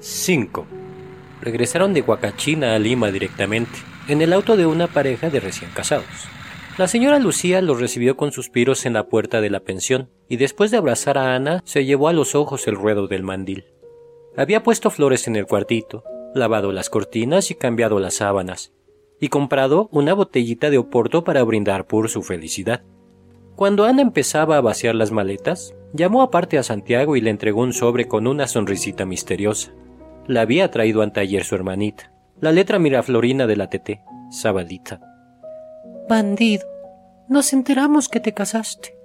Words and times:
5. 0.00 0.66
Regresaron 1.42 1.92
de 1.92 2.00
Huacachina 2.00 2.74
a 2.74 2.78
Lima 2.78 3.10
directamente, 3.10 3.78
en 4.08 4.22
el 4.22 4.32
auto 4.32 4.56
de 4.56 4.64
una 4.64 4.86
pareja 4.86 5.28
de 5.28 5.40
recién 5.40 5.70
casados. 5.72 6.06
La 6.78 6.88
señora 6.88 7.18
Lucía 7.18 7.60
los 7.60 7.78
recibió 7.78 8.16
con 8.16 8.32
suspiros 8.32 8.86
en 8.86 8.94
la 8.94 9.08
puerta 9.08 9.42
de 9.42 9.50
la 9.50 9.60
pensión, 9.60 10.08
y 10.28 10.36
después 10.36 10.70
de 10.70 10.78
abrazar 10.78 11.18
a 11.18 11.34
Ana, 11.34 11.60
se 11.66 11.84
llevó 11.84 12.08
a 12.08 12.14
los 12.14 12.34
ojos 12.34 12.66
el 12.66 12.76
ruedo 12.76 13.08
del 13.08 13.22
mandil. 13.22 13.66
Había 14.36 14.62
puesto 14.62 14.90
flores 14.90 15.28
en 15.28 15.36
el 15.36 15.46
cuartito, 15.46 16.02
lavado 16.34 16.72
las 16.72 16.88
cortinas 16.88 17.50
y 17.50 17.54
cambiado 17.54 18.00
las 18.00 18.14
sábanas, 18.14 18.72
y 19.20 19.28
comprado 19.28 19.90
una 19.92 20.14
botellita 20.14 20.70
de 20.70 20.78
oporto 20.78 21.24
para 21.24 21.42
brindar 21.42 21.86
por 21.86 22.08
su 22.08 22.22
felicidad. 22.22 22.84
Cuando 23.54 23.84
Ana 23.84 24.00
empezaba 24.00 24.56
a 24.56 24.62
vaciar 24.62 24.94
las 24.94 25.10
maletas, 25.10 25.74
llamó 25.92 26.22
aparte 26.22 26.56
a 26.56 26.62
Santiago 26.62 27.16
y 27.16 27.20
le 27.20 27.28
entregó 27.28 27.60
un 27.60 27.74
sobre 27.74 28.08
con 28.08 28.26
una 28.26 28.48
sonrisita 28.48 29.04
misteriosa. 29.04 29.72
La 30.26 30.42
había 30.42 30.70
traído 30.70 31.02
anteayer 31.02 31.44
su 31.44 31.54
hermanita, 31.54 32.12
la 32.40 32.52
letra 32.52 32.78
miraflorina 32.78 33.46
de 33.46 33.56
la 33.56 33.68
TT, 33.68 34.00
Sabalita. 34.30 35.00
Bandido, 36.08 36.66
nos 37.28 37.52
enteramos 37.52 38.08
que 38.08 38.20
te 38.20 38.32
casaste. 38.32 38.96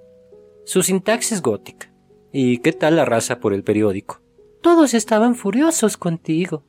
Su 0.64 0.82
sintaxis 0.82 1.42
gótica. 1.42 1.92
¿Y 2.32 2.58
qué 2.58 2.72
tal 2.72 2.96
la 2.96 3.04
raza 3.04 3.38
por 3.38 3.54
el 3.54 3.62
periódico? 3.62 4.20
Todos 4.60 4.94
estaban 4.94 5.36
furiosos 5.36 5.96
contigo. 5.96 6.64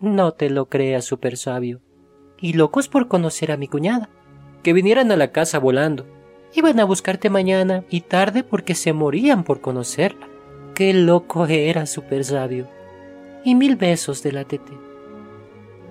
No 0.00 0.32
te 0.32 0.50
lo 0.50 0.70
creas, 0.70 1.04
super 1.04 1.36
sabio. 1.36 1.80
Y 2.40 2.54
locos 2.54 2.88
por 2.88 3.06
conocer 3.06 3.52
a 3.52 3.56
mi 3.56 3.68
cuñada. 3.68 4.08
Que 4.62 4.72
vinieran 4.72 5.12
a 5.12 5.16
la 5.16 5.30
casa 5.30 5.58
volando. 5.58 6.06
Iban 6.54 6.80
a 6.80 6.84
buscarte 6.84 7.30
mañana 7.30 7.84
y 7.90 8.00
tarde 8.00 8.42
porque 8.42 8.74
se 8.74 8.92
morían 8.92 9.44
por 9.44 9.60
conocerla. 9.60 10.26
Qué 10.74 10.94
loco 10.94 11.46
era, 11.46 11.86
super 11.86 12.24
sabio. 12.24 12.66
Y 13.44 13.54
mil 13.54 13.76
besos 13.76 14.22
de 14.22 14.32
la 14.32 14.44
tete. 14.44 14.72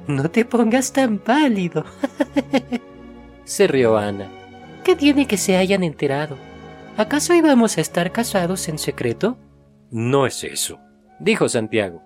No 0.08 0.30
te 0.32 0.46
pongas 0.46 0.94
tan 0.94 1.20
pálido. 1.20 1.86
se 3.44 3.68
rió 3.68 3.98
Ana. 3.98 4.30
¿Qué 4.84 4.96
tiene 4.96 5.28
que 5.28 5.38
se 5.38 5.58
hayan 5.58 5.84
enterado? 5.84 6.38
¿Acaso 6.98 7.34
íbamos 7.34 7.78
a 7.78 7.82
estar 7.82 8.12
casados 8.12 8.68
en 8.68 8.78
secreto? 8.78 9.38
No 9.92 10.26
es 10.26 10.44
eso, 10.44 10.80
dijo 11.20 11.48
Santiago. 11.50 12.02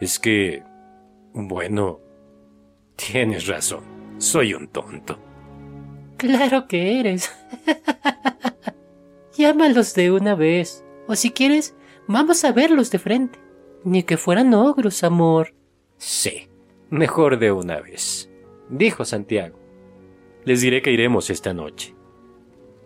Es 0.00 0.18
que... 0.18 0.62
Bueno... 1.32 2.00
Tienes 2.96 3.46
razón. 3.46 3.84
Soy 4.18 4.54
un 4.54 4.66
tonto. 4.68 5.18
Claro 6.16 6.66
que 6.66 6.98
eres. 6.98 7.32
Llámalos 9.36 9.94
de 9.94 10.10
una 10.10 10.34
vez. 10.34 10.84
O 11.06 11.14
si 11.14 11.30
quieres, 11.30 11.76
vamos 12.08 12.44
a 12.44 12.50
verlos 12.50 12.90
de 12.90 12.98
frente. 12.98 13.38
Ni 13.84 14.02
que 14.02 14.16
fueran 14.16 14.54
ogros, 14.54 15.04
amor. 15.04 15.54
Sí, 15.96 16.48
mejor 16.90 17.38
de 17.38 17.52
una 17.52 17.80
vez, 17.80 18.30
dijo 18.68 19.04
Santiago. 19.04 19.58
Les 20.44 20.60
diré 20.60 20.82
que 20.82 20.92
iremos 20.92 21.30
esta 21.30 21.52
noche. 21.52 21.94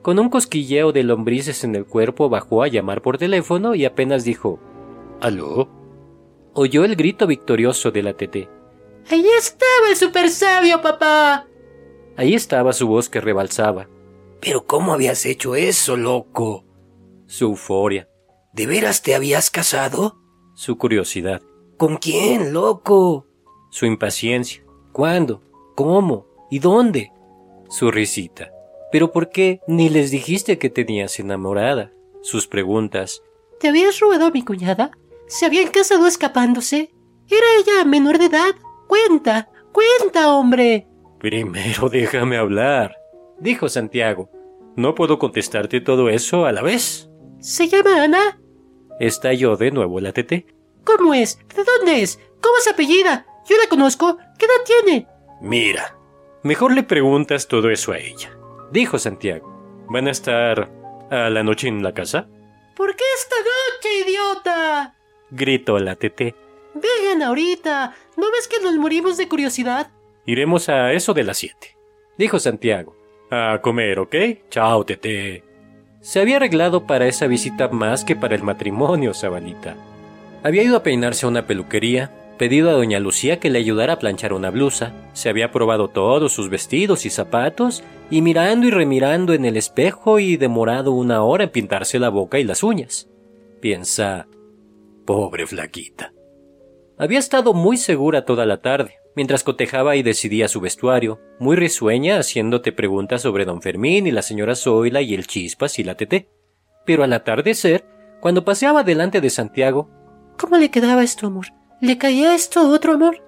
Con 0.02 0.18
un 0.18 0.28
cosquilleo 0.28 0.92
de 0.92 1.04
lombrices 1.04 1.62
en 1.62 1.76
el 1.76 1.86
cuerpo 1.86 2.28
bajó 2.28 2.62
a 2.62 2.68
llamar 2.68 3.02
por 3.02 3.18
teléfono 3.18 3.74
y 3.74 3.84
apenas 3.84 4.24
dijo 4.24 4.58
¿Aló? 5.20 5.68
Oyó 6.54 6.84
el 6.84 6.96
grito 6.96 7.26
victorioso 7.26 7.92
de 7.92 8.02
la 8.02 8.12
TT. 8.14 8.48
Ahí 9.08 9.26
estaba 9.38 9.88
el 9.88 9.96
super 9.96 10.28
sabio, 10.28 10.82
papá. 10.82 11.46
Ahí 12.16 12.34
estaba 12.34 12.72
su 12.72 12.88
voz 12.88 13.08
que 13.08 13.20
rebalsaba. 13.20 13.88
Pero 14.40 14.66
¿cómo 14.66 14.92
habías 14.92 15.24
hecho 15.24 15.54
eso, 15.54 15.96
loco? 15.96 16.64
Su 17.26 17.46
euforia. 17.46 18.08
¿De 18.52 18.66
veras 18.66 19.02
te 19.02 19.14
habías 19.14 19.50
casado? 19.50 20.21
Su 20.54 20.76
curiosidad. 20.78 21.42
¿Con 21.76 21.96
quién, 21.96 22.52
loco? 22.52 23.26
Su 23.70 23.86
impaciencia. 23.86 24.62
¿Cuándo? 24.92 25.42
¿Cómo? 25.74 26.26
¿Y 26.50 26.58
dónde? 26.58 27.12
Su 27.68 27.90
risita. 27.90 28.52
¿Pero 28.90 29.10
por 29.10 29.30
qué 29.30 29.60
ni 29.66 29.88
les 29.88 30.10
dijiste 30.10 30.58
que 30.58 30.68
tenías 30.68 31.18
enamorada? 31.18 31.92
Sus 32.20 32.46
preguntas. 32.46 33.22
¿Te 33.58 33.68
habías 33.68 33.98
robado 34.00 34.26
a 34.26 34.30
mi 34.30 34.44
cuñada? 34.44 34.90
¿Se 35.26 35.46
habían 35.46 35.68
casado 35.68 36.06
escapándose? 36.06 36.92
¿Era 37.28 37.46
ella 37.58 37.84
menor 37.86 38.18
de 38.18 38.26
edad? 38.26 38.54
Cuenta, 38.86 39.48
cuenta, 39.72 40.34
hombre. 40.34 40.86
Primero 41.18 41.88
déjame 41.88 42.36
hablar, 42.36 42.96
dijo 43.38 43.68
Santiago. 43.68 44.28
No 44.76 44.94
puedo 44.94 45.18
contestarte 45.18 45.80
todo 45.80 46.10
eso 46.10 46.44
a 46.44 46.52
la 46.52 46.62
vez. 46.62 47.08
¿Se 47.40 47.68
llama 47.68 48.02
Ana? 48.02 48.41
Estalló 49.00 49.56
de 49.56 49.70
nuevo 49.70 50.00
la 50.00 50.12
tete. 50.12 50.46
¿Cómo 50.84 51.14
es? 51.14 51.38
¿De 51.54 51.64
dónde 51.64 52.02
es? 52.02 52.18
¿Cómo 52.40 52.56
se 52.60 52.70
apellida? 52.70 53.26
Yo 53.48 53.56
la 53.56 53.68
conozco. 53.68 54.18
¿Qué 54.38 54.46
edad 54.46 54.64
tiene? 54.84 55.06
Mira, 55.40 55.96
mejor 56.42 56.72
le 56.72 56.82
preguntas 56.82 57.48
todo 57.48 57.70
eso 57.70 57.92
a 57.92 57.98
ella, 57.98 58.36
dijo 58.70 58.98
Santiago. 58.98 59.84
¿Van 59.88 60.06
a 60.08 60.10
estar 60.12 60.70
a 61.10 61.30
la 61.30 61.42
noche 61.42 61.68
en 61.68 61.82
la 61.82 61.92
casa? 61.92 62.28
¿Por 62.76 62.94
qué 62.96 63.04
esta 63.18 63.36
noche, 63.36 64.10
idiota? 64.10 64.96
gritó 65.30 65.78
la 65.78 65.96
tete. 65.96 66.34
Vengan 66.74 67.22
ahorita. 67.22 67.94
¿No 68.16 68.30
ves 68.30 68.48
que 68.48 68.60
nos 68.62 68.74
morimos 68.76 69.16
de 69.16 69.28
curiosidad? 69.28 69.90
Iremos 70.26 70.68
a 70.68 70.92
eso 70.92 71.12
de 71.14 71.24
las 71.24 71.38
siete, 71.38 71.76
dijo 72.16 72.38
Santiago. 72.38 72.96
A 73.30 73.60
comer, 73.62 73.98
¿ok? 73.98 74.14
Chao, 74.50 74.84
tete. 74.84 75.42
Se 76.02 76.20
había 76.20 76.36
arreglado 76.36 76.84
para 76.84 77.06
esa 77.06 77.28
visita 77.28 77.68
más 77.68 78.04
que 78.04 78.16
para 78.16 78.34
el 78.34 78.42
matrimonio, 78.42 79.14
Sabalita. 79.14 79.76
Había 80.42 80.64
ido 80.64 80.76
a 80.76 80.82
peinarse 80.82 81.24
a 81.24 81.28
una 81.28 81.46
peluquería, 81.46 82.10
pedido 82.38 82.70
a 82.70 82.72
doña 82.72 82.98
Lucía 82.98 83.38
que 83.38 83.50
le 83.50 83.60
ayudara 83.60 83.92
a 83.92 83.98
planchar 84.00 84.32
una 84.32 84.50
blusa, 84.50 84.92
se 85.12 85.28
había 85.28 85.52
probado 85.52 85.86
todos 85.86 86.32
sus 86.32 86.50
vestidos 86.50 87.06
y 87.06 87.10
zapatos, 87.10 87.84
y 88.10 88.20
mirando 88.20 88.66
y 88.66 88.70
remirando 88.70 89.32
en 89.32 89.44
el 89.44 89.56
espejo 89.56 90.18
y 90.18 90.36
demorado 90.36 90.90
una 90.90 91.22
hora 91.22 91.44
en 91.44 91.50
pintarse 91.50 92.00
la 92.00 92.08
boca 92.08 92.40
y 92.40 92.44
las 92.44 92.64
uñas. 92.64 93.08
Piensa, 93.60 94.26
pobre 95.04 95.46
flaquita. 95.46 96.12
Había 96.98 97.20
estado 97.20 97.54
muy 97.54 97.76
segura 97.76 98.24
toda 98.24 98.44
la 98.44 98.60
tarde, 98.60 98.96
mientras 99.16 99.44
cotejaba 99.44 99.96
y 99.96 100.02
decidía 100.02 100.48
su 100.48 100.60
vestuario, 100.60 101.20
muy 101.38 101.56
risueña 101.56 102.18
haciéndote 102.18 102.72
preguntas 102.72 103.22
sobre 103.22 103.44
don 103.44 103.62
Fermín 103.62 104.06
y 104.06 104.10
la 104.10 104.22
señora 104.22 104.54
Zoila 104.54 105.00
y 105.02 105.14
el 105.14 105.26
Chispas 105.26 105.78
y 105.78 105.84
la 105.84 105.96
Teté. 105.96 106.28
Pero 106.84 107.04
al 107.04 107.12
atardecer, 107.12 107.84
cuando 108.20 108.44
paseaba 108.44 108.82
delante 108.82 109.20
de 109.20 109.30
Santiago, 109.30 109.90
¿cómo 110.38 110.56
le 110.56 110.70
quedaba 110.70 111.02
esto, 111.02 111.26
amor? 111.26 111.46
¿Le 111.80 111.98
caía 111.98 112.34
esto 112.34 112.68
otro 112.70 112.94
amor? 112.94 113.22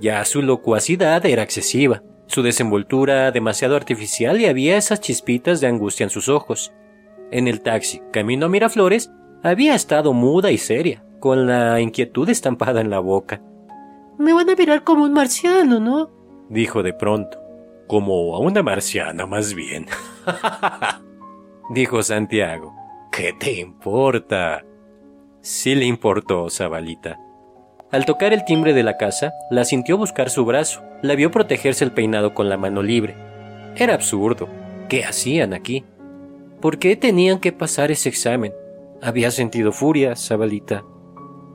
Ya 0.00 0.24
su 0.24 0.42
locuacidad 0.42 1.24
era 1.26 1.42
excesiva, 1.42 2.02
su 2.26 2.42
desenvoltura 2.42 3.30
demasiado 3.30 3.76
artificial 3.76 4.40
y 4.40 4.46
había 4.46 4.76
esas 4.76 5.00
chispitas 5.00 5.60
de 5.60 5.66
angustia 5.66 6.04
en 6.04 6.10
sus 6.10 6.28
ojos. 6.28 6.72
En 7.30 7.48
el 7.48 7.60
taxi, 7.60 8.00
camino 8.12 8.46
a 8.46 8.48
Miraflores, 8.48 9.10
había 9.42 9.74
estado 9.74 10.12
muda 10.12 10.50
y 10.50 10.58
seria, 10.58 11.04
con 11.20 11.46
la 11.46 11.80
inquietud 11.80 12.28
estampada 12.28 12.80
en 12.80 12.90
la 12.90 12.98
boca. 12.98 13.42
Me 14.18 14.32
van 14.32 14.50
a 14.50 14.54
mirar 14.54 14.84
como 14.84 15.04
un 15.04 15.12
marciano, 15.12 15.80
¿no? 15.80 16.10
dijo 16.48 16.82
de 16.82 16.92
pronto. 16.92 17.38
Como 17.86 18.34
a 18.34 18.38
una 18.38 18.62
marciana, 18.62 19.26
más 19.26 19.54
bien. 19.54 19.86
dijo 21.70 22.02
Santiago. 22.02 22.74
¿Qué 23.12 23.32
te 23.32 23.60
importa? 23.60 24.64
Sí 25.40 25.74
le 25.74 25.84
importó, 25.84 26.48
Zabalita. 26.48 27.18
Al 27.90 28.06
tocar 28.06 28.32
el 28.32 28.44
timbre 28.44 28.72
de 28.72 28.82
la 28.82 28.96
casa, 28.96 29.34
la 29.50 29.64
sintió 29.64 29.98
buscar 29.98 30.30
su 30.30 30.44
brazo, 30.44 30.82
la 31.02 31.14
vio 31.14 31.30
protegerse 31.30 31.84
el 31.84 31.92
peinado 31.92 32.34
con 32.34 32.48
la 32.48 32.56
mano 32.56 32.82
libre. 32.82 33.14
Era 33.76 33.94
absurdo. 33.94 34.48
¿Qué 34.88 35.04
hacían 35.04 35.52
aquí? 35.52 35.84
¿Por 36.60 36.78
qué 36.78 36.96
tenían 36.96 37.38
que 37.40 37.52
pasar 37.52 37.90
ese 37.90 38.08
examen? 38.08 38.52
Había 39.02 39.30
sentido 39.30 39.70
furia, 39.70 40.16
Zabalita. 40.16 40.84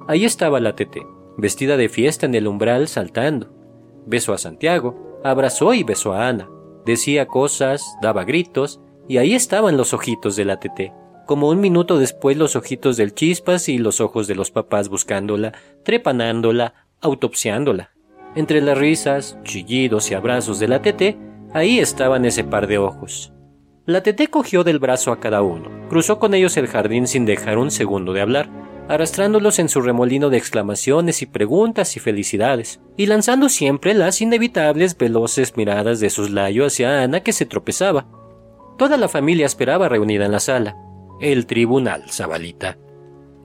Ahí 0.07 0.23
estaba 0.23 0.59
la 0.59 0.75
tete, 0.75 1.01
vestida 1.41 1.77
de 1.77 1.89
fiesta 1.89 2.25
en 2.25 2.35
el 2.35 2.47
umbral 2.47 2.87
saltando. 2.87 3.53
Besó 4.05 4.33
a 4.33 4.37
Santiago, 4.37 5.19
abrazó 5.23 5.73
y 5.73 5.83
besó 5.83 6.13
a 6.13 6.27
Ana. 6.27 6.49
Decía 6.85 7.27
cosas, 7.27 7.85
daba 8.01 8.23
gritos, 8.23 8.81
y 9.07 9.17
ahí 9.17 9.33
estaban 9.33 9.77
los 9.77 9.93
ojitos 9.93 10.35
de 10.35 10.45
la 10.45 10.59
tete. 10.59 10.93
Como 11.25 11.49
un 11.49 11.59
minuto 11.59 11.99
después 11.99 12.37
los 12.37 12.55
ojitos 12.55 12.97
del 12.97 13.13
chispas 13.13 13.69
y 13.69 13.77
los 13.77 14.01
ojos 14.01 14.27
de 14.27 14.35
los 14.35 14.51
papás 14.51 14.89
buscándola, 14.89 15.53
trepanándola, 15.83 16.73
autopsiándola. 17.01 17.91
Entre 18.35 18.61
las 18.61 18.77
risas, 18.77 19.37
chillidos 19.43 20.09
y 20.11 20.13
abrazos 20.13 20.59
de 20.59 20.67
la 20.67 20.81
tete, 20.81 21.17
ahí 21.53 21.79
estaban 21.79 22.25
ese 22.25 22.43
par 22.43 22.67
de 22.67 22.77
ojos. 22.77 23.33
La 23.85 24.03
tete 24.03 24.27
cogió 24.27 24.63
del 24.63 24.77
brazo 24.77 25.11
a 25.11 25.19
cada 25.19 25.41
uno, 25.41 25.69
cruzó 25.89 26.19
con 26.19 26.35
ellos 26.35 26.57
el 26.57 26.67
jardín 26.67 27.07
sin 27.07 27.25
dejar 27.25 27.57
un 27.57 27.71
segundo 27.71 28.13
de 28.13 28.21
hablar, 28.21 28.49
arrastrándolos 28.89 29.59
en 29.59 29.69
su 29.69 29.81
remolino 29.81 30.31
de 30.31 30.37
exclamaciones 30.37 31.21
y 31.21 31.27
preguntas 31.27 31.95
y 31.95 31.99
felicidades, 31.99 32.81
y 32.97 33.05
lanzando 33.05 33.47
siempre 33.47 33.93
las 33.93 34.19
inevitables 34.19 34.97
veloces 34.97 35.55
miradas 35.55 35.99
de 35.99 36.09
soslayo 36.09 36.65
hacia 36.65 37.03
Ana 37.03 37.21
que 37.21 37.31
se 37.31 37.45
tropezaba. 37.45 38.07
Toda 38.79 38.97
la 38.97 39.07
familia 39.07 39.45
esperaba 39.45 39.89
reunida 39.89 40.25
en 40.25 40.31
la 40.31 40.39
sala. 40.39 40.75
El 41.21 41.45
tribunal, 41.45 42.09
Zabalita. 42.09 42.79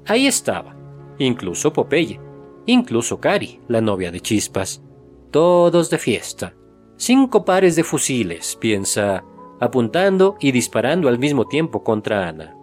Ahí 0.06 0.26
estaba, 0.26 0.76
incluso 1.18 1.74
Popeye. 1.74 2.18
incluso 2.64 3.20
Cari, 3.20 3.60
la 3.68 3.82
novia 3.82 4.10
de 4.10 4.20
Chispas. 4.20 4.82
Todos 5.30 5.90
de 5.90 5.98
fiesta. 5.98 6.54
Cinco 6.96 7.44
pares 7.44 7.76
de 7.76 7.84
fusiles, 7.84 8.56
piensa, 8.58 9.24
apuntando 9.60 10.36
y 10.40 10.52
disparando 10.52 11.08
al 11.08 11.18
mismo 11.18 11.46
tiempo 11.48 11.84
contra 11.84 12.28
Ana. 12.28 12.56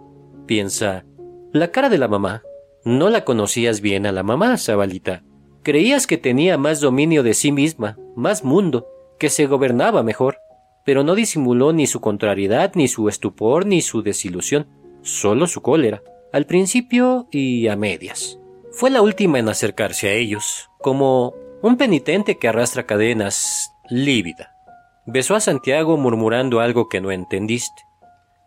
Piensa, 0.46 1.04
la 1.52 1.70
cara 1.70 1.88
de 1.88 1.98
la 1.98 2.08
mamá. 2.08 2.42
No 2.84 3.10
la 3.10 3.24
conocías 3.24 3.80
bien 3.80 4.06
a 4.06 4.12
la 4.12 4.22
mamá, 4.22 4.58
Zabalita. 4.58 5.22
Creías 5.62 6.06
que 6.06 6.18
tenía 6.18 6.58
más 6.58 6.80
dominio 6.80 7.22
de 7.22 7.34
sí 7.34 7.52
misma, 7.52 7.96
más 8.16 8.42
mundo, 8.42 8.86
que 9.18 9.30
se 9.30 9.46
gobernaba 9.46 10.02
mejor, 10.02 10.38
pero 10.84 11.04
no 11.04 11.14
disimuló 11.14 11.72
ni 11.72 11.86
su 11.86 12.00
contrariedad, 12.00 12.72
ni 12.74 12.88
su 12.88 13.08
estupor, 13.08 13.66
ni 13.66 13.82
su 13.82 14.02
desilusión, 14.02 14.66
solo 15.02 15.46
su 15.46 15.62
cólera, 15.62 16.02
al 16.32 16.46
principio 16.46 17.28
y 17.30 17.68
a 17.68 17.76
medias. 17.76 18.40
Fue 18.72 18.90
la 18.90 19.02
última 19.02 19.38
en 19.38 19.48
acercarse 19.48 20.08
a 20.08 20.12
ellos, 20.14 20.68
como 20.80 21.34
un 21.62 21.76
penitente 21.76 22.38
que 22.38 22.48
arrastra 22.48 22.84
cadenas, 22.84 23.70
lívida. 23.88 24.56
Besó 25.06 25.36
a 25.36 25.40
Santiago 25.40 25.96
murmurando 25.96 26.58
algo 26.58 26.88
que 26.88 27.00
no 27.00 27.12
entendiste. 27.12 27.82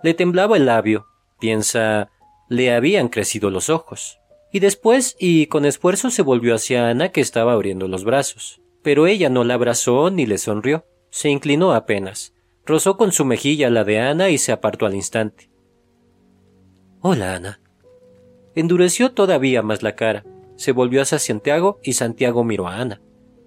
Le 0.04 0.14
temblaba 0.14 0.58
el 0.58 0.66
labio, 0.66 1.06
piensa, 1.40 2.10
le 2.50 2.74
habían 2.74 3.08
crecido 3.08 3.50
los 3.50 3.70
ojos. 3.70 4.20
Y 4.56 4.62
después, 4.62 5.18
y 5.20 5.48
con 5.48 5.66
esfuerzo, 5.66 6.10
se 6.10 6.22
volvió 6.22 6.56
hacia 6.56 6.88
Ana 6.88 7.10
que 7.10 7.20
estaba 7.20 7.52
abriendo 7.52 7.90
los 7.90 8.06
brazos. 8.06 8.62
Pero 8.84 9.06
ella 9.06 9.28
no 9.28 9.44
la 9.44 9.56
abrazó 9.56 10.10
ni 10.12 10.26
le 10.26 10.38
sonrió. 10.38 10.86
Se 11.10 11.28
inclinó 11.28 11.74
apenas. 11.74 12.34
Rozó 12.66 12.96
con 12.96 13.12
su 13.12 13.26
mejilla 13.26 13.70
la 13.70 13.84
de 13.84 14.00
Ana 14.00 14.30
y 14.30 14.38
se 14.38 14.54
apartó 14.54 14.86
al 14.86 14.96
instante. 14.96 15.50
Hola, 17.02 17.36
Ana. 17.36 17.60
Endureció 18.56 19.12
todavía 19.12 19.62
más 19.62 19.84
la 19.84 19.98
cara. 19.98 20.24
Se 20.56 20.72
volvió 20.72 21.02
hacia 21.02 21.20
Santiago 21.20 21.82
y 21.84 21.92
Santiago 21.92 22.46
miró 22.46 22.70
a 22.70 22.78
Ana. 22.78 23.02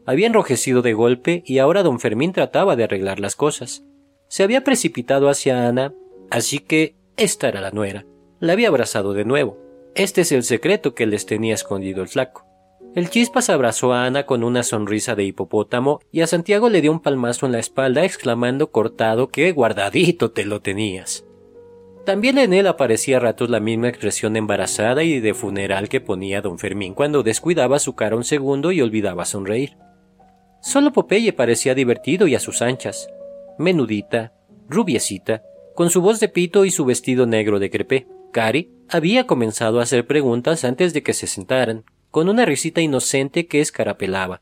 Había 0.05 0.27
enrojecido 0.27 0.83
de 0.83 0.93
golpe 0.93 1.43
y 1.47 1.57
ahora 1.57 1.83
don 1.83 2.01
Fermín 2.01 2.35
trataba 2.35 2.77
de 2.77 2.85
arreglar 2.85 3.19
las 3.19 3.35
cosas. 3.35 3.83
Se 4.29 4.43
había 4.43 4.63
precipitado 4.63 5.31
hacia 5.31 5.69
Ana, 5.69 5.95
así 6.29 6.59
que 6.59 6.97
esta 7.17 7.49
era 7.49 7.63
la 7.63 7.71
nuera. 7.71 8.05
La 8.41 8.53
había 8.53 8.69
abrazado 8.69 9.15
de 9.15 9.25
nuevo. 9.25 9.68
Este 9.99 10.21
es 10.21 10.31
el 10.31 10.45
secreto 10.45 10.95
que 10.95 11.07
les 11.07 11.27
tenía 11.27 11.55
escondido 11.55 12.03
el 12.03 12.09
flaco. 12.09 12.47
El 12.95 13.11
chispas 13.11 13.51
abrazó 13.51 13.93
a 13.93 14.05
Ana 14.05 14.27
con 14.27 14.45
una 14.45 14.63
sonrisa 14.63 15.17
de 15.17 15.25
hipopótamo 15.25 15.99
y 16.13 16.21
a 16.21 16.29
Santiago 16.29 16.69
le 16.69 16.81
dio 16.81 16.93
un 16.93 17.01
palmazo 17.01 17.47
en 17.47 17.53
la 17.53 17.59
espalda 17.59 18.05
exclamando 18.05 18.71
cortado 18.71 19.27
que 19.27 19.51
guardadito 19.51 20.31
te 20.31 20.45
lo 20.45 20.61
tenías. 20.61 21.25
También 22.07 22.39
en 22.39 22.53
él 22.53 22.69
aparecía 22.69 23.17
a 23.17 23.21
ratos 23.21 23.51
la 23.51 23.59
misma 23.59 23.89
expresión 23.89 24.37
embarazada 24.37 25.03
y 25.03 25.19
de 25.19 25.35
funeral 25.35 25.89
que 25.89 26.01
ponía 26.01 26.43
don 26.43 26.61
Fermín 26.61 26.95
cuando 26.95 27.25
descuidaba 27.25 27.81
su 27.81 27.97
cara 27.97 28.15
un 28.15 28.23
segundo 28.23 28.71
y 28.71 28.81
olvidaba 28.81 29.25
sonreír. 29.25 29.77
Solo 30.63 30.93
Popeye 30.93 31.33
parecía 31.33 31.75
divertido 31.75 32.29
y 32.29 32.37
a 32.37 32.41
sus 32.41 32.63
anchas, 32.63 33.09
menudita, 33.59 34.33
rubiecita, 34.69 35.43
con 35.75 35.91
su 35.91 36.03
voz 36.03 36.21
de 36.21 36.29
pito 36.29 36.65
y 36.65 36.71
su 36.71 36.85
vestido 36.85 37.27
negro 37.27 37.59
de 37.59 37.69
crepé. 37.69 38.07
Cari 38.33 38.71
había 38.89 39.27
comenzado 39.27 39.81
a 39.81 39.83
hacer 39.83 40.07
preguntas 40.07 40.65
antes 40.65 40.93
de 40.93 41.03
que 41.03 41.13
se 41.13 41.27
sentaran, 41.27 41.85
con 42.11 42.29
una 42.29 42.45
risita 42.45 42.81
inocente 42.81 43.47
que 43.47 43.61
escarapelaba. 43.61 44.41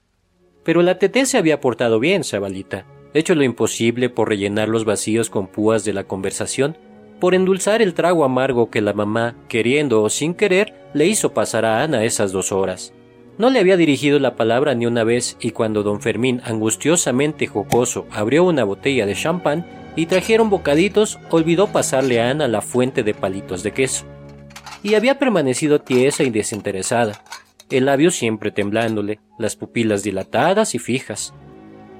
Pero 0.63 0.83
la 0.83 0.99
teté 0.99 1.27
se 1.27 1.39
había 1.39 1.61
portado 1.61 2.01
bien, 2.01 2.25
Zabalita, 2.25 2.87
hecho 3.15 3.35
lo 3.35 3.45
imposible 3.45 4.09
por 4.11 4.29
rellenar 4.29 4.69
los 4.69 4.85
vacíos 4.85 5.31
con 5.31 5.49
púas 5.49 5.85
de 5.85 5.93
la 5.93 6.05
conversación, 6.05 6.77
por 7.21 7.35
endulzar 7.35 7.83
el 7.83 7.95
trago 7.95 8.25
amargo 8.25 8.71
que 8.71 8.81
la 8.81 8.93
mamá, 8.93 9.37
queriendo 9.49 10.03
o 10.03 10.11
sin 10.11 10.35
querer, 10.35 10.75
le 10.93 11.07
hizo 11.07 11.33
pasar 11.33 11.65
a 11.65 11.83
Ana 11.83 12.05
esas 12.05 12.31
dos 12.31 12.53
horas. 12.53 12.93
No 13.39 13.51
le 13.51 13.59
había 13.59 13.77
dirigido 13.77 14.19
la 14.19 14.35
palabra 14.37 14.75
ni 14.75 14.87
una 14.87 15.05
vez 15.05 15.37
y 15.41 15.51
cuando 15.51 15.83
don 15.83 16.01
Fermín, 16.01 16.41
angustiosamente 16.45 17.47
jocoso, 17.47 18.07
abrió 18.11 18.45
una 18.45 18.65
botella 18.65 19.07
de 19.07 19.15
champán 19.15 19.67
y 19.97 20.07
trajeron 20.07 20.51
bocaditos, 20.51 21.19
olvidó 21.31 21.69
pasarle 21.69 22.21
a 22.21 22.31
Ana 22.31 22.47
la 22.47 22.61
fuente 22.61 23.03
de 23.03 23.15
palitos 23.15 23.63
de 23.63 23.73
queso. 23.73 24.05
Y 24.83 24.95
había 24.95 25.19
permanecido 25.19 25.81
tiesa 25.81 26.23
y 26.23 26.31
desinteresada, 26.31 27.25
el 27.71 27.87
labio 27.87 28.11
siempre 28.11 28.51
temblándole, 28.51 29.19
las 29.39 29.57
pupilas 29.57 30.03
dilatadas 30.03 30.75
y 30.75 30.79
fijas. 30.79 31.35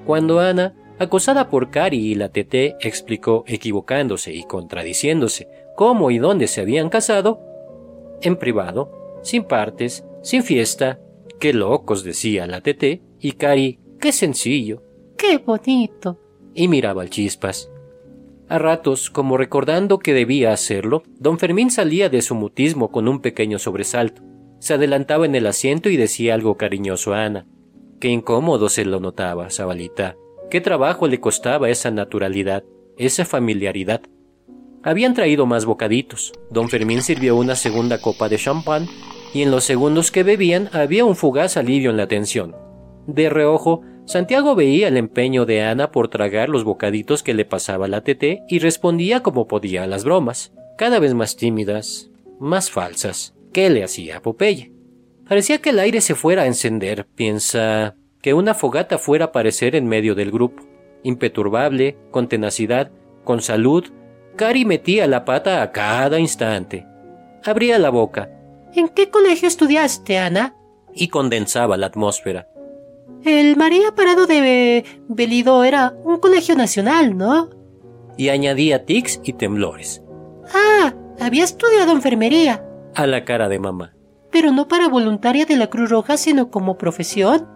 Cuando 0.05 0.39
Ana, 0.39 0.75
acosada 0.99 1.49
por 1.49 1.69
Cari 1.71 1.97
y 1.97 2.15
la 2.15 2.29
Teté, 2.29 2.75
explicó, 2.79 3.43
equivocándose 3.47 4.33
y 4.33 4.43
contradiciéndose, 4.43 5.49
cómo 5.75 6.11
y 6.11 6.19
dónde 6.19 6.47
se 6.47 6.61
habían 6.61 6.89
casado, 6.89 7.41
en 8.21 8.37
privado, 8.37 9.19
sin 9.23 9.43
partes, 9.43 10.05
sin 10.21 10.43
fiesta, 10.43 10.99
qué 11.39 11.51
locos 11.51 12.03
decía 12.03 12.47
la 12.47 12.61
Teté, 12.61 13.01
y 13.19 13.33
Cari, 13.33 13.79
qué 13.99 14.11
sencillo, 14.11 14.83
qué 15.17 15.39
bonito, 15.39 16.19
y 16.53 16.67
miraba 16.67 17.01
al 17.01 17.09
chispas. 17.09 17.69
A 18.49 18.59
ratos, 18.59 19.09
como 19.09 19.35
recordando 19.35 19.99
que 19.99 20.13
debía 20.13 20.53
hacerlo, 20.53 21.03
don 21.19 21.37
Fermín 21.37 21.69
salía 21.69 22.09
de 22.09 22.21
su 22.21 22.33
mutismo 22.33 22.91
con 22.91 23.09
un 23.09 23.19
pequeño 23.19 23.59
sobresalto. 23.59 24.21
Se 24.59 24.73
adelantaba 24.73 25.25
en 25.25 25.35
el 25.35 25.47
asiento 25.47 25.89
y 25.89 25.97
decía 25.97 26.33
algo 26.33 26.55
cariñoso 26.55 27.13
a 27.13 27.25
Ana. 27.25 27.45
Qué 27.99 28.07
incómodo 28.07 28.69
se 28.69 28.85
lo 28.85 29.01
notaba, 29.01 29.49
Zabalita. 29.49 30.15
Qué 30.49 30.61
trabajo 30.61 31.07
le 31.07 31.19
costaba 31.19 31.69
esa 31.69 31.91
naturalidad, 31.91 32.63
esa 32.97 33.25
familiaridad. 33.25 34.01
Habían 34.81 35.13
traído 35.13 35.45
más 35.45 35.65
bocaditos. 35.65 36.31
Don 36.49 36.69
Fermín 36.69 37.01
sirvió 37.01 37.35
una 37.35 37.55
segunda 37.55 37.99
copa 37.99 38.29
de 38.29 38.37
champán 38.37 38.87
y 39.33 39.41
en 39.41 39.51
los 39.51 39.65
segundos 39.65 40.09
que 40.09 40.23
bebían 40.23 40.69
había 40.71 41.03
un 41.03 41.17
fugaz 41.17 41.57
alivio 41.57 41.89
en 41.89 41.97
la 41.97 42.07
tensión. 42.07 42.55
De 43.07 43.29
reojo, 43.29 43.81
Santiago 44.07 44.55
veía 44.55 44.87
el 44.87 44.95
empeño 44.95 45.45
de 45.45 45.63
Ana 45.63 45.91
por 45.91 46.07
tragar 46.07 46.47
los 46.47 46.63
bocaditos 46.63 47.23
que 47.23 47.33
le 47.33 47.43
pasaba 47.43 47.89
la 47.89 48.05
teté 48.05 48.41
y 48.47 48.59
respondía 48.59 49.21
como 49.21 49.49
podía 49.49 49.83
a 49.83 49.87
las 49.87 50.05
bromas, 50.05 50.53
cada 50.77 50.99
vez 50.99 51.13
más 51.13 51.35
tímidas, 51.35 52.09
más 52.39 52.71
falsas. 52.71 53.35
¿Qué 53.51 53.69
le 53.69 53.83
hacía 53.83 54.17
a 54.17 54.21
Popeye? 54.21 54.71
Parecía 55.27 55.57
que 55.57 55.71
el 55.71 55.79
aire 55.79 55.99
se 55.99 56.15
fuera 56.15 56.43
a 56.43 56.47
encender, 56.47 57.05
piensa, 57.15 57.95
que 58.21 58.33
una 58.33 58.53
fogata 58.53 58.97
fuera 58.97 59.25
a 59.25 59.27
aparecer 59.27 59.75
en 59.75 59.87
medio 59.87 60.15
del 60.15 60.31
grupo. 60.31 60.63
Imperturbable, 61.03 61.97
con 62.09 62.29
tenacidad, 62.29 62.91
con 63.25 63.41
salud, 63.41 63.83
Cari 64.37 64.63
metía 64.63 65.05
la 65.07 65.25
pata 65.25 65.61
a 65.61 65.73
cada 65.73 66.17
instante. 66.17 66.87
Abría 67.43 67.77
la 67.77 67.89
boca. 67.89 68.29
¿En 68.73 68.87
qué 68.87 69.09
colegio 69.09 69.49
estudiaste, 69.49 70.17
Ana? 70.17 70.55
Y 70.93 71.09
condensaba 71.09 71.75
la 71.75 71.87
atmósfera. 71.87 72.47
El 73.23 73.55
María 73.57 73.93
Parado 73.95 74.25
de 74.27 74.85
Belido 75.07 75.63
era 75.63 75.93
un 76.03 76.19
colegio 76.19 76.55
nacional, 76.55 77.17
¿no? 77.17 77.49
Y 78.17 78.29
añadía 78.29 78.85
tics 78.85 79.19
y 79.23 79.33
temblores. 79.33 80.01
Ah, 80.53 80.93
había 81.19 81.43
estudiado 81.43 81.91
enfermería 81.91 82.63
a 82.95 83.05
la 83.05 83.25
cara 83.25 83.49
de 83.49 83.59
mamá. 83.59 83.93
Pero 84.31 84.51
no 84.51 84.67
para 84.67 84.87
voluntaria 84.87 85.45
de 85.45 85.55
la 85.55 85.67
Cruz 85.67 85.89
Roja, 85.89 86.17
sino 86.17 86.49
como 86.49 86.77
profesión. 86.77 87.47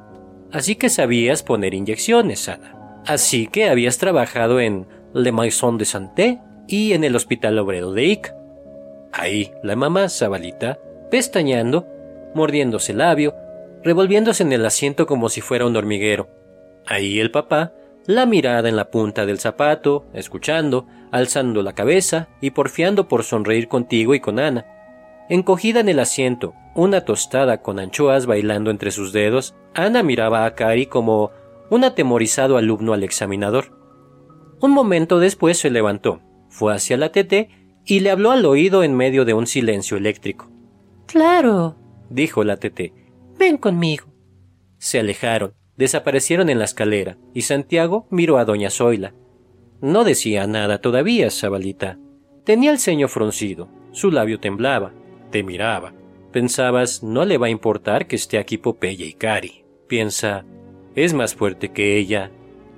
Así 0.51 0.75
que 0.75 0.89
sabías 0.89 1.43
poner 1.43 1.73
inyecciones, 1.73 2.47
Ana. 2.49 3.01
Así 3.05 3.47
que 3.47 3.69
habías 3.69 3.97
trabajado 3.97 4.59
en 4.59 4.87
Le 5.13 5.31
Maison 5.31 5.77
de 5.77 5.85
Santé 5.85 6.39
y 6.67 6.93
en 6.93 7.03
el 7.03 7.15
Hospital 7.15 7.57
Obrero 7.59 7.91
de 7.93 8.05
Ic. 8.05 8.33
Ahí, 9.11 9.51
la 9.63 9.75
mamá 9.75 10.09
Zabalita, 10.09 10.79
pestañeando, 11.09 11.87
mordiéndose 12.35 12.91
el 12.91 12.99
labio, 12.99 13.35
revolviéndose 13.83 14.43
en 14.43 14.51
el 14.51 14.65
asiento 14.65 15.05
como 15.05 15.29
si 15.29 15.41
fuera 15.41 15.65
un 15.65 15.75
hormiguero. 15.75 16.29
Ahí 16.85 17.19
el 17.19 17.31
papá, 17.31 17.73
la 18.05 18.25
mirada 18.25 18.67
en 18.69 18.75
la 18.75 18.89
punta 18.89 19.25
del 19.25 19.39
zapato, 19.39 20.05
escuchando, 20.13 20.87
alzando 21.11 21.61
la 21.61 21.73
cabeza 21.73 22.29
y 22.41 22.51
porfiando 22.51 23.07
por 23.07 23.23
sonreír 23.23 23.67
contigo 23.67 24.15
y 24.15 24.19
con 24.19 24.39
Ana. 24.39 24.65
Encogida 25.29 25.79
en 25.79 25.89
el 25.89 25.99
asiento, 25.99 26.53
una 26.75 27.05
tostada 27.05 27.61
con 27.61 27.79
anchoas 27.79 28.25
bailando 28.25 28.71
entre 28.71 28.91
sus 28.91 29.13
dedos, 29.13 29.55
Ana 29.73 30.03
miraba 30.03 30.45
a 30.45 30.55
Cari 30.55 30.87
como 30.87 31.31
un 31.69 31.83
atemorizado 31.83 32.57
alumno 32.57 32.93
al 32.93 33.03
examinador. 33.03 33.77
Un 34.59 34.71
momento 34.71 35.19
después 35.19 35.57
se 35.57 35.69
levantó, 35.69 36.21
fue 36.49 36.73
hacia 36.73 36.97
la 36.97 37.11
tete 37.11 37.49
y 37.85 38.01
le 38.01 38.11
habló 38.11 38.31
al 38.31 38.45
oído 38.45 38.83
en 38.83 38.95
medio 38.95 39.25
de 39.25 39.33
un 39.33 39.47
silencio 39.47 39.97
eléctrico. 39.97 40.49
Claro, 41.07 41.77
dijo 42.09 42.43
la 42.43 42.57
tete. 42.57 42.93
Ven 43.41 43.57
conmigo. 43.57 44.05
Se 44.77 44.99
alejaron, 44.99 45.55
desaparecieron 45.75 46.51
en 46.51 46.59
la 46.59 46.65
escalera, 46.65 47.17
y 47.33 47.41
Santiago 47.41 48.05
miró 48.11 48.37
a 48.37 48.45
doña 48.45 48.69
Zoila. 48.69 49.15
No 49.81 50.03
decía 50.03 50.45
nada 50.45 50.79
todavía, 50.79 51.31
Zabalita. 51.31 51.97
Tenía 52.43 52.69
el 52.69 52.77
ceño 52.77 53.07
fruncido, 53.07 53.67
su 53.93 54.11
labio 54.11 54.39
temblaba, 54.39 54.93
te 55.31 55.41
miraba. 55.41 55.91
Pensabas, 56.31 57.01
no 57.01 57.25
le 57.25 57.39
va 57.39 57.47
a 57.47 57.49
importar 57.49 58.05
que 58.05 58.15
esté 58.15 58.37
aquí 58.37 58.59
Popeye 58.59 59.07
y 59.07 59.13
Cari. 59.13 59.65
Piensa, 59.87 60.45
es 60.93 61.15
más 61.15 61.33
fuerte 61.33 61.71
que 61.71 61.97
ella. 61.97 62.29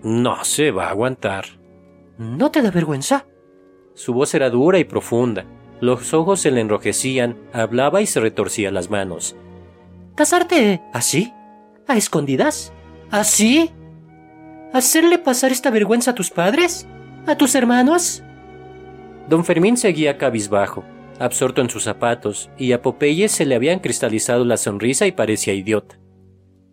No 0.01 0.45
se 0.45 0.71
va 0.71 0.85
a 0.85 0.91
aguantar. 0.91 1.43
¿No 2.17 2.51
te 2.51 2.61
da 2.61 2.71
vergüenza? 2.71 3.25
Su 3.95 4.13
voz 4.13 4.33
era 4.33 4.49
dura 4.49 4.79
y 4.79 4.85
profunda. 4.85 5.43
Los 5.81 6.13
ojos 6.13 6.39
se 6.39 6.51
le 6.51 6.61
enrojecían, 6.61 7.35
hablaba 7.51 8.01
y 8.01 8.05
se 8.05 8.21
retorcía 8.21 8.71
las 8.71 8.89
manos. 8.89 9.35
¿Casarte 10.15 10.81
así? 10.93 11.33
¿A 11.87 11.97
escondidas? 11.97 12.71
¿Así? 13.09 13.71
¿Hacerle 14.71 15.17
pasar 15.17 15.51
esta 15.51 15.69
vergüenza 15.71 16.11
a 16.11 16.15
tus 16.15 16.29
padres? 16.29 16.87
¿A 17.25 17.35
tus 17.35 17.55
hermanos? 17.55 18.23
Don 19.27 19.45
Fermín 19.45 19.77
seguía 19.77 20.17
cabizbajo, 20.17 20.83
absorto 21.19 21.61
en 21.61 21.69
sus 21.69 21.83
zapatos, 21.83 22.49
y 22.57 22.73
a 22.73 22.81
Popeye 22.81 23.27
se 23.29 23.45
le 23.45 23.55
habían 23.55 23.79
cristalizado 23.79 24.45
la 24.45 24.57
sonrisa 24.57 25.07
y 25.07 25.11
parecía 25.13 25.53
idiota. 25.53 25.99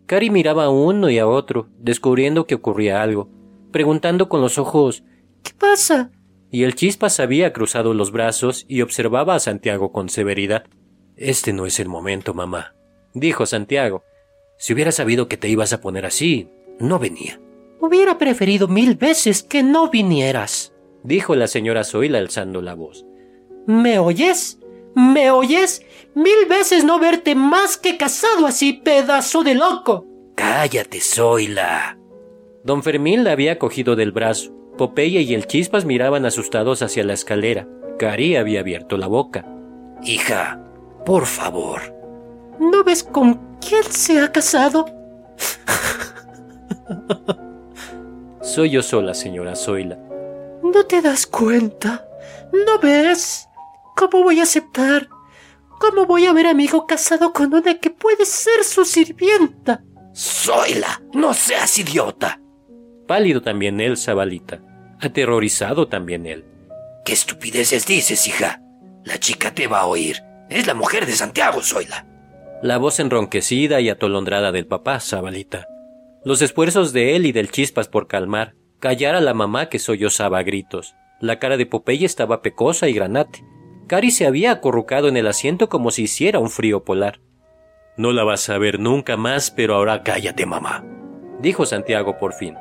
Cari 0.05 0.29
miraba 0.29 0.65
a 0.65 0.69
uno 0.69 1.09
y 1.09 1.17
a 1.17 1.27
otro, 1.27 1.69
descubriendo 1.79 2.45
que 2.45 2.55
ocurría 2.55 3.01
algo, 3.01 3.29
preguntando 3.71 4.29
con 4.29 4.41
los 4.41 4.57
ojos 4.57 5.03
¿Qué 5.43 5.53
pasa? 5.57 6.11
Y 6.51 6.63
el 6.63 6.75
chispas 6.75 7.19
había 7.19 7.53
cruzado 7.53 7.93
los 7.93 8.11
brazos 8.11 8.65
y 8.67 8.81
observaba 8.81 9.35
a 9.35 9.39
Santiago 9.39 9.91
con 9.91 10.09
severidad. 10.09 10.65
Este 11.15 11.53
no 11.53 11.65
es 11.65 11.79
el 11.79 11.87
momento, 11.87 12.33
mamá, 12.33 12.73
dijo 13.13 13.45
Santiago. 13.45 14.03
Si 14.57 14.73
hubiera 14.73 14.91
sabido 14.91 15.27
que 15.27 15.37
te 15.37 15.49
ibas 15.49 15.73
a 15.73 15.81
poner 15.81 16.05
así, 16.05 16.49
no 16.79 16.99
venía. 16.99 17.39
Hubiera 17.79 18.17
preferido 18.17 18.67
mil 18.67 18.95
veces 18.95 19.41
que 19.41 19.63
no 19.63 19.89
vinieras, 19.89 20.73
dijo 21.03 21.35
la 21.35 21.47
señora 21.47 21.83
Zoila 21.83 22.19
alzando 22.19 22.61
la 22.61 22.75
voz. 22.75 23.05
¿Me 23.65 23.97
oyes? 23.97 24.59
¿Me 24.95 25.31
oyes? 25.31 25.83
Mil 26.13 26.45
veces 26.47 26.83
no 26.83 26.99
verte 26.99 27.33
más 27.33 27.77
que 27.77 27.97
casado 27.97 28.45
así, 28.45 28.73
pedazo 28.73 29.43
de 29.43 29.55
loco. 29.55 30.05
Cállate, 30.35 30.99
Zoila. 30.99 31.97
Don 32.63 32.83
Fermín 32.83 33.23
la 33.23 33.31
había 33.31 33.57
cogido 33.57 33.95
del 33.95 34.11
brazo. 34.11 34.51
Popeye 34.77 35.21
y 35.21 35.33
el 35.33 35.47
Chispas 35.47 35.85
miraban 35.85 36.25
asustados 36.25 36.81
hacia 36.81 37.03
la 37.03 37.13
escalera. 37.13 37.67
Cari 37.97 38.35
había 38.35 38.61
abierto 38.61 38.97
la 38.97 39.07
boca. 39.07 39.45
Hija, 40.03 40.63
por 41.05 41.25
favor. 41.25 42.00
¿No 42.61 42.83
ves 42.83 43.03
con 43.03 43.57
quién 43.59 43.83
se 43.83 44.19
ha 44.19 44.31
casado? 44.31 44.85
Soy 48.43 48.69
yo 48.69 48.83
sola, 48.83 49.15
señora 49.15 49.55
Zoila. 49.55 49.97
¿No 50.61 50.85
te 50.85 51.01
das 51.01 51.25
cuenta? 51.25 52.05
¿No 52.53 52.77
ves? 52.77 53.47
¿Cómo 53.95 54.21
voy 54.21 54.39
a 54.39 54.43
aceptar? 54.43 55.09
¿Cómo 55.79 56.05
voy 56.05 56.27
a 56.27 56.33
ver 56.33 56.45
a 56.45 56.53
mi 56.53 56.65
hijo 56.65 56.85
casado 56.85 57.33
con 57.33 57.51
una 57.51 57.79
que 57.79 57.89
puede 57.89 58.25
ser 58.25 58.63
su 58.63 58.85
sirvienta? 58.85 59.83
Zoila, 60.15 61.01
no 61.13 61.33
seas 61.33 61.79
idiota. 61.79 62.39
Pálido 63.07 63.41
también 63.41 63.81
él, 63.81 63.97
Zabalita. 63.97 64.61
Aterrorizado 64.99 65.87
también 65.87 66.27
él. 66.27 66.45
¿Qué 67.03 67.13
estupideces 67.13 67.87
dices, 67.87 68.27
hija? 68.27 68.61
La 69.03 69.19
chica 69.19 69.51
te 69.51 69.65
va 69.65 69.79
a 69.79 69.87
oír. 69.87 70.21
Es 70.47 70.67
la 70.67 70.75
mujer 70.75 71.07
de 71.07 71.13
Santiago, 71.13 71.63
Zoila. 71.63 72.05
La 72.61 72.77
voz 72.77 72.99
enronquecida 72.99 73.81
y 73.81 73.89
atolondrada 73.89 74.51
del 74.51 74.67
papá, 74.67 74.99
Zabalita. 74.99 75.67
Los 76.23 76.43
esfuerzos 76.43 76.93
de 76.93 77.15
él 77.15 77.25
y 77.25 77.31
del 77.31 77.49
Chispas 77.49 77.87
por 77.87 78.07
calmar, 78.07 78.53
callar 78.79 79.15
a 79.15 79.21
la 79.21 79.33
mamá 79.33 79.67
que 79.67 79.79
sollozaba 79.79 80.37
a 80.37 80.43
gritos. 80.43 80.93
La 81.19 81.39
cara 81.39 81.57
de 81.57 81.65
Popeye 81.65 82.05
estaba 82.05 82.43
pecosa 82.43 82.87
y 82.87 82.93
granate. 82.93 83.43
Cari 83.87 84.11
se 84.11 84.27
había 84.27 84.51
acurrucado 84.51 85.07
en 85.07 85.17
el 85.17 85.25
asiento 85.25 85.69
como 85.69 85.89
si 85.89 86.03
hiciera 86.03 86.37
un 86.37 86.51
frío 86.51 86.83
polar. 86.83 87.19
No 87.97 88.11
la 88.11 88.23
vas 88.23 88.47
a 88.49 88.59
ver 88.59 88.79
nunca 88.79 89.17
más, 89.17 89.49
pero 89.49 89.73
ahora 89.73 90.03
cállate, 90.03 90.45
mamá, 90.45 90.83
dijo 91.39 91.65
Santiago 91.65 92.19
por 92.19 92.33
fin. 92.33 92.55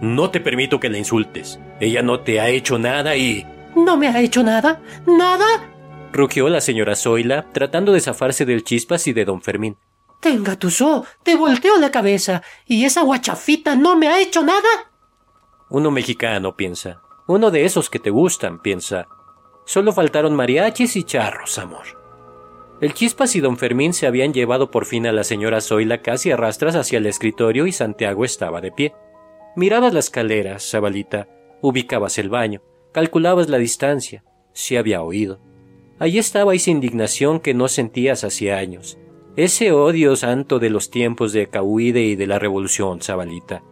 No 0.00 0.30
te 0.30 0.40
permito 0.40 0.80
que 0.80 0.88
la 0.88 0.96
insultes. 0.96 1.60
Ella 1.78 2.00
no 2.00 2.20
te 2.20 2.40
ha 2.40 2.48
hecho 2.48 2.78
nada 2.78 3.16
y... 3.16 3.46
¿No 3.76 3.98
me 3.98 4.08
ha 4.08 4.18
hecho 4.20 4.42
nada? 4.42 4.80
¿Nada? 5.06 5.71
Rugió 6.12 6.48
la 6.48 6.60
señora 6.60 6.94
Zoila, 6.94 7.50
tratando 7.52 7.92
de 7.92 8.00
zafarse 8.00 8.44
del 8.44 8.64
chispas 8.64 9.06
y 9.06 9.12
de 9.12 9.24
don 9.24 9.42
Fermín. 9.42 9.76
Tenga 10.20 10.56
tu 10.56 10.70
so, 10.70 11.04
te 11.24 11.34
volteo 11.34 11.78
la 11.78 11.90
cabeza. 11.90 12.42
¿Y 12.66 12.84
esa 12.84 13.02
guachafita 13.02 13.74
no 13.74 13.96
me 13.96 14.08
ha 14.08 14.20
hecho 14.20 14.42
nada? 14.42 14.92
Uno 15.68 15.90
mexicano, 15.90 16.56
piensa. 16.56 17.02
Uno 17.26 17.50
de 17.50 17.64
esos 17.64 17.90
que 17.90 17.98
te 17.98 18.10
gustan, 18.10 18.60
piensa. 18.60 19.08
Solo 19.64 19.92
faltaron 19.92 20.36
mariachis 20.36 20.96
y 20.96 21.04
charros, 21.04 21.58
amor. 21.58 22.02
El 22.80 22.94
Chispas 22.94 23.36
y 23.36 23.40
don 23.40 23.56
Fermín 23.56 23.94
se 23.94 24.06
habían 24.06 24.32
llevado 24.32 24.70
por 24.70 24.86
fin 24.86 25.06
a 25.06 25.12
la 25.12 25.24
señora 25.24 25.60
Zoila 25.60 26.02
casi 26.02 26.30
a 26.32 26.36
rastras 26.36 26.74
hacia 26.74 26.98
el 26.98 27.06
escritorio 27.06 27.66
y 27.66 27.72
Santiago 27.72 28.24
estaba 28.24 28.60
de 28.60 28.72
pie. 28.72 28.94
Mirabas 29.54 29.92
la 29.92 30.00
escalera, 30.00 30.58
Zabalita, 30.58 31.28
ubicabas 31.60 32.18
el 32.18 32.28
baño, 32.28 32.60
calculabas 32.92 33.48
la 33.48 33.58
distancia, 33.58 34.24
si 34.52 34.76
había 34.76 35.02
oído. 35.02 35.40
Allí 36.02 36.18
estaba 36.18 36.52
esa 36.52 36.72
indignación 36.72 37.38
que 37.38 37.54
no 37.54 37.68
sentías 37.68 38.24
hacía 38.24 38.58
años, 38.58 38.98
ese 39.36 39.70
odio 39.70 40.16
santo 40.16 40.58
de 40.58 40.68
los 40.68 40.90
tiempos 40.90 41.32
de 41.32 41.46
Cahuide 41.46 42.02
y 42.02 42.16
de 42.16 42.26
la 42.26 42.40
revolución, 42.40 43.00
Zabalita. 43.00 43.62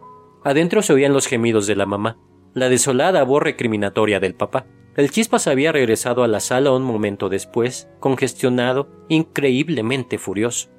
Adentro 0.41 0.81
se 0.81 0.93
oían 0.93 1.11
los 1.11 1.27
gemidos 1.27 1.67
de 1.67 1.75
la 1.75 1.85
mamá, 1.85 2.17
la 2.53 2.69
desolada 2.69 3.21
voz 3.23 3.43
recriminatoria 3.43 4.21
del 4.21 4.33
papá. 4.33 4.65
El 4.95 5.11
Chispas 5.11 5.45
había 5.47 5.73
regresado 5.73 6.23
a 6.23 6.29
la 6.29 6.39
sala 6.39 6.71
un 6.71 6.83
momento 6.83 7.27
después, 7.27 7.89
congestionado, 7.99 8.87
increíblemente 9.09 10.17
furioso. 10.17 10.69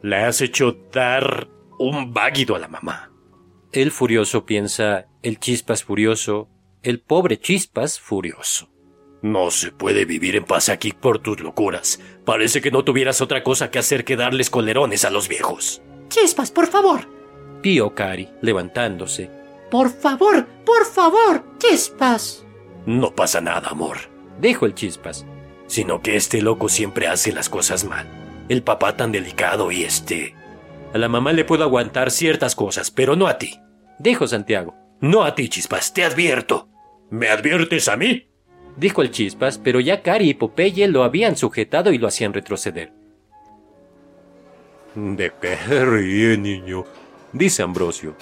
Le 0.00 0.16
has 0.16 0.40
hecho 0.40 0.74
dar 0.90 1.50
un 1.78 2.14
váguido 2.14 2.56
a 2.56 2.60
la 2.60 2.68
mamá. 2.68 3.12
El 3.72 3.90
furioso 3.90 4.46
piensa, 4.46 5.08
el 5.22 5.38
Chispas 5.38 5.84
furioso, 5.84 6.48
el 6.82 7.02
pobre 7.02 7.38
Chispas 7.38 8.00
furioso. 8.00 8.73
No 9.24 9.50
se 9.50 9.72
puede 9.72 10.04
vivir 10.04 10.36
en 10.36 10.44
paz 10.44 10.68
aquí 10.68 10.92
por 10.92 11.18
tus 11.18 11.40
locuras. 11.40 11.98
Parece 12.26 12.60
que 12.60 12.70
no 12.70 12.84
tuvieras 12.84 13.22
otra 13.22 13.42
cosa 13.42 13.70
que 13.70 13.78
hacer 13.78 14.04
que 14.04 14.16
darles 14.16 14.50
colerones 14.50 15.06
a 15.06 15.10
los 15.10 15.28
viejos. 15.28 15.80
Chispas, 16.10 16.50
por 16.50 16.66
favor. 16.66 17.08
Pío 17.62 17.94
Cari, 17.94 18.28
levantándose. 18.42 19.30
Por 19.70 19.88
favor, 19.88 20.44
por 20.66 20.84
favor, 20.84 21.42
Chispas. 21.56 22.44
No 22.84 23.14
pasa 23.14 23.40
nada, 23.40 23.70
amor, 23.70 23.96
dijo 24.42 24.66
el 24.66 24.74
Chispas. 24.74 25.24
Sino 25.68 26.02
que 26.02 26.16
este 26.16 26.42
loco 26.42 26.68
siempre 26.68 27.08
hace 27.08 27.32
las 27.32 27.48
cosas 27.48 27.84
mal. 27.84 28.06
El 28.50 28.62
papá 28.62 28.94
tan 28.94 29.10
delicado 29.10 29.72
y 29.72 29.84
este... 29.84 30.34
A 30.92 30.98
la 30.98 31.08
mamá 31.08 31.32
le 31.32 31.46
puedo 31.46 31.64
aguantar 31.64 32.10
ciertas 32.10 32.54
cosas, 32.54 32.90
pero 32.90 33.16
no 33.16 33.26
a 33.26 33.38
ti, 33.38 33.58
dijo 33.98 34.28
Santiago. 34.28 34.74
No 35.00 35.24
a 35.24 35.34
ti, 35.34 35.48
Chispas, 35.48 35.94
te 35.94 36.04
advierto. 36.04 36.68
¿Me 37.10 37.30
adviertes 37.30 37.88
a 37.88 37.96
mí? 37.96 38.33
Dijo 38.76 39.02
el 39.02 39.10
Chispas, 39.10 39.58
pero 39.58 39.80
ya 39.80 40.02
Cari 40.02 40.30
y 40.30 40.34
Popeye 40.34 40.88
lo 40.88 41.04
habían 41.04 41.36
sujetado 41.36 41.92
y 41.92 41.98
lo 41.98 42.08
hacían 42.08 42.32
retroceder. 42.32 42.92
¿De 44.94 45.32
qué 45.40 45.56
ríe, 45.84 46.36
niño? 46.38 46.84
dice 47.32 47.62
Ambrosio. 47.62 48.14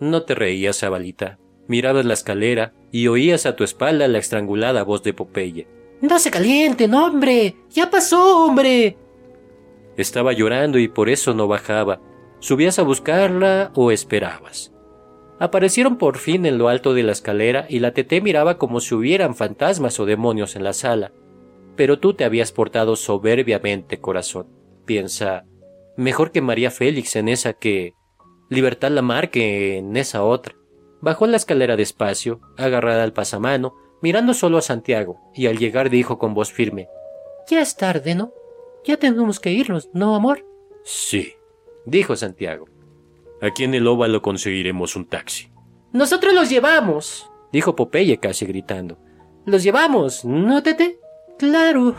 No 0.00 0.22
te 0.22 0.34
reías, 0.34 0.80
Zabalita. 0.80 1.38
Mirabas 1.68 2.04
la 2.04 2.14
escalera 2.14 2.74
y 2.90 3.06
oías 3.06 3.46
a 3.46 3.56
tu 3.56 3.64
espalda 3.64 4.08
la 4.08 4.18
estrangulada 4.18 4.82
voz 4.82 5.02
de 5.02 5.14
Popeye. 5.14 5.66
No 6.00 6.18
se 6.18 6.30
calienten, 6.30 6.92
hombre. 6.94 7.54
Ya 7.70 7.88
pasó, 7.88 8.44
hombre. 8.44 8.96
Estaba 9.96 10.32
llorando 10.32 10.78
y 10.78 10.88
por 10.88 11.08
eso 11.08 11.32
no 11.34 11.46
bajaba. 11.46 12.00
¿Subías 12.40 12.78
a 12.80 12.82
buscarla 12.82 13.70
o 13.74 13.92
esperabas? 13.92 14.71
Aparecieron 15.42 15.96
por 15.96 16.18
fin 16.18 16.46
en 16.46 16.56
lo 16.56 16.68
alto 16.68 16.94
de 16.94 17.02
la 17.02 17.10
escalera 17.10 17.66
y 17.68 17.80
la 17.80 17.92
Teté 17.92 18.20
miraba 18.20 18.58
como 18.58 18.78
si 18.78 18.94
hubieran 18.94 19.34
fantasmas 19.34 19.98
o 19.98 20.06
demonios 20.06 20.54
en 20.54 20.62
la 20.62 20.72
sala. 20.72 21.10
Pero 21.74 21.98
tú 21.98 22.14
te 22.14 22.22
habías 22.22 22.52
portado 22.52 22.94
soberbiamente, 22.94 23.98
corazón. 23.98 24.46
Piensa, 24.84 25.44
mejor 25.96 26.30
que 26.30 26.42
María 26.42 26.70
Félix 26.70 27.16
en 27.16 27.28
esa 27.28 27.54
que 27.54 27.94
Libertad 28.50 28.92
Lamar 28.92 29.30
que 29.30 29.78
en 29.78 29.96
esa 29.96 30.22
otra. 30.22 30.54
Bajó 31.00 31.26
la 31.26 31.38
escalera 31.38 31.74
despacio, 31.74 32.40
agarrada 32.56 33.02
al 33.02 33.12
pasamano, 33.12 33.74
mirando 34.00 34.34
solo 34.34 34.58
a 34.58 34.62
Santiago, 34.62 35.18
y 35.34 35.48
al 35.48 35.58
llegar 35.58 35.90
dijo 35.90 36.20
con 36.20 36.34
voz 36.34 36.52
firme 36.52 36.86
Ya 37.50 37.62
es 37.62 37.76
tarde, 37.76 38.14
¿no? 38.14 38.32
Ya 38.84 38.96
tenemos 38.96 39.40
que 39.40 39.50
irnos, 39.50 39.90
¿no, 39.92 40.14
amor? 40.14 40.46
Sí, 40.84 41.32
dijo 41.84 42.14
Santiago. 42.14 42.66
Aquí 43.42 43.64
en 43.64 43.74
el 43.74 43.88
óvalo 43.88 44.22
conseguiremos 44.22 44.94
un 44.94 45.04
taxi. 45.04 45.50
Nosotros 45.92 46.32
los 46.32 46.48
llevamos, 46.48 47.28
dijo 47.52 47.74
Popeye 47.74 48.18
casi 48.18 48.46
gritando. 48.46 48.98
Los 49.44 49.64
llevamos, 49.64 50.24
¿no, 50.24 50.62
Tete? 50.62 51.00
Claro, 51.38 51.96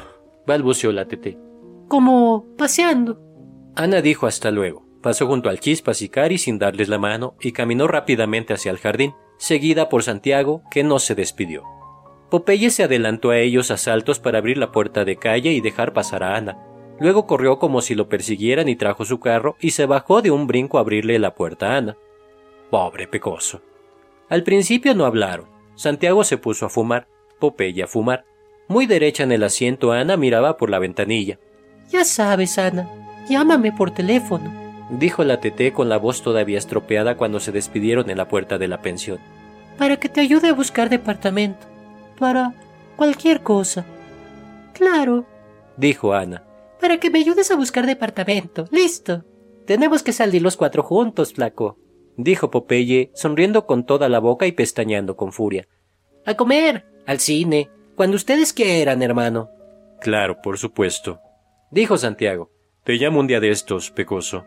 balbuceó 0.47 0.93
la 0.93 1.05
Tete. 1.05 1.37
Como 1.89 2.45
paseando. 2.57 3.19
Ana 3.75 4.01
dijo 4.01 4.25
hasta 4.25 4.51
luego. 4.51 4.87
Pasó 5.01 5.27
junto 5.27 5.49
al 5.49 5.59
Chispas 5.59 6.01
y 6.01 6.07
Cari 6.07 6.37
sin 6.37 6.59
darles 6.59 6.87
la 6.87 6.97
mano 6.97 7.35
y 7.41 7.51
caminó 7.51 7.87
rápidamente 7.87 8.53
hacia 8.53 8.71
el 8.71 8.77
jardín, 8.77 9.13
seguida 9.37 9.89
por 9.89 10.03
Santiago, 10.03 10.63
que 10.71 10.85
no 10.85 10.97
se 10.97 11.13
despidió. 11.13 11.63
Popeye 12.31 12.69
se 12.69 12.83
adelantó 12.83 13.31
a 13.31 13.37
ellos 13.37 13.69
a 13.69 13.75
saltos 13.75 14.19
para 14.19 14.37
abrir 14.37 14.57
la 14.57 14.71
puerta 14.71 15.03
de 15.03 15.17
calle 15.17 15.51
y 15.51 15.59
dejar 15.59 15.91
pasar 15.91 16.23
a 16.23 16.37
Ana. 16.37 16.57
Luego 17.03 17.27
corrió 17.27 17.59
como 17.59 17.81
si 17.81 17.95
lo 17.95 18.07
persiguieran 18.07 18.69
y 18.69 18.77
trajo 18.77 19.03
su 19.03 19.19
carro 19.19 19.57
y 19.59 19.71
se 19.71 19.85
bajó 19.85 20.21
de 20.21 20.31
un 20.31 20.47
brinco 20.47 20.77
a 20.77 20.81
abrirle 20.81 21.19
la 21.19 21.35
puerta 21.35 21.73
a 21.73 21.75
Ana. 21.75 21.97
Pobre 22.69 23.09
pecoso. 23.09 23.59
Al 24.29 24.43
principio 24.43 24.95
no 24.95 25.03
hablaron. 25.03 25.45
Santiago 25.75 26.23
se 26.23 26.37
puso 26.37 26.65
a 26.65 26.69
fumar, 26.69 27.09
Popeye 27.39 27.83
a 27.83 27.87
fumar. 27.87 28.23
Muy 28.69 28.85
derecha 28.85 29.23
en 29.23 29.33
el 29.33 29.43
asiento 29.43 29.91
Ana 29.91 30.15
miraba 30.15 30.55
por 30.55 30.69
la 30.69 30.79
ventanilla. 30.79 31.39
Ya 31.91 32.05
sabes, 32.05 32.57
Ana, 32.57 32.89
Llámame 33.27 33.73
por 33.73 33.91
teléfono, 33.91 34.49
dijo 34.89 35.25
la 35.25 35.41
Teté 35.41 35.73
con 35.73 35.89
la 35.89 35.97
voz 35.97 36.21
todavía 36.21 36.57
estropeada 36.57 37.17
cuando 37.17 37.41
se 37.41 37.51
despidieron 37.51 38.09
en 38.09 38.17
la 38.17 38.29
puerta 38.29 38.57
de 38.57 38.69
la 38.69 38.81
pensión. 38.81 39.19
para 39.77 39.97
que 39.97 40.07
te 40.07 40.21
ayude 40.21 40.47
a 40.47 40.53
buscar 40.53 40.89
departamento. 40.89 41.67
Para 42.17 42.53
cualquier 42.95 43.41
cosa. 43.41 43.83
Claro, 44.73 45.25
Dijo 45.75 46.13
Ana. 46.13 46.43
Para 46.83 46.97
que 46.97 47.09
me 47.09 47.19
ayudes 47.19 47.49
a 47.49 47.55
buscar 47.55 47.85
departamento. 47.85 48.67
Listo. 48.69 49.23
Tenemos 49.65 50.03
que 50.03 50.11
salir 50.11 50.41
los 50.41 50.57
cuatro 50.57 50.83
juntos, 50.83 51.31
flaco. 51.31 51.77
Dijo 52.17 52.51
Popeye, 52.51 53.09
sonriendo 53.15 53.65
con 53.65 53.85
toda 53.85 54.09
la 54.09 54.19
boca 54.19 54.47
y 54.47 54.51
pestañeando 54.51 55.15
con 55.15 55.31
furia. 55.31 55.65
A 56.25 56.33
comer, 56.33 56.85
al 57.07 57.21
cine, 57.21 57.69
cuando 57.95 58.17
ustedes 58.17 58.51
quieran, 58.51 59.01
hermano. 59.01 59.49
Claro, 60.01 60.41
por 60.41 60.57
supuesto. 60.57 61.21
Dijo 61.71 61.95
Santiago. 61.95 62.51
Te 62.83 62.95
llamo 62.95 63.21
un 63.21 63.27
día 63.27 63.39
de 63.39 63.51
estos, 63.51 63.89
Pecoso. 63.89 64.43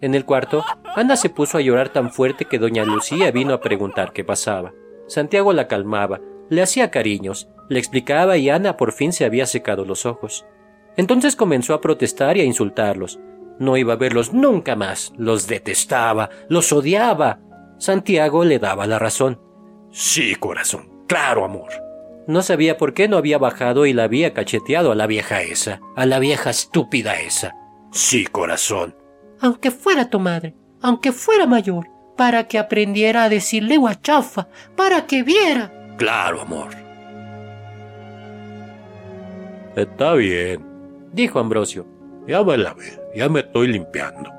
En 0.00 0.16
el 0.16 0.24
cuarto, 0.24 0.64
Ana 0.96 1.14
se 1.14 1.30
puso 1.30 1.58
a 1.58 1.60
llorar 1.60 1.90
tan 1.90 2.10
fuerte 2.10 2.46
que 2.46 2.58
doña 2.58 2.84
Lucía 2.84 3.30
vino 3.30 3.54
a 3.54 3.60
preguntar 3.60 4.12
qué 4.12 4.24
pasaba. 4.24 4.72
Santiago 5.06 5.52
la 5.52 5.68
calmaba, 5.68 6.20
le 6.48 6.60
hacía 6.60 6.90
cariños, 6.90 7.48
le 7.68 7.78
explicaba 7.78 8.36
y 8.36 8.50
Ana 8.50 8.76
por 8.76 8.90
fin 8.90 9.12
se 9.12 9.24
había 9.24 9.46
secado 9.46 9.84
los 9.84 10.06
ojos. 10.06 10.44
Entonces 10.96 11.36
comenzó 11.36 11.74
a 11.74 11.80
protestar 11.80 12.36
y 12.36 12.40
a 12.40 12.44
insultarlos. 12.44 13.18
No 13.58 13.76
iba 13.76 13.92
a 13.92 13.96
verlos 13.96 14.32
nunca 14.32 14.76
más, 14.76 15.12
los 15.16 15.46
detestaba, 15.46 16.30
los 16.48 16.72
odiaba. 16.72 17.40
Santiago 17.78 18.44
le 18.44 18.58
daba 18.58 18.86
la 18.86 18.98
razón. 18.98 19.40
Sí, 19.90 20.34
corazón. 20.34 20.90
Claro, 21.06 21.44
amor. 21.44 21.70
No 22.26 22.42
sabía 22.42 22.76
por 22.76 22.94
qué 22.94 23.08
no 23.08 23.16
había 23.16 23.38
bajado 23.38 23.86
y 23.86 23.92
la 23.92 24.04
había 24.04 24.32
cacheteado 24.32 24.92
a 24.92 24.94
la 24.94 25.06
vieja 25.06 25.42
esa, 25.42 25.80
a 25.96 26.06
la 26.06 26.18
vieja 26.18 26.50
estúpida 26.50 27.20
esa. 27.20 27.54
Sí, 27.92 28.24
corazón. 28.26 28.94
Aunque 29.40 29.70
fuera 29.70 30.10
tu 30.10 30.20
madre, 30.20 30.54
aunque 30.80 31.12
fuera 31.12 31.46
mayor, 31.46 31.88
para 32.16 32.46
que 32.46 32.58
aprendiera 32.58 33.24
a 33.24 33.28
decirle 33.28 33.78
guachafa, 33.78 34.48
para 34.76 35.06
que 35.06 35.22
viera. 35.22 35.72
Claro, 35.96 36.42
amor. 36.42 36.68
Está 39.74 40.14
bien. 40.14 40.69
Dijo 41.12 41.38
Ambrosio. 41.38 41.86
Ya 42.26 42.42
me 42.44 42.56
lavé. 42.58 43.00
Ya 43.14 43.28
me 43.28 43.40
estoy 43.40 43.68
limpiando. 43.68 44.30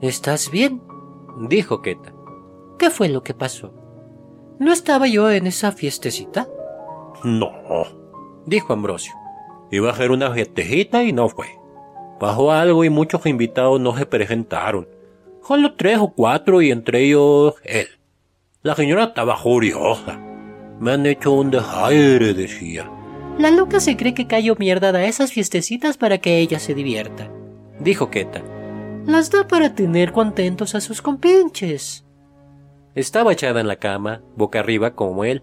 ¿Estás 0.00 0.50
bien? 0.50 0.82
Dijo 1.48 1.82
Queta. 1.82 2.12
¿Qué 2.78 2.90
fue 2.90 3.08
lo 3.08 3.22
que 3.22 3.34
pasó? 3.34 3.72
¿No 4.58 4.72
estaba 4.72 5.06
yo 5.06 5.30
en 5.30 5.46
esa 5.46 5.72
fiestecita? 5.72 6.48
No. 7.24 7.50
Dijo 8.46 8.72
Ambrosio. 8.72 9.12
Iba 9.70 9.90
a 9.90 9.92
hacer 9.92 10.10
una 10.10 10.30
fiestecita 10.30 11.02
y 11.02 11.12
no 11.12 11.28
fue. 11.28 11.46
Pasó 12.20 12.52
algo 12.52 12.84
y 12.84 12.90
muchos 12.90 13.26
invitados 13.26 13.80
no 13.80 13.96
se 13.96 14.06
presentaron. 14.06 14.86
Solo 15.42 15.74
tres 15.74 15.98
o 15.98 16.12
cuatro 16.12 16.62
y 16.62 16.70
entre 16.70 17.04
ellos 17.04 17.54
él. 17.64 17.88
La 18.62 18.76
señora 18.76 19.04
estaba 19.04 19.36
furiosa. 19.36 20.18
Me 20.78 20.92
han 20.92 21.06
hecho 21.06 21.32
un 21.32 21.50
desaire, 21.50 22.34
decía. 22.34 22.88
La 23.38 23.50
loca 23.50 23.80
se 23.80 23.96
cree 23.96 24.14
que 24.14 24.26
cayó 24.26 24.56
mierda 24.56 24.90
a 24.90 25.04
esas 25.04 25.32
fiestecitas 25.32 25.96
para 25.96 26.18
que 26.18 26.38
ella 26.38 26.58
se 26.58 26.74
divierta. 26.74 27.30
Dijo 27.80 28.10
Queta. 28.10 28.42
Las 29.06 29.30
da 29.30 29.48
para 29.48 29.74
tener 29.74 30.12
contentos 30.12 30.74
a 30.74 30.80
sus 30.80 31.02
compinches. 31.02 32.04
Estaba 32.94 33.32
echada 33.32 33.60
en 33.60 33.68
la 33.68 33.76
cama, 33.76 34.22
boca 34.36 34.60
arriba 34.60 34.94
como 34.94 35.24
él, 35.24 35.42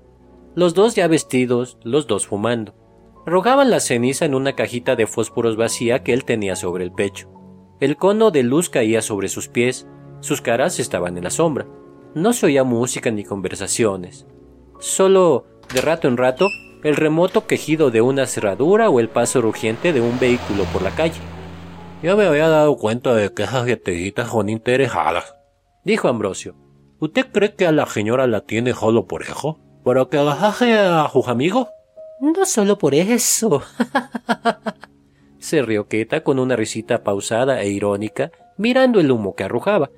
los 0.55 0.73
dos 0.73 0.95
ya 0.95 1.07
vestidos, 1.07 1.77
los 1.83 2.05
dos 2.05 2.27
fumando. 2.27 2.75
Rogaban 3.25 3.69
la 3.69 3.79
ceniza 3.79 4.25
en 4.25 4.35
una 4.35 4.53
cajita 4.53 4.95
de 4.95 5.07
fósforos 5.07 5.57
vacía 5.57 6.03
que 6.03 6.13
él 6.13 6.25
tenía 6.25 6.55
sobre 6.55 6.83
el 6.83 6.91
pecho. 6.91 7.29
El 7.79 7.97
cono 7.97 8.31
de 8.31 8.43
luz 8.43 8.69
caía 8.69 9.01
sobre 9.01 9.29
sus 9.29 9.47
pies, 9.47 9.87
sus 10.19 10.41
caras 10.41 10.79
estaban 10.79 11.17
en 11.17 11.23
la 11.23 11.29
sombra. 11.29 11.67
No 12.13 12.33
se 12.33 12.47
oía 12.47 12.63
música 12.63 13.09
ni 13.11 13.23
conversaciones. 13.23 14.25
Solo, 14.79 15.45
de 15.73 15.81
rato 15.81 16.07
en 16.07 16.17
rato, 16.17 16.47
el 16.83 16.95
remoto 16.95 17.45
quejido 17.45 17.91
de 17.91 18.01
una 18.01 18.25
cerradura 18.25 18.89
o 18.89 18.99
el 18.99 19.09
paso 19.09 19.41
rugiente 19.41 19.93
de 19.93 20.01
un 20.01 20.19
vehículo 20.19 20.63
por 20.65 20.81
la 20.81 20.91
calle. 20.91 21.19
Ya 22.01 22.15
me 22.15 22.25
había 22.25 22.47
dado 22.47 22.77
cuenta 22.77 23.13
de 23.13 23.33
que 23.33 23.43
esas 23.43 23.65
fiestecitas 23.65 24.29
son 24.29 24.49
interesadas. 24.49 25.35
Dijo 25.83 26.07
Ambrosio. 26.07 26.55
¿Usted 26.99 27.27
cree 27.31 27.55
que 27.55 27.67
a 27.67 27.71
la 27.71 27.85
señora 27.85 28.27
la 28.27 28.41
tiene 28.41 28.73
solo 28.73 29.07
por 29.07 29.23
eso? 29.23 29.59
¿Para 29.83 30.05
que 30.05 30.17
agasaje 30.17 30.77
a 30.77 31.09
sus 31.11 31.27
amigos? 31.27 31.67
No 32.19 32.45
solo 32.45 32.77
por 32.77 32.93
eso. 32.93 33.63
Se 35.39 35.61
rió 35.61 35.87
Queta 35.87 36.21
con 36.21 36.39
una 36.39 36.57
risita 36.57 37.03
pausada 37.03 37.61
e 37.61 37.69
irónica, 37.69 38.31
mirando 38.57 38.99
el 38.99 39.11
humo 39.11 39.35
que 39.35 39.45
arrojaba. 39.45 39.89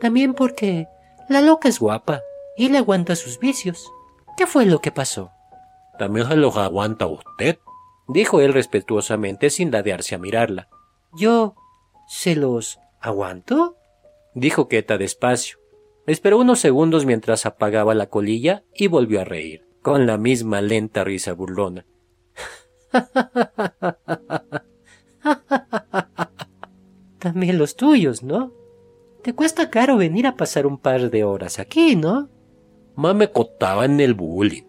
También 0.00 0.34
porque 0.34 0.88
la 1.28 1.40
loca 1.40 1.68
es 1.68 1.78
guapa 1.78 2.22
y 2.56 2.68
le 2.68 2.78
aguanta 2.78 3.14
sus 3.14 3.38
vicios. 3.38 3.88
¿Qué 4.36 4.48
fue 4.48 4.66
lo 4.66 4.80
que 4.80 4.90
pasó? 4.90 5.30
También 5.98 6.28
se 6.28 6.36
los 6.36 6.56
aguanta 6.56 7.06
usted. 7.06 7.58
Dijo 8.08 8.40
él 8.40 8.52
respetuosamente 8.52 9.50
sin 9.50 9.70
ladearse 9.70 10.14
a 10.14 10.18
mirarla. 10.18 10.68
¿Yo 11.16 11.54
se 12.08 12.36
los 12.36 12.78
aguanto? 13.00 13.76
Dijo 14.34 14.68
Queta 14.68 14.98
despacio. 14.98 15.58
Esperó 16.06 16.38
unos 16.38 16.60
segundos 16.60 17.06
mientras 17.06 17.46
apagaba 17.46 17.94
la 17.94 18.08
colilla 18.08 18.64
y 18.74 18.88
volvió 18.88 19.22
a 19.22 19.24
reír, 19.24 19.66
con 19.80 20.06
la 20.06 20.18
misma 20.18 20.60
lenta 20.60 21.02
risa 21.02 21.32
burlona. 21.32 21.86
También 27.18 27.56
los 27.56 27.76
tuyos, 27.76 28.22
¿no? 28.22 28.52
Te 29.22 29.32
cuesta 29.34 29.70
caro 29.70 29.96
venir 29.96 30.26
a 30.26 30.36
pasar 30.36 30.66
un 30.66 30.76
par 30.76 31.10
de 31.10 31.24
horas 31.24 31.58
aquí, 31.58 31.96
¿no? 31.96 32.28
Más 32.96 33.14
me 33.14 33.30
costaba 33.30 33.86
en 33.86 33.98
el 34.00 34.12
bullying. 34.12 34.64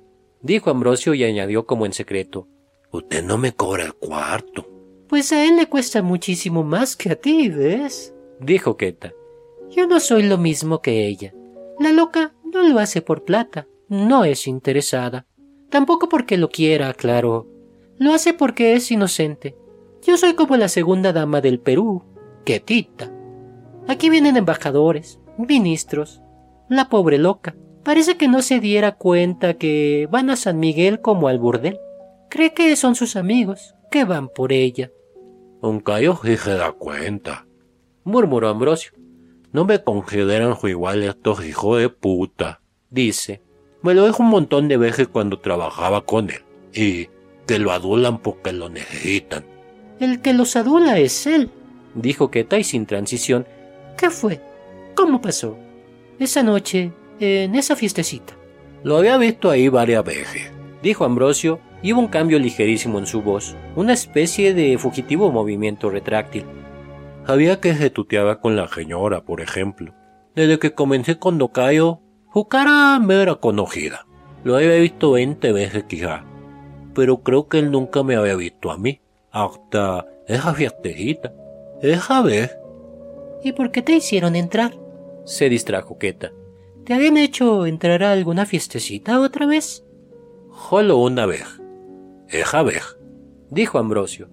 Dijo 0.45 0.69
Ambrosio 0.69 1.15
y 1.15 1.23
añadió 1.23 1.65
como 1.65 1.87
en 1.87 1.93
secreto. 1.93 2.47
Usted 2.91 3.23
no 3.23 3.39
me 3.39 3.53
cobra 3.53 3.83
el 3.83 3.95
cuarto. 3.95 4.69
Pues 5.09 5.31
a 5.31 5.43
él 5.43 5.55
le 5.55 5.67
cuesta 5.67 6.03
muchísimo 6.03 6.63
más 6.63 6.95
que 6.95 7.09
a 7.09 7.15
ti, 7.15 7.49
¿ves? 7.49 8.13
Dijo 8.39 8.77
Queta. 8.77 9.11
Yo 9.71 9.87
no 9.87 9.99
soy 9.99 10.21
lo 10.21 10.37
mismo 10.37 10.83
que 10.83 11.07
ella. 11.07 11.33
La 11.79 11.91
loca 11.91 12.35
no 12.43 12.61
lo 12.61 12.77
hace 12.77 13.01
por 13.01 13.23
plata, 13.23 13.67
no 13.89 14.23
es 14.23 14.45
interesada. 14.45 15.25
Tampoco 15.71 16.09
porque 16.09 16.37
lo 16.37 16.49
quiera, 16.49 16.93
claro. 16.93 17.47
Lo 17.97 18.13
hace 18.13 18.35
porque 18.35 18.73
es 18.73 18.91
inocente. 18.91 19.57
Yo 20.03 20.15
soy 20.15 20.35
como 20.35 20.57
la 20.57 20.67
segunda 20.67 21.11
dama 21.11 21.41
del 21.41 21.59
Perú, 21.59 22.03
quietita. 22.43 23.11
Aquí 23.87 24.11
vienen 24.11 24.37
embajadores, 24.37 25.19
ministros. 25.39 26.21
La 26.69 26.87
pobre 26.87 27.17
loca. 27.17 27.55
Parece 27.85 28.17
que 28.17 28.27
no 28.27 28.41
se 28.41 28.59
diera 28.59 28.93
cuenta 28.93 29.53
que 29.53 30.07
van 30.09 30.31
a 30.31 30.35
San 30.35 30.59
Miguel 30.59 31.01
como 31.01 31.27
al 31.27 31.37
burdel. 31.37 31.79
Cree 32.29 32.51
que 32.51 32.75
son 32.75 32.95
sus 32.95 33.15
amigos, 33.15 33.75
que 33.91 34.05
van 34.05 34.27
por 34.27 34.51
ella. 34.51 34.89
Un 35.61 35.81
callo 35.81 36.19
sí 36.23 36.35
se 36.35 36.55
da 36.55 36.71
cuenta. 36.71 37.45
Murmuró 38.03 38.49
Ambrosio. 38.49 38.91
No 39.51 39.65
me 39.65 39.83
consideran 39.83 40.55
igual 40.63 41.03
estos 41.03 41.45
hijos 41.45 41.79
de 41.79 41.89
puta. 41.89 42.59
Dice. 42.89 43.43
Me 43.83 43.93
lo 43.93 44.07
dijo 44.07 44.23
un 44.23 44.29
montón 44.29 44.67
de 44.67 44.77
veces 44.77 45.07
cuando 45.07 45.39
trabajaba 45.39 46.05
con 46.05 46.31
él. 46.31 46.41
Y 46.73 47.09
que 47.45 47.59
lo 47.59 47.71
adulan 47.71 48.17
porque 48.17 48.51
lo 48.51 48.67
necesitan. 48.67 49.45
El 49.99 50.23
que 50.23 50.33
los 50.33 50.55
adula 50.55 50.97
es 50.97 51.27
él. 51.27 51.51
Dijo 51.93 52.31
Queta 52.31 52.57
y 52.57 52.63
sin 52.63 52.87
transición. 52.87 53.45
¿Qué 53.95 54.09
fue? 54.09 54.41
¿Cómo 54.95 55.21
pasó? 55.21 55.55
Esa 56.17 56.41
noche, 56.41 56.91
en 57.19 57.55
esa 57.55 57.75
fiestecita. 57.75 58.33
Lo 58.83 58.97
había 58.97 59.17
visto 59.17 59.49
ahí 59.49 59.67
varias 59.67 60.03
veces. 60.03 60.51
Dijo 60.83 61.05
Ambrosio 61.05 61.59
y 61.81 61.93
hubo 61.93 62.01
un 62.01 62.07
cambio 62.07 62.39
ligerísimo 62.39 62.99
en 62.99 63.07
su 63.07 63.21
voz, 63.21 63.55
una 63.75 63.93
especie 63.93 64.53
de 64.53 64.77
fugitivo 64.77 65.31
movimiento 65.31 65.89
retráctil. 65.89 66.45
Sabía 67.25 67.59
que 67.59 67.73
se 67.73 67.89
tuteaba 67.89 68.39
con 68.39 68.55
la 68.55 68.67
señora, 68.67 69.21
por 69.21 69.41
ejemplo. 69.41 69.93
Desde 70.35 70.59
que 70.59 70.73
comencé 70.73 71.17
con 71.17 71.37
Docayo, 71.37 72.01
su 72.33 72.47
cara 72.47 72.99
me 72.99 73.21
era 73.21 73.35
conocida. 73.35 74.05
Lo 74.43 74.55
había 74.55 74.75
visto 74.75 75.11
veinte 75.11 75.51
veces 75.51 75.85
quizá. 75.85 76.23
Pero 76.93 77.23
creo 77.23 77.47
que 77.47 77.59
él 77.59 77.71
nunca 77.71 78.03
me 78.03 78.15
había 78.15 78.35
visto 78.35 78.69
a 78.69 78.77
mí. 78.77 79.01
Hasta 79.31 80.05
esa 80.27 80.53
fiestecita. 80.53 81.33
Esa 81.81 82.21
vez. 82.21 82.55
¿Y 83.43 83.53
por 83.53 83.71
qué 83.71 83.81
te 83.81 83.93
hicieron 83.93 84.35
entrar? 84.35 84.77
Se 85.25 85.49
distrajo 85.49 85.97
Queta. 85.97 86.31
¿Te 86.85 86.93
habían 86.93 87.17
hecho 87.17 87.65
entrar 87.65 88.03
a 88.03 88.11
alguna 88.11 88.45
fiestecita 88.45 89.19
otra 89.19 89.47
vez? 89.47 89.83
Solo 90.69 90.97
una 90.97 91.25
vez. 91.25 91.59
Esa 92.29 92.61
vez. 92.61 92.95
Dijo 93.49 93.79
Ambrosio. 93.79 94.29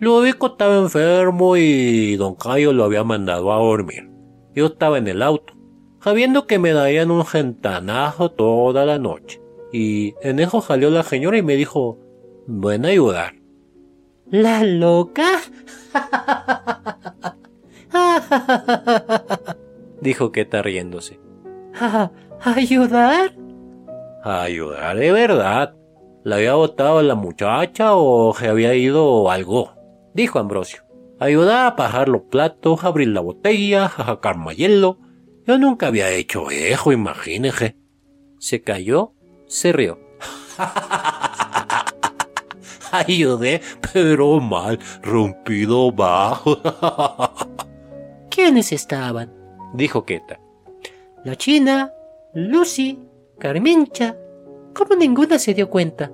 Ludovico 0.00 0.46
estaba 0.46 0.78
enfermo 0.78 1.58
y 1.58 2.16
don 2.16 2.36
Cayo 2.36 2.72
lo 2.72 2.84
había 2.84 3.04
mandado 3.04 3.52
a 3.52 3.56
dormir. 3.56 4.08
Yo 4.54 4.66
estaba 4.66 4.96
en 4.96 5.08
el 5.08 5.20
auto, 5.20 5.52
sabiendo 6.00 6.46
que 6.46 6.58
me 6.58 6.72
darían 6.72 7.10
un 7.10 7.26
gentanazo 7.26 8.30
toda 8.30 8.86
la 8.86 8.98
noche. 8.98 9.42
Y 9.70 10.14
en 10.22 10.38
eso 10.38 10.62
salió 10.62 10.88
la 10.88 11.02
señora 11.02 11.36
y 11.36 11.42
me 11.42 11.56
dijo, 11.56 11.98
ven 12.46 12.86
a 12.86 12.88
ayudar. 12.88 13.34
¿La 14.30 14.64
loca? 14.64 15.38
dijo 20.00 20.32
Keta 20.32 20.62
riéndose. 20.62 21.27
¿Ayudar? 22.44 23.32
Ayudar 24.24 24.96
de 24.96 25.12
verdad. 25.12 25.74
¿La 26.24 26.36
había 26.36 26.54
botado 26.54 27.02
la 27.02 27.14
muchacha 27.14 27.94
o 27.94 28.34
se 28.34 28.48
había 28.48 28.74
ido 28.74 29.30
algo? 29.30 29.72
Dijo 30.14 30.38
Ambrosio. 30.38 30.82
Ayudar 31.20 31.66
a 31.66 31.76
pajar 31.76 32.08
los 32.08 32.22
platos, 32.22 32.84
abrir 32.84 33.08
la 33.08 33.20
botella, 33.20 33.86
a 33.86 34.06
sacar 34.06 34.36
hielo. 34.54 34.98
Yo 35.46 35.58
nunca 35.58 35.88
había 35.88 36.10
hecho 36.10 36.50
eso, 36.50 36.92
imagínese. 36.92 37.76
Se 38.38 38.62
cayó, 38.62 39.12
se 39.46 39.72
rió. 39.72 39.98
Ayudé, 42.92 43.60
pero 43.92 44.40
mal, 44.40 44.78
rompido 45.02 45.92
bajo. 45.92 46.58
¿Quiénes 48.30 48.72
estaban? 48.72 49.32
Dijo 49.74 50.04
Keta. 50.04 50.40
La 51.24 51.34
China, 51.34 51.92
Lucy, 52.32 52.98
Carmencha. 53.38 54.16
¿Cómo 54.72 54.94
ninguna 54.94 55.38
se 55.38 55.52
dio 55.52 55.68
cuenta? 55.68 56.12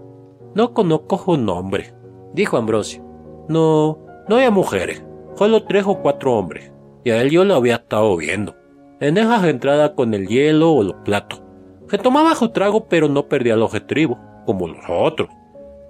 No 0.55 0.73
conozco 0.73 1.19
su 1.19 1.37
nombre, 1.37 1.93
dijo 2.33 2.57
Ambrosio. 2.57 3.05
No, 3.49 3.99
no 4.29 4.37
había 4.37 4.51
mujeres, 4.51 5.05
solo 5.37 5.65
tres 5.65 5.85
o 5.87 6.01
cuatro 6.01 6.33
hombres, 6.33 6.73
y 7.05 7.11
a 7.11 7.21
él 7.21 7.31
yo 7.31 7.45
lo 7.45 7.55
había 7.55 7.77
estado 7.77 8.17
viendo. 8.17 8.57
En 9.01 9.19
esas 9.19 9.45
entradas 9.45 9.91
con 9.91 10.15
el 10.15 10.27
hielo 10.27 10.73
o 10.73 10.83
los 10.83 10.97
platos. 11.05 11.43
Se 11.91 11.99
tomaba 11.99 12.35
su 12.35 12.49
trago 12.49 12.87
pero 12.87 13.09
no 13.09 13.29
perdía 13.29 13.57
los 13.57 13.75
estribos, 13.75 14.19
como 14.47 14.69
los 14.69 14.85
otros. 14.89 15.29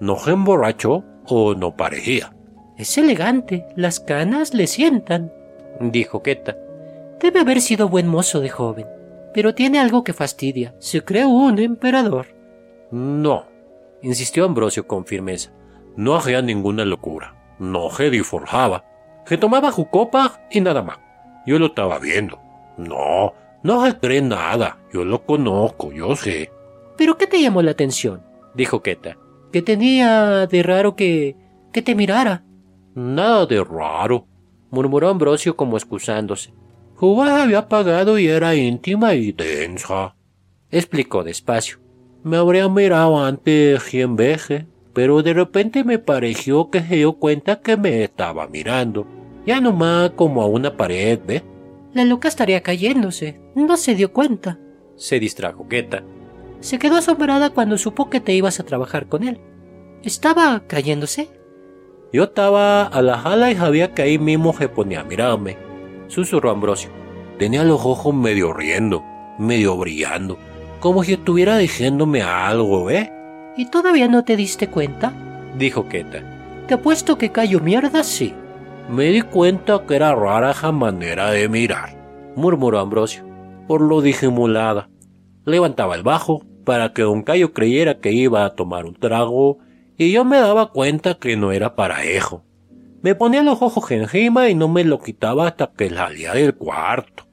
No 0.00 0.16
se 0.16 0.32
emborrachó 0.32 1.04
o 1.28 1.54
no 1.54 1.76
parecía. 1.76 2.34
Es 2.76 2.98
elegante, 2.98 3.64
las 3.76 4.00
canas 4.00 4.54
le 4.54 4.66
sientan, 4.66 5.32
dijo 5.78 6.22
Keta. 6.22 6.56
Debe 7.20 7.40
haber 7.40 7.60
sido 7.60 7.88
buen 7.88 8.08
mozo 8.08 8.40
de 8.40 8.48
joven, 8.48 8.86
pero 9.34 9.54
tiene 9.54 9.80
algo 9.80 10.04
que 10.04 10.12
fastidia. 10.12 10.74
Se 10.78 11.04
cree 11.04 11.26
un 11.26 11.58
emperador. 11.58 12.28
No, 12.90 13.46
insistió 14.02 14.44
Ambrosio 14.44 14.86
con 14.86 15.04
firmeza. 15.04 15.52
No 15.96 16.14
hacía 16.14 16.40
ninguna 16.40 16.84
locura. 16.84 17.34
No 17.58 17.90
se 17.90 18.10
disforjaba. 18.10 18.84
Se 19.26 19.36
tomaba 19.36 19.72
su 19.72 19.86
copa 19.88 20.40
y 20.50 20.60
nada 20.60 20.82
más. 20.82 20.98
Yo 21.46 21.58
lo 21.58 21.66
estaba 21.66 21.98
viendo. 21.98 22.40
No, 22.78 23.34
no 23.62 23.84
se 23.84 23.98
cree 23.98 24.22
nada. 24.22 24.78
Yo 24.92 25.04
lo 25.04 25.24
conozco, 25.24 25.92
yo 25.92 26.16
sé. 26.16 26.50
¿Pero 26.96 27.18
qué 27.18 27.26
te 27.26 27.42
llamó 27.42 27.60
la 27.62 27.72
atención? 27.72 28.22
dijo 28.54 28.82
Keta. 28.82 29.16
¿Qué 29.52 29.62
tenía 29.62 30.46
de 30.46 30.62
raro 30.62 30.96
que... 30.96 31.36
que 31.72 31.82
te 31.82 31.94
mirara? 31.94 32.44
Nada 32.94 33.46
de 33.46 33.62
raro, 33.62 34.26
murmuró 34.70 35.08
Ambrosio 35.08 35.56
como 35.56 35.76
excusándose. 35.76 36.52
Su 36.98 37.20
había 37.22 37.58
apagado 37.58 38.18
y 38.18 38.28
era 38.28 38.54
íntima 38.54 39.14
y 39.14 39.32
densa. 39.32 40.14
Explicó 40.70 41.22
despacio. 41.22 41.78
Me 42.22 42.36
habría 42.36 42.68
mirado 42.68 43.22
antes 43.22 43.82
cien 43.82 44.16
veces, 44.16 44.64
pero 44.94 45.22
de 45.22 45.34
repente 45.34 45.84
me 45.84 45.98
pareció 45.98 46.70
que 46.70 46.80
se 46.80 46.96
dio 46.96 47.14
cuenta 47.14 47.60
que 47.60 47.76
me 47.76 48.04
estaba 48.04 48.46
mirando. 48.46 49.06
Ya 49.44 49.60
nomás 49.60 50.12
como 50.12 50.40
a 50.40 50.46
una 50.46 50.76
pared, 50.76 51.20
¿ve? 51.26 51.42
La 51.92 52.04
loca 52.04 52.28
estaría 52.28 52.62
cayéndose. 52.62 53.40
No 53.54 53.76
se 53.76 53.94
dio 53.94 54.12
cuenta. 54.12 54.58
Se 54.96 55.20
distrajo 55.20 55.68
Keta. 55.68 56.02
Se 56.60 56.78
quedó 56.78 56.96
asombrada 56.96 57.50
cuando 57.50 57.76
supo 57.76 58.08
que 58.08 58.20
te 58.20 58.32
ibas 58.32 58.58
a 58.58 58.64
trabajar 58.64 59.06
con 59.06 59.22
él. 59.22 59.38
¿Estaba 60.02 60.62
cayéndose? 60.66 61.28
Yo 62.12 62.24
estaba 62.24 62.84
a 62.84 63.02
la 63.02 63.18
jala 63.18 63.50
y 63.50 63.56
sabía 63.56 63.92
que 63.92 64.02
ahí 64.02 64.18
mismo 64.18 64.54
se 64.56 64.68
ponía 64.68 65.00
a 65.00 65.04
mirarme. 65.04 65.58
Susurró 66.14 66.50
Ambrosio. 66.50 66.90
Tenía 67.38 67.64
los 67.64 67.84
ojos 67.84 68.14
medio 68.14 68.52
riendo, 68.52 69.02
medio 69.38 69.76
brillando 69.76 70.38
como 70.84 71.02
si 71.02 71.14
estuviera 71.14 71.56
diciéndome 71.56 72.20
algo, 72.20 72.90
¿eh? 72.90 73.10
¿Y 73.56 73.70
todavía 73.70 74.06
no 74.06 74.22
te 74.22 74.36
diste 74.36 74.68
cuenta? 74.68 75.14
Dijo 75.56 75.88
Keta. 75.88 76.22
Te 76.68 76.74
apuesto 76.74 77.16
que 77.16 77.32
callo 77.32 77.58
mierda, 77.60 78.04
sí. 78.04 78.34
Me 78.90 79.04
di 79.04 79.22
cuenta 79.22 79.82
que 79.88 79.96
era 79.96 80.14
rara 80.14 80.50
esa 80.50 80.72
manera 80.72 81.30
de 81.30 81.48
mirar, 81.48 81.96
murmuró 82.36 82.80
Ambrosio, 82.80 83.24
por 83.66 83.80
lo 83.80 84.02
disimulada. 84.02 84.90
Levantaba 85.46 85.94
el 85.94 86.02
bajo 86.02 86.44
para 86.66 86.92
que 86.92 87.00
don 87.00 87.22
Cayo 87.22 87.54
creyera 87.54 87.98
que 88.00 88.12
iba 88.12 88.44
a 88.44 88.50
tomar 88.50 88.84
un 88.84 88.94
trago 88.94 89.60
y 89.96 90.12
yo 90.12 90.26
me 90.26 90.36
daba 90.36 90.70
cuenta 90.70 91.14
que 91.14 91.38
no 91.38 91.50
era 91.50 91.76
para 91.76 92.04
eso. 92.04 92.44
Me 93.04 93.14
ponía 93.14 93.42
los 93.42 93.60
ojos 93.60 93.90
encima 93.90 94.48
y 94.48 94.54
no 94.54 94.66
me 94.66 94.82
lo 94.82 94.98
quitaba 94.98 95.46
hasta 95.46 95.70
que 95.76 95.90
salía 95.90 96.32
del 96.32 96.54
cuarto. 96.54 97.26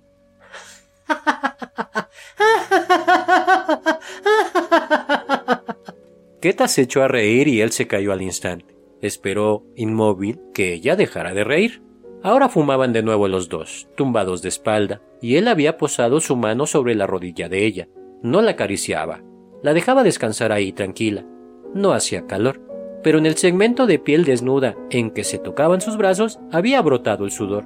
Keta 6.41 6.67
se 6.67 6.81
echó 6.81 7.03
a 7.03 7.07
reír 7.07 7.47
y 7.47 7.61
él 7.61 7.71
se 7.71 7.87
cayó 7.87 8.11
al 8.11 8.21
instante. 8.21 8.75
Esperó, 9.01 9.63
inmóvil, 9.77 10.41
que 10.53 10.73
ella 10.73 10.97
dejara 10.97 11.33
de 11.33 11.45
reír. 11.45 11.81
Ahora 12.21 12.49
fumaban 12.49 12.91
de 12.91 13.03
nuevo 13.03 13.29
los 13.29 13.47
dos, 13.47 13.87
tumbados 13.95 14.41
de 14.41 14.49
espalda, 14.49 15.01
y 15.21 15.37
él 15.37 15.47
había 15.47 15.77
posado 15.77 16.19
su 16.19 16.35
mano 16.35 16.65
sobre 16.65 16.95
la 16.95 17.07
rodilla 17.07 17.47
de 17.47 17.65
ella. 17.65 17.87
No 18.21 18.41
la 18.41 18.51
acariciaba. 18.51 19.21
La 19.63 19.73
dejaba 19.73 20.03
descansar 20.03 20.51
ahí 20.51 20.73
tranquila. 20.73 21.25
No 21.73 21.93
hacía 21.93 22.27
calor, 22.27 22.59
pero 23.03 23.17
en 23.17 23.25
el 23.25 23.37
segmento 23.37 23.87
de 23.87 23.99
piel 23.99 24.25
desnuda 24.25 24.75
en 24.89 25.11
que 25.11 25.23
se 25.23 25.37
tocaban 25.37 25.81
sus 25.81 25.97
brazos 25.97 26.39
había 26.51 26.81
brotado 26.81 27.25
el 27.25 27.31
sudor. 27.31 27.65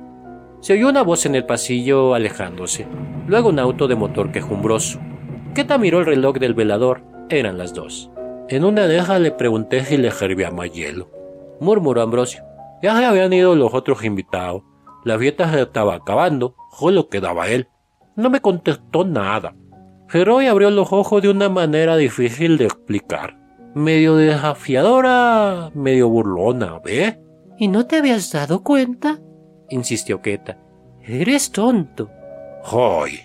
Se 0.61 0.73
oyó 0.73 0.89
una 0.89 1.03
voz 1.03 1.25
en 1.25 1.35
el 1.35 1.45
pasillo 1.45 2.13
alejándose, 2.13 2.87
luego 3.27 3.49
un 3.49 3.59
auto 3.59 3.87
de 3.87 3.95
motor 3.95 4.31
quejumbroso. 4.31 4.99
Keta 5.53 5.77
miró 5.77 5.99
el 5.99 6.05
reloj 6.05 6.37
del 6.37 6.53
velador, 6.53 7.03
eran 7.29 7.57
las 7.57 7.73
dos. 7.73 8.09
En 8.49 8.63
una 8.63 8.87
deja 8.87 9.19
le 9.19 9.31
pregunté 9.31 9.83
si 9.85 9.97
le 9.97 10.11
servía 10.11 10.51
más 10.51 10.71
hielo. 10.71 11.09
Murmuró 11.59 12.01
Ambrosio. 12.01 12.43
Ya 12.81 12.97
se 12.97 13.05
habían 13.05 13.33
ido 13.33 13.55
los 13.55 13.73
otros 13.73 14.03
invitados. 14.03 14.63
La 15.03 15.17
fiesta 15.17 15.51
se 15.51 15.61
estaba 15.61 15.95
acabando, 15.95 16.55
solo 16.77 17.09
quedaba 17.09 17.47
él. 17.47 17.67
No 18.15 18.29
me 18.29 18.41
contestó 18.41 19.05
nada. 19.05 19.55
Geroy 20.09 20.47
abrió 20.47 20.69
los 20.69 20.91
ojos 20.93 21.21
de 21.21 21.29
una 21.29 21.49
manera 21.49 21.97
difícil 21.97 22.57
de 22.57 22.65
explicar. 22.65 23.44
Medio 23.75 24.15
desafiadora, 24.15 25.69
medio 25.73 26.07
burlona, 26.07 26.79
¿ve? 26.79 27.19
¿Y 27.59 27.67
no 27.67 27.85
te 27.85 27.97
habías 27.97 28.31
dado 28.31 28.63
cuenta? 28.63 29.19
insistió 29.69 30.21
Keta. 30.21 30.57
Eres 31.01 31.51
tonto. 31.51 32.09
¡Hoy! 32.71 33.19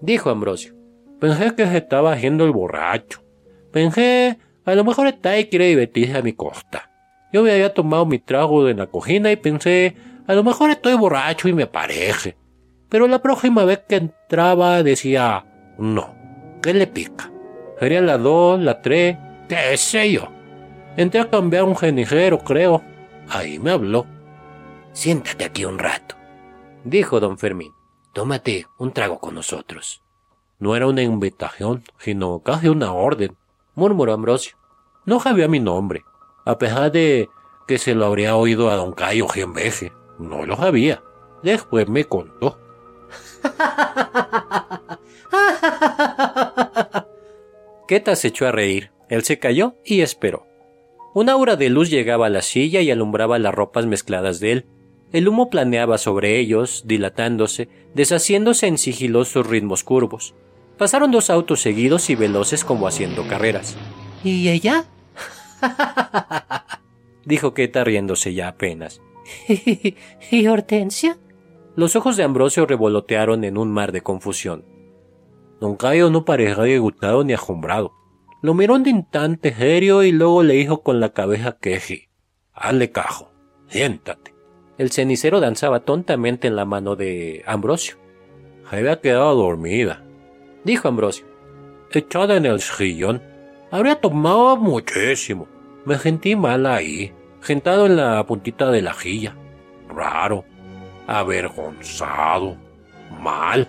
dijo 0.00 0.30
Ambrosio. 0.30 0.72
Pensé 1.18 1.52
que 1.56 1.66
se 1.66 1.78
estaba 1.78 2.12
haciendo 2.12 2.44
el 2.44 2.52
borracho. 2.52 3.24
Pensé, 3.72 4.38
a 4.64 4.74
lo 4.76 4.84
mejor 4.84 5.08
está 5.08 5.36
y 5.36 5.48
quiere 5.48 5.66
divertirse 5.66 6.16
a 6.16 6.22
mi 6.22 6.32
costa. 6.32 6.92
Yo 7.32 7.42
me 7.42 7.50
había 7.50 7.74
tomado 7.74 8.06
mi 8.06 8.20
trago 8.20 8.64
de 8.64 8.74
la 8.74 8.86
cocina 8.86 9.32
y 9.32 9.36
pensé, 9.36 9.96
a 10.28 10.34
lo 10.34 10.44
mejor 10.44 10.70
estoy 10.70 10.94
borracho 10.94 11.48
y 11.48 11.52
me 11.52 11.66
parece. 11.66 12.36
Pero 12.88 13.08
la 13.08 13.20
próxima 13.20 13.64
vez 13.64 13.80
que 13.88 13.96
entraba 13.96 14.84
decía, 14.84 15.44
no, 15.76 16.14
¿qué 16.62 16.72
le 16.72 16.86
pica? 16.86 17.32
Sería 17.80 18.00
la 18.00 18.16
dos, 18.16 18.60
la 18.60 18.80
tres, 18.80 19.18
qué 19.48 19.76
sé 19.76 20.12
yo. 20.12 20.28
Entré 20.96 21.20
a 21.20 21.30
cambiar 21.30 21.64
un 21.64 21.76
genijero, 21.76 22.38
creo. 22.38 22.82
Ahí 23.28 23.58
me 23.58 23.70
habló. 23.70 24.06
Siéntate 24.92 25.44
aquí 25.44 25.64
un 25.64 25.78
rato, 25.78 26.16
dijo 26.84 27.20
don 27.20 27.38
Fermín. 27.38 27.72
Tómate 28.12 28.66
un 28.78 28.92
trago 28.92 29.20
con 29.20 29.34
nosotros. 29.34 30.02
No 30.58 30.74
era 30.74 30.88
una 30.88 31.02
invitación, 31.02 31.84
sino 31.98 32.40
casi 32.40 32.68
una 32.68 32.92
orden, 32.92 33.36
murmuró 33.76 34.12
Ambrosio. 34.12 34.56
No 35.04 35.20
sabía 35.20 35.46
mi 35.46 35.60
nombre, 35.60 36.04
a 36.44 36.58
pesar 36.58 36.90
de 36.90 37.28
que 37.68 37.78
se 37.78 37.94
lo 37.94 38.06
habría 38.06 38.34
oído 38.34 38.70
a 38.70 38.74
don 38.74 38.92
Cayo 38.92 39.28
cien 39.28 39.52
veces. 39.52 39.92
No 40.18 40.44
lo 40.44 40.56
sabía. 40.56 41.02
Después 41.42 41.88
me 41.88 42.04
contó. 42.04 42.58
Queta 47.88 48.14
se 48.16 48.28
echó 48.28 48.46
a 48.46 48.52
reír. 48.52 48.92
Él 49.08 49.24
se 49.24 49.38
calló 49.38 49.76
y 49.82 50.02
esperó. 50.02 50.46
Una 51.14 51.32
aura 51.32 51.56
de 51.56 51.70
luz 51.70 51.88
llegaba 51.88 52.26
a 52.26 52.30
la 52.30 52.42
silla 52.42 52.82
y 52.82 52.90
alumbraba 52.90 53.38
las 53.38 53.54
ropas 53.54 53.86
mezcladas 53.86 54.40
de 54.40 54.52
él. 54.52 54.66
El 55.10 55.26
humo 55.26 55.48
planeaba 55.48 55.96
sobre 55.96 56.38
ellos, 56.38 56.82
dilatándose, 56.86 57.70
deshaciéndose 57.94 58.66
en 58.66 58.76
sigilosos 58.76 59.46
ritmos 59.46 59.84
curvos. 59.84 60.34
Pasaron 60.76 61.10
dos 61.10 61.30
autos 61.30 61.62
seguidos 61.62 62.10
y 62.10 62.14
veloces 62.14 62.62
como 62.62 62.86
haciendo 62.86 63.26
carreras. 63.26 63.74
¿Y 64.22 64.50
ella? 64.50 64.84
dijo 67.24 67.54
Keta 67.54 67.84
riéndose 67.84 68.34
ya 68.34 68.48
apenas. 68.48 69.00
¿Y 70.30 70.46
Hortensia? 70.46 71.16
Los 71.74 71.96
ojos 71.96 72.18
de 72.18 72.24
Ambrosio 72.24 72.66
revolotearon 72.66 73.44
en 73.44 73.56
un 73.56 73.70
mar 73.70 73.92
de 73.92 74.02
confusión. 74.02 74.77
Don 75.60 75.76
Cayo 75.76 76.10
no 76.10 76.24
parecía 76.24 76.62
disgustado 76.64 77.24
ni 77.24 77.32
asombrado. 77.32 77.92
Lo 78.40 78.54
miró 78.54 78.74
un 78.74 78.86
instante 78.86 79.52
serio 79.52 80.04
y 80.04 80.12
luego 80.12 80.42
le 80.42 80.54
dijo 80.54 80.82
con 80.82 81.00
la 81.00 81.12
cabeza 81.12 81.58
que 81.60 81.80
sí. 81.80 82.08
Hazle 82.52 82.92
cajo. 82.92 83.32
Siéntate. 83.68 84.34
El 84.78 84.92
cenicero 84.92 85.40
danzaba 85.40 85.80
tontamente 85.80 86.46
en 86.46 86.54
la 86.54 86.64
mano 86.64 86.94
de 86.94 87.42
Ambrosio. 87.46 87.96
Había 88.70 89.00
quedado 89.00 89.34
dormida, 89.34 90.04
dijo 90.64 90.88
Ambrosio. 90.88 91.26
Echada 91.90 92.36
en 92.36 92.46
el 92.46 92.60
sillón. 92.60 93.22
Habría 93.70 94.00
tomado 94.00 94.56
muchísimo. 94.56 95.48
Me 95.84 95.98
sentí 95.98 96.36
mal 96.36 96.64
ahí, 96.66 97.12
sentado 97.40 97.86
en 97.86 97.96
la 97.96 98.24
puntita 98.24 98.70
de 98.70 98.82
la 98.82 98.94
jilla. 98.94 99.34
Raro, 99.88 100.44
avergonzado, 101.06 102.56
mal. 103.20 103.66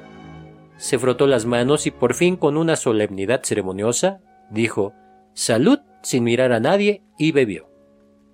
Se 0.80 0.98
frotó 0.98 1.28
las 1.28 1.46
manos 1.46 1.86
y 1.88 1.92
por 1.92 2.14
fin 2.14 2.38
con 2.38 2.56
una 2.56 2.78
solemnidad 2.78 3.42
ceremoniosa 3.44 4.22
dijo 4.50 4.94
salud 5.34 5.80
sin 6.02 6.24
mirar 6.24 6.54
a 6.54 6.62
nadie 6.62 7.04
y 7.18 7.34
bebió. 7.34 7.70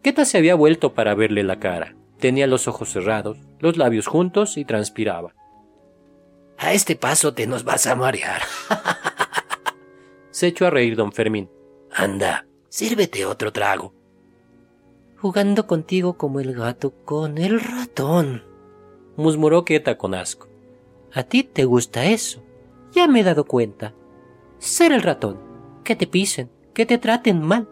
Queta 0.03 0.25
se 0.25 0.37
había 0.37 0.53
vuelto 0.53 0.93
para 0.93 1.15
verle 1.15 1.43
la 1.43 1.59
cara. 1.59 1.95
Tenía 2.19 2.45
los 2.45 2.67
ojos 2.67 2.89
cerrados, 2.89 3.39
los 3.59 3.77
labios 3.77 4.05
juntos 4.05 4.57
y 4.57 4.63
transpiraba. 4.63 5.33
A 6.59 6.73
este 6.73 6.95
paso 6.95 7.33
te 7.33 7.47
nos 7.47 7.63
vas 7.63 7.87
a 7.87 7.95
marear. 7.95 8.43
Se 10.29 10.45
echó 10.45 10.67
a 10.67 10.69
reír 10.69 10.95
don 10.95 11.11
Fermín. 11.11 11.49
Anda, 11.91 12.45
sírvete 12.69 13.25
otro 13.25 13.51
trago. 13.51 13.91
Jugando 15.17 15.65
contigo 15.65 16.15
como 16.15 16.39
el 16.39 16.53
gato 16.53 16.93
con 17.05 17.39
el 17.39 17.59
ratón, 17.59 18.43
murmuró 19.15 19.65
Queta 19.65 19.97
con 19.97 20.13
asco. 20.13 20.54
A 21.15 21.23
ti 21.23 21.43
te 21.43 21.63
gusta 21.63 22.05
eso. 22.07 22.43
Ya 22.91 23.07
me 23.07 23.21
he 23.21 23.23
dado 23.23 23.45
cuenta. 23.45 23.95
Ser 24.57 24.91
el 24.91 25.01
ratón, 25.01 25.39
que 25.85 25.95
te 25.95 26.07
pisen, 26.07 26.51
que 26.73 26.85
te 26.85 26.97
traten 26.97 27.41
mal. 27.41 27.69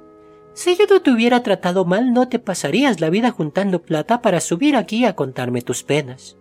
Si 0.54 0.78
yo 0.78 0.86
no 0.90 1.02
te 1.02 1.12
hubiera 1.12 1.44
tratado 1.44 1.84
mal, 1.84 2.14
no 2.14 2.30
te 2.30 2.40
pasarías 2.40 3.02
la 3.02 3.10
vida 3.10 3.32
juntando 3.32 3.82
plata 3.82 4.22
para 4.22 4.40
subir 4.40 4.78
aquí 4.78 5.04
a 5.04 5.18
contarme 5.18 5.62
tus 5.62 5.84
penas. 5.84 6.38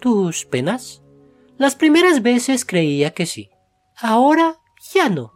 ¿Tus 0.00 0.46
penas? 0.46 1.02
Las 1.58 1.76
primeras 1.76 2.22
veces 2.22 2.64
creía 2.64 3.10
que 3.10 3.26
sí. 3.26 3.50
Ahora 4.00 4.56
ya 4.94 5.10
no. 5.10 5.34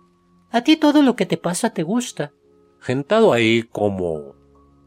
A 0.50 0.62
ti 0.62 0.76
todo 0.76 1.02
lo 1.02 1.14
que 1.14 1.26
te 1.26 1.36
pasa 1.36 1.74
te 1.74 1.82
gusta. 1.82 2.32
Sentado 2.80 3.34
ahí 3.34 3.64
como... 3.64 4.34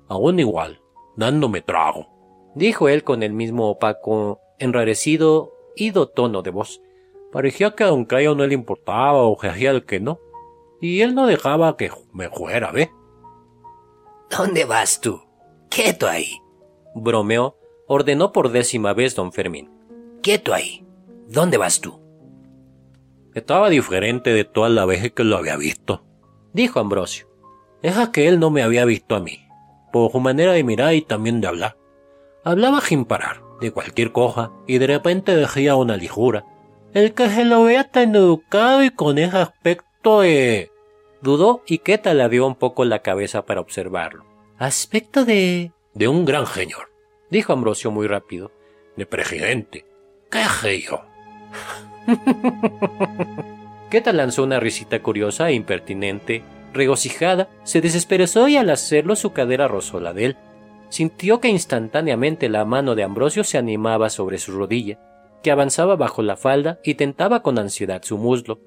aún 0.08 0.40
igual, 0.40 0.82
dándome 1.16 1.62
trago. 1.62 2.08
Dijo 2.56 2.90
él 2.90 3.04
con 3.04 3.22
el 3.22 3.34
mismo 3.34 3.70
opaco, 3.70 4.40
enrarecido, 4.58 5.53
ido 5.76 6.08
tono 6.08 6.42
de 6.42 6.52
voz. 6.52 6.82
Parecía 7.32 7.76
que 7.76 7.84
a 7.84 7.88
don 7.88 8.06
Cayo 8.06 8.36
no 8.36 8.46
le 8.46 8.54
importaba 8.54 9.24
o 9.24 9.38
que 9.38 9.48
hacía 9.48 9.72
el 9.72 9.86
que 9.86 10.00
no 10.00 10.20
y 10.82 11.02
él 11.02 11.16
no 11.16 11.26
dejaba 11.28 11.78
que 11.78 11.92
me 12.12 12.30
fuera, 12.30 12.72
¿ve? 12.72 12.92
¿Dónde 14.30 14.66
vas 14.66 15.00
tú? 15.00 15.22
Quieto 15.70 16.08
ahí. 16.08 16.42
Bromeó, 16.96 17.58
ordenó 17.88 18.32
por 18.32 18.50
décima 18.50 18.94
vez 18.94 19.16
don 19.16 19.32
Fermín. 19.32 19.72
Quieto 20.22 20.54
ahí. 20.54 20.86
¿Dónde 21.28 21.58
vas 21.58 21.80
tú? 21.80 22.00
Estaba 23.34 23.70
diferente 23.70 24.32
de 24.32 24.44
todas 24.44 24.72
las 24.72 24.86
veces 24.86 25.12
que 25.12 25.24
lo 25.24 25.38
había 25.38 25.56
visto, 25.56 26.04
dijo 26.54 26.80
Ambrosio. 26.80 27.28
Es 27.82 27.96
que 28.10 28.28
él 28.28 28.40
no 28.40 28.50
me 28.50 28.62
había 28.62 28.86
visto 28.86 29.16
a 29.16 29.20
mí, 29.20 29.40
por 29.92 30.12
su 30.12 30.20
manera 30.20 30.54
de 30.54 30.64
mirar 30.64 30.94
y 30.94 31.02
también 31.02 31.42
de 31.42 31.48
hablar. 31.48 31.78
Hablaba 32.44 32.82
sin 32.82 33.06
parar, 33.06 33.43
de 33.60 33.72
cualquier 33.72 34.12
cosa, 34.12 34.52
y 34.68 34.78
de 34.78 34.88
repente 34.88 35.36
decía 35.36 35.76
una 35.76 35.98
lijura. 35.98 36.46
El 36.94 37.14
que 37.14 37.30
se 37.30 37.46
lo 37.46 37.64
vea 37.64 37.86
tan 37.86 38.16
educado 38.16 38.84
y 38.84 38.92
con 38.92 39.18
ese 39.18 39.38
aspecto 39.38 40.22
de 40.22 40.72
Dudó 41.22 41.64
y 41.66 41.80
Queta 41.80 42.14
le 42.14 42.28
dio 42.30 42.46
un 42.46 42.56
poco 42.56 42.86
la 42.86 43.00
cabeza 43.00 43.46
para 43.46 43.62
observarlo. 43.62 44.26
Aspecto 44.58 45.26
de... 45.26 45.72
de 45.94 46.08
un 46.08 46.26
gran 46.26 46.46
señor, 46.46 46.92
dijo 47.30 47.54
Ambrosio 47.54 47.92
muy 47.92 48.08
rápido. 48.08 48.52
De 48.96 49.08
presidente. 49.08 49.86
¿Qué 50.30 50.44
sé 50.62 50.82
yo? 50.82 51.02
Queta 53.90 54.14
lanzó 54.14 54.44
una 54.44 54.60
risita 54.60 55.02
curiosa 55.02 55.50
e 55.50 55.54
impertinente. 55.54 56.44
Regocijada, 56.74 57.50
se 57.64 57.82
desesperó 57.82 58.48
y 58.48 58.58
al 58.58 58.70
hacerlo 58.70 59.16
su 59.16 59.32
cadera 59.34 59.68
rozó 59.68 60.00
la 60.00 60.14
de 60.14 60.26
él. 60.26 60.38
Sintió 60.94 61.40
que 61.40 61.48
instantáneamente 61.48 62.50
la 62.50 62.66
mano 62.66 62.94
de 62.94 63.02
Ambrosio 63.02 63.44
se 63.44 63.58
animaba 63.58 64.12
sobre 64.12 64.38
su 64.38 64.52
rodilla, 64.52 65.00
que 65.42 65.50
avanzaba 65.50 65.96
bajo 65.96 66.22
la 66.22 66.38
falda 66.38 66.80
y 66.84 66.94
tentaba 66.94 67.42
con 67.42 67.58
ansiedad 67.58 68.04
su 68.04 68.20
muslo, 68.20 68.60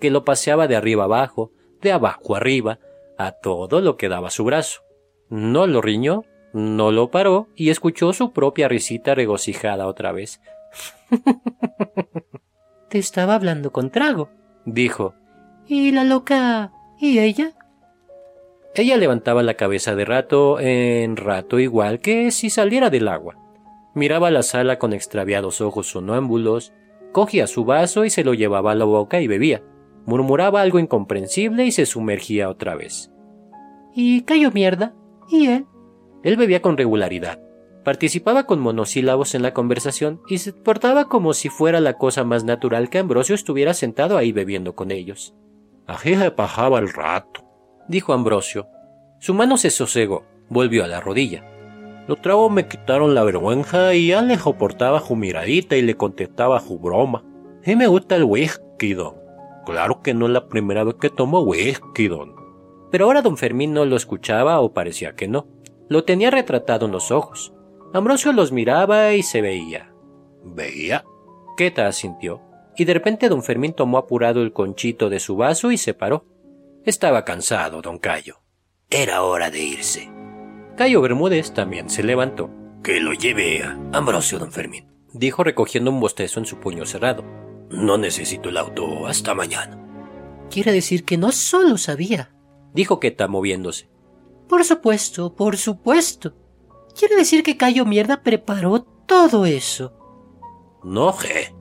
que 0.00 0.10
lo 0.10 0.24
paseaba 0.24 0.66
de 0.66 0.74
arriba 0.74 1.04
abajo, 1.04 1.52
de 1.80 1.92
abajo 1.92 2.34
arriba, 2.34 2.80
a 3.16 3.30
todo 3.30 3.80
lo 3.80 3.96
que 3.96 4.08
daba 4.08 4.30
su 4.30 4.42
brazo. 4.42 4.80
No 5.28 5.68
lo 5.68 5.80
riñó, 5.80 6.24
no 6.52 6.90
lo 6.90 7.12
paró 7.12 7.46
y 7.54 7.70
escuchó 7.70 8.12
su 8.12 8.32
propia 8.32 8.66
risita 8.66 9.14
regocijada 9.14 9.86
otra 9.86 10.10
vez. 10.10 10.40
Te 12.90 12.98
estaba 12.98 13.36
hablando 13.36 13.70
con 13.70 13.90
trago, 13.90 14.30
dijo. 14.64 15.14
¿Y 15.68 15.92
la 15.92 16.02
loca? 16.02 16.72
¿Y 16.98 17.20
ella? 17.20 17.52
Ella 18.74 18.96
levantaba 18.96 19.42
la 19.42 19.54
cabeza 19.54 19.94
de 19.94 20.04
rato 20.04 20.60
en 20.60 21.16
rato 21.16 21.58
igual 21.58 22.00
que 22.00 22.30
si 22.30 22.50
saliera 22.50 22.90
del 22.90 23.08
agua. 23.08 23.36
Miraba 23.94 24.30
la 24.30 24.42
sala 24.42 24.78
con 24.78 24.92
extraviados 24.92 25.60
ojos 25.60 25.90
sonámbulos, 25.90 26.72
cogía 27.12 27.46
su 27.46 27.64
vaso 27.64 28.04
y 28.04 28.10
se 28.10 28.24
lo 28.24 28.34
llevaba 28.34 28.72
a 28.72 28.74
la 28.74 28.84
boca 28.84 29.20
y 29.20 29.26
bebía 29.26 29.62
murmuraba 30.08 30.62
algo 30.62 30.78
incomprensible 30.78 31.66
y 31.66 31.70
se 31.70 31.84
sumergía 31.84 32.48
otra 32.48 32.74
vez. 32.74 33.12
¿Y 33.94 34.22
cayó 34.22 34.50
mierda? 34.50 34.94
¿Y 35.28 35.48
él? 35.48 35.66
Él 36.22 36.38
bebía 36.38 36.62
con 36.62 36.78
regularidad. 36.78 37.42
Participaba 37.84 38.44
con 38.44 38.58
monosílabos 38.58 39.34
en 39.34 39.42
la 39.42 39.52
conversación 39.52 40.22
y 40.26 40.38
se 40.38 40.54
portaba 40.54 41.08
como 41.08 41.34
si 41.34 41.50
fuera 41.50 41.80
la 41.80 41.98
cosa 41.98 42.24
más 42.24 42.42
natural 42.42 42.88
que 42.88 42.96
Ambrosio 42.96 43.34
estuviera 43.34 43.74
sentado 43.74 44.16
ahí 44.16 44.32
bebiendo 44.32 44.74
con 44.74 44.92
ellos. 44.92 45.34
Así 45.86 46.14
se 46.14 46.30
pasaba 46.30 46.78
el 46.78 46.90
rato, 46.90 47.44
dijo 47.88 48.12
Ambrosio. 48.12 48.68
Su 49.18 49.34
mano 49.34 49.56
se 49.56 49.70
sosegó, 49.70 50.24
volvió 50.48 50.84
a 50.84 50.86
la 50.86 51.00
rodilla. 51.00 51.44
Los 52.06 52.22
tragos 52.22 52.50
me 52.50 52.68
quitaron 52.68 53.14
la 53.14 53.24
vergüenza 53.24 53.94
y 53.94 54.08
ya 54.08 54.22
le 54.22 54.38
soportaba 54.38 55.00
su 55.00 55.16
miradita 55.16 55.76
y 55.76 55.82
le 55.82 55.96
contestaba 55.96 56.60
su 56.60 56.78
broma. 56.78 57.24
Sí 57.62 57.76
me 57.76 57.86
gusta 57.86 58.16
el 58.16 58.24
whisky, 58.24 58.94
don. 58.94 59.16
Claro 59.66 60.00
que 60.00 60.14
no 60.14 60.26
es 60.26 60.32
la 60.32 60.48
primera 60.48 60.84
vez 60.84 60.94
que 60.94 61.10
tomo 61.10 61.40
whisky, 61.40 62.08
don. 62.08 62.34
Pero 62.90 63.04
ahora 63.04 63.20
don 63.20 63.36
Fermín 63.36 63.74
no 63.74 63.84
lo 63.84 63.96
escuchaba 63.96 64.60
o 64.60 64.72
parecía 64.72 65.14
que 65.14 65.28
no. 65.28 65.46
Lo 65.88 66.04
tenía 66.04 66.30
retratado 66.30 66.86
en 66.86 66.92
los 66.92 67.10
ojos. 67.10 67.52
Ambrosio 67.92 68.32
los 68.32 68.52
miraba 68.52 69.12
y 69.12 69.22
se 69.22 69.42
veía. 69.42 69.92
¿Veía? 70.44 71.04
Queta 71.56 71.86
asintió, 71.86 72.40
y 72.76 72.84
de 72.84 72.94
repente 72.94 73.28
don 73.28 73.42
Fermín 73.42 73.72
tomó 73.72 73.98
apurado 73.98 74.42
el 74.42 74.52
conchito 74.52 75.10
de 75.10 75.20
su 75.20 75.36
vaso 75.36 75.72
y 75.72 75.76
se 75.76 75.94
paró. 75.94 76.24
Estaba 76.88 77.22
cansado, 77.26 77.82
don 77.82 77.98
Cayo. 77.98 78.40
Era 78.88 79.22
hora 79.22 79.50
de 79.50 79.62
irse. 79.62 80.10
Cayo 80.74 81.02
Bermúdez 81.02 81.52
también 81.52 81.90
se 81.90 82.02
levantó. 82.02 82.48
Que 82.82 82.98
lo 82.98 83.12
lleve 83.12 83.62
a 83.62 83.78
Ambrosio, 83.92 84.38
don 84.38 84.50
Fermín, 84.50 84.86
dijo 85.12 85.44
recogiendo 85.44 85.90
un 85.90 86.00
bostezo 86.00 86.40
en 86.40 86.46
su 86.46 86.60
puño 86.60 86.86
cerrado. 86.86 87.24
No 87.68 87.98
necesito 87.98 88.48
el 88.48 88.56
auto 88.56 89.06
hasta 89.06 89.34
mañana. 89.34 89.78
Quiere 90.50 90.72
decir 90.72 91.04
que 91.04 91.18
no 91.18 91.30
solo 91.30 91.76
sabía, 91.76 92.34
dijo 92.72 93.00
Queta 93.00 93.28
moviéndose. 93.28 93.90
Por 94.48 94.64
supuesto, 94.64 95.36
por 95.36 95.58
supuesto. 95.58 96.36
Quiere 96.98 97.16
decir 97.16 97.42
que 97.42 97.58
Cayo 97.58 97.84
Mierda 97.84 98.22
preparó 98.22 98.80
todo 99.06 99.44
eso. 99.44 99.92
No 100.82 101.12
sé. 101.12 101.54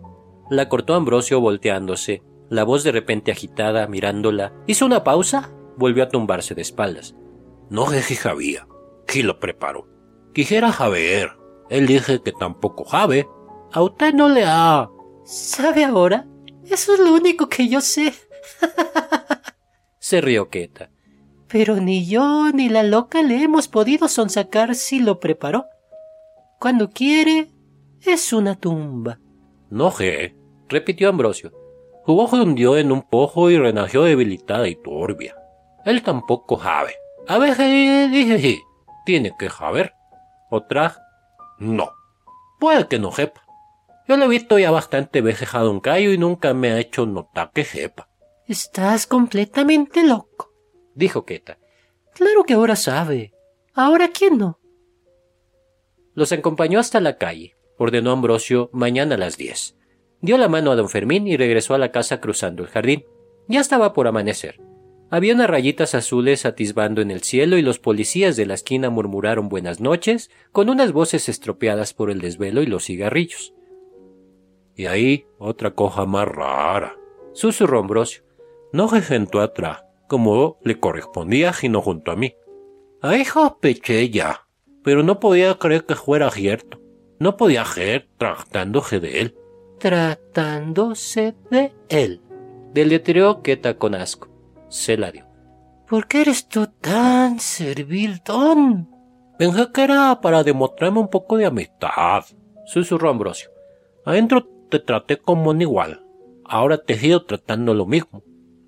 La 0.49 0.69
cortó 0.69 0.93
Ambrosio 0.93 1.41
volteándose, 1.41 2.23
la 2.49 2.63
voz 2.63 2.83
de 2.83 2.91
repente 2.91 3.31
agitada, 3.31 3.87
mirándola. 3.87 4.53
Hizo 4.67 4.85
una 4.85 5.03
pausa, 5.03 5.51
volvió 5.77 6.03
a 6.03 6.09
tumbarse 6.09 6.55
de 6.55 6.61
espaldas. 6.61 7.15
No 7.69 7.87
sé 7.87 8.01
si 8.01 8.15
sabía. 8.15 8.67
¿Quién 9.05 9.27
lo 9.27 9.39
preparó? 9.39 9.87
Quisiera 10.33 10.71
saber. 10.71 11.31
Él 11.69 11.87
dice 11.87 12.21
que 12.21 12.31
tampoco 12.31 12.87
sabe. 12.87 13.27
A 13.71 13.81
usted 13.81 14.13
no 14.13 14.29
le 14.29 14.45
ha 14.45 14.89
¿Sabe 15.27 15.83
ahora? 15.83 16.25
Eso 16.63 16.93
es 16.93 16.99
lo 16.99 17.13
único 17.13 17.49
que 17.49 17.67
yo 17.67 17.81
sé. 17.81 18.13
Se 19.99 20.21
rió 20.21 20.49
Queta. 20.49 20.89
Pero 21.49 21.75
ni 21.75 22.07
yo 22.07 22.49
ni 22.53 22.69
la 22.69 22.83
loca 22.83 23.21
le 23.21 23.43
hemos 23.43 23.67
podido 23.67 24.07
sonsacar 24.07 24.73
si 24.73 24.99
lo 24.99 25.19
preparó. 25.19 25.65
Cuando 26.59 26.91
quiere, 26.91 27.51
es 28.01 28.31
una 28.31 28.55
tumba. 28.55 29.19
No 29.69 29.91
sé, 29.91 30.37
repitió 30.69 31.09
Ambrosio. 31.09 31.51
Su 32.07 32.17
ojo 32.17 32.37
hundió 32.37 32.77
en 32.77 32.93
un 32.93 33.01
pozo 33.01 33.51
y 33.51 33.57
renació 33.57 34.03
debilitada 34.03 34.69
y 34.69 34.75
turbia. 34.75 35.35
Él 35.83 36.01
tampoco 36.01 36.57
sabe. 36.57 36.95
A 37.27 37.37
veces 37.37 38.09
dice 38.09 38.39
sí, 38.39 38.61
tiene 39.05 39.33
que 39.37 39.49
saber. 39.49 39.93
Otra, 40.49 40.95
no. 41.59 41.91
Puede 42.61 42.87
que 42.87 42.97
no 42.97 43.11
sepa. 43.11 43.43
Yo 44.07 44.15
lo 44.15 44.23
he 44.23 44.29
visto 44.29 44.57
ya 44.57 44.71
bastante 44.71 45.19
veces 45.19 45.53
a 45.53 45.59
Don 45.59 45.81
Cayo 45.81 46.13
y 46.13 46.17
nunca 46.17 46.53
me 46.53 46.71
ha 46.71 46.79
hecho 46.79 47.05
notar 47.05 47.51
que 47.51 47.65
sepa. 47.65 48.07
Estás 48.47 49.05
completamente 49.05 50.07
loco, 50.07 50.53
dijo 50.95 51.25
Queta. 51.25 51.57
Claro 52.13 52.45
que 52.45 52.53
ahora 52.53 52.77
sabe. 52.77 53.33
Ahora 53.73 54.11
quién 54.17 54.37
no. 54.37 54.59
Los 56.13 56.31
acompañó 56.31 56.79
hasta 56.79 57.01
la 57.01 57.17
calle. 57.17 57.57
Ordenó 57.77 58.11
Ambrosio 58.11 58.69
mañana 58.71 59.15
a 59.15 59.17
las 59.17 59.35
diez. 59.35 59.76
Dio 60.21 60.37
la 60.37 60.47
mano 60.47 60.71
a 60.71 60.75
don 60.75 60.89
Fermín 60.89 61.27
y 61.27 61.37
regresó 61.37 61.73
a 61.73 61.77
la 61.77 61.91
casa 61.91 62.19
cruzando 62.19 62.63
el 62.63 62.69
jardín. 62.69 63.05
Ya 63.47 63.59
estaba 63.59 63.93
por 63.93 64.07
amanecer. 64.07 64.59
Había 65.09 65.33
unas 65.33 65.49
rayitas 65.49 65.95
azules 65.95 66.45
atisbando 66.45 67.01
en 67.01 67.11
el 67.11 67.23
cielo 67.23 67.57
y 67.57 67.61
los 67.61 67.79
policías 67.79 68.35
de 68.35 68.45
la 68.45 68.55
esquina 68.55 68.89
murmuraron 68.89 69.47
buenas 69.47 69.79
noches 69.79 70.29
con 70.51 70.69
unas 70.69 70.91
voces 70.91 71.29
estropeadas 71.29 71.93
por 71.93 72.11
el 72.11 72.19
desvelo 72.19 72.61
y 72.61 72.65
los 72.65 72.85
cigarrillos. 72.85 73.53
Y 74.75 74.85
ahí 74.87 75.25
otra 75.37 75.71
cosa 75.71 76.05
más 76.05 76.27
rara, 76.27 76.97
susurró 77.33 77.79
Ambrosio. 77.79 78.23
No 78.73 78.89
se 78.89 79.01
sentó 79.01 79.39
atrás, 79.39 79.83
como 80.07 80.59
le 80.63 80.77
correspondía, 80.77 81.53
sino 81.53 81.81
junto 81.81 82.11
a 82.11 82.17
mí. 82.17 82.35
Ahí 83.01 83.23
sospeché 83.23 84.09
ya, 84.09 84.45
pero 84.83 85.03
no 85.03 85.21
podía 85.21 85.55
creer 85.55 85.85
que 85.85 85.95
fuera 85.95 86.29
cierto. 86.31 86.81
No 87.17 87.37
podía 87.37 87.63
ser 87.63 88.09
tratándose 88.17 88.99
de 88.99 89.21
él. 89.21 89.35
Tratándose 89.79 91.35
de 91.51 91.73
él. 91.89 92.21
Deletreó 92.73 93.41
Queta 93.41 93.77
con 93.77 93.95
asco. 93.95 94.29
Se 94.69 94.97
la 94.97 95.11
dio. 95.11 95.25
¿Por 95.87 96.07
qué 96.07 96.21
eres 96.21 96.47
tú 96.49 96.67
tan 96.81 97.39
servil, 97.39 98.21
Don? 98.25 98.89
Pensé 99.37 99.67
que 99.71 99.83
era 99.83 100.19
para 100.19 100.43
demostrarme 100.43 100.99
un 100.99 101.09
poco 101.09 101.37
de 101.37 101.45
amistad, 101.45 102.25
susurró 102.65 103.09
Ambrosio. 103.09 103.51
Adentro 104.03 104.45
te 104.69 104.79
traté 104.79 105.17
como 105.17 105.51
un 105.51 105.61
igual. 105.61 106.03
Ahora 106.43 106.77
te 106.77 106.97
sigo 106.97 107.23
tratando 107.23 107.73
lo 107.73 107.85
mismo. 107.85 108.23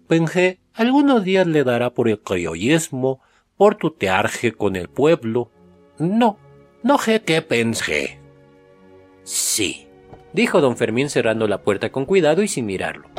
Pensé, 0.08 0.62
algunos 0.74 1.24
días 1.24 1.48
le 1.48 1.64
dará 1.64 1.90
por 1.94 2.08
el 2.08 2.22
criollismo, 2.22 3.20
por 3.58 3.76
tutearse 3.76 4.54
con 4.54 4.76
el 4.76 4.90
pueblo. 4.90 5.52
No, 5.98 6.38
no 6.84 6.98
sé 7.00 7.22
qué 7.22 7.42
pensé. 7.42 8.20
Sí, 9.24 9.89
dijo 10.34 10.62
don 10.62 10.78
Fermín 10.78 11.10
cerrando 11.10 11.48
la 11.48 11.62
puerta 11.62 11.92
con 11.92 12.06
cuidado 12.06 12.44
y 12.44 12.48
sin 12.48 12.66
mirarlo. 12.66 13.10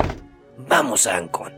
Vamos 0.67 1.07
a 1.07 1.17
Ancón. 1.17 1.53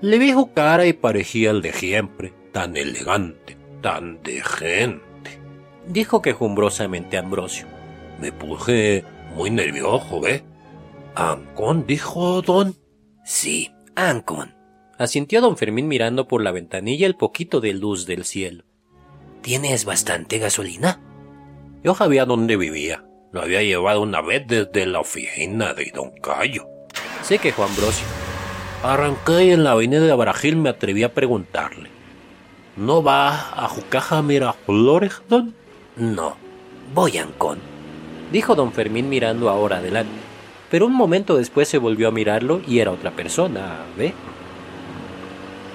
Le 0.00 0.18
vi 0.18 0.32
su 0.32 0.52
cara 0.52 0.86
y 0.86 0.92
parecía 0.92 1.50
el 1.50 1.62
de 1.62 1.72
siempre, 1.72 2.32
tan 2.52 2.76
elegante, 2.76 3.56
tan 3.80 4.22
de 4.22 4.42
gente. 4.42 5.40
Dijo 5.86 6.22
quejumbrosamente 6.22 7.16
Ambrosio. 7.16 7.66
Me 8.20 8.32
puse 8.32 9.04
muy 9.34 9.50
nervioso, 9.50 10.20
¿ve? 10.20 10.44
¿Ancón? 11.14 11.86
dijo 11.86 12.42
don. 12.42 12.74
Sí, 13.24 13.72
Ancón. 13.94 14.54
Asintió 14.98 15.40
don 15.40 15.56
Fermín 15.56 15.88
mirando 15.88 16.28
por 16.28 16.42
la 16.42 16.52
ventanilla 16.52 17.06
el 17.06 17.16
poquito 17.16 17.60
de 17.60 17.74
luz 17.74 18.06
del 18.06 18.24
cielo. 18.24 18.64
¿Tienes 19.42 19.84
bastante 19.84 20.38
gasolina? 20.38 21.00
Yo 21.82 21.94
sabía 21.94 22.24
dónde 22.24 22.56
vivía. 22.56 23.04
Lo 23.34 23.42
había 23.42 23.64
llevado 23.64 24.00
una 24.00 24.20
vez 24.20 24.46
desde 24.46 24.86
la 24.86 25.00
oficina 25.00 25.74
de 25.74 25.90
don 25.92 26.12
Cayo. 26.20 26.68
Sé 27.20 27.40
que 27.40 27.50
Juan 27.50 27.74
Brosio. 27.74 28.06
Arranqué 28.84 29.46
y 29.46 29.50
en 29.50 29.64
la 29.64 29.72
avenida 29.72 30.02
de 30.02 30.14
Barajil 30.14 30.54
me 30.54 30.68
atreví 30.68 31.02
a 31.02 31.12
preguntarle. 31.12 31.90
¿No 32.76 33.02
va 33.02 33.50
a 33.60 33.66
Jucaja 33.66 34.22
Miraflores, 34.22 35.20
don? 35.28 35.52
No, 35.96 36.36
voy 36.94 37.18
a 37.18 37.24
Ancón, 37.24 37.58
dijo 38.30 38.54
don 38.54 38.72
Fermín 38.72 39.08
mirando 39.08 39.50
ahora 39.50 39.78
adelante. 39.78 40.14
Pero 40.70 40.86
un 40.86 40.94
momento 40.94 41.36
después 41.36 41.66
se 41.66 41.78
volvió 41.78 42.06
a 42.06 42.12
mirarlo 42.12 42.62
y 42.68 42.78
era 42.78 42.92
otra 42.92 43.10
persona, 43.10 43.78
¿ve? 43.98 44.14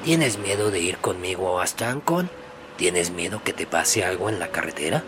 ¿Tienes 0.06 0.40
miedo 0.40 0.72
de 0.72 0.80
ir 0.80 0.98
conmigo 1.00 1.60
hasta 1.60 1.90
Ancón? 1.90 2.30
¿Tienes 2.78 3.12
miedo 3.12 3.42
que 3.44 3.52
te 3.52 3.68
pase 3.68 4.06
algo 4.06 4.30
en 4.30 4.40
la 4.40 4.48
carretera? 4.48 5.04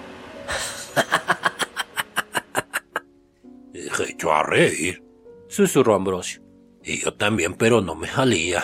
Echó 4.04 4.34
a 4.34 4.44
reír, 4.44 5.04
susurró 5.48 5.96
Ambrosio. 5.96 6.42
Y 6.84 7.00
yo 7.00 7.14
también, 7.14 7.54
pero 7.54 7.82
no 7.82 7.96
me 7.96 8.08
salía. 8.08 8.64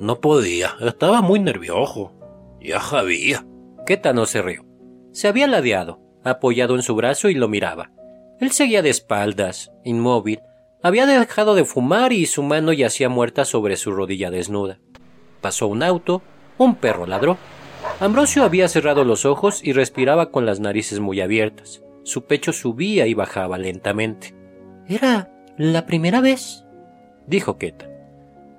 No 0.00 0.20
podía, 0.20 0.74
estaba 0.80 1.20
muy 1.20 1.38
nervioso. 1.38 2.12
Ya 2.60 2.80
sabía. 2.80 3.46
Queta 3.86 4.12
no 4.12 4.26
se 4.26 4.42
rió. 4.42 4.64
Se 5.12 5.28
había 5.28 5.46
ladeado, 5.46 6.00
apoyado 6.24 6.74
en 6.74 6.82
su 6.82 6.94
brazo 6.96 7.28
y 7.28 7.34
lo 7.34 7.48
miraba. 7.48 7.92
Él 8.40 8.50
seguía 8.50 8.82
de 8.82 8.90
espaldas, 8.90 9.70
inmóvil. 9.84 10.40
Había 10.82 11.06
dejado 11.06 11.54
de 11.54 11.64
fumar 11.64 12.12
y 12.12 12.26
su 12.26 12.42
mano 12.42 12.72
yacía 12.72 13.08
muerta 13.08 13.44
sobre 13.44 13.76
su 13.76 13.92
rodilla 13.92 14.30
desnuda. 14.30 14.80
Pasó 15.40 15.66
un 15.68 15.82
auto, 15.82 16.22
un 16.58 16.74
perro 16.74 17.06
ladró. 17.06 17.38
Ambrosio 18.00 18.42
había 18.42 18.68
cerrado 18.68 19.04
los 19.04 19.24
ojos 19.24 19.62
y 19.62 19.72
respiraba 19.72 20.30
con 20.30 20.46
las 20.46 20.58
narices 20.58 21.00
muy 21.00 21.20
abiertas. 21.20 21.82
Su 22.02 22.24
pecho 22.24 22.52
subía 22.52 23.06
y 23.06 23.14
bajaba 23.14 23.56
lentamente. 23.56 24.34
Era 24.88 25.30
la 25.56 25.86
primera 25.86 26.20
vez, 26.20 26.64
dijo 27.26 27.58
Queta. 27.58 27.88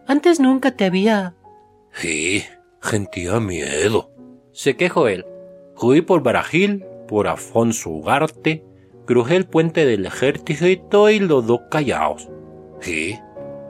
Antes 0.07 0.39
nunca 0.39 0.71
te 0.71 0.85
había. 0.85 1.35
Sí, 1.91 2.43
sentía 2.81 3.39
miedo. 3.39 4.11
Se 4.51 4.75
quejó 4.75 5.07
él. 5.07 5.25
Fui 5.75 6.01
por 6.01 6.23
Barajil, 6.23 6.85
por 7.07 7.27
Afonso 7.27 7.89
Ugarte, 7.89 8.63
crucé 9.05 9.35
el 9.35 9.45
puente 9.45 9.85
del 9.85 10.05
ejército 10.05 11.09
y 11.09 11.19
los 11.19 11.45
dos 11.45 11.61
callados. 11.69 12.29
Sí, 12.79 13.19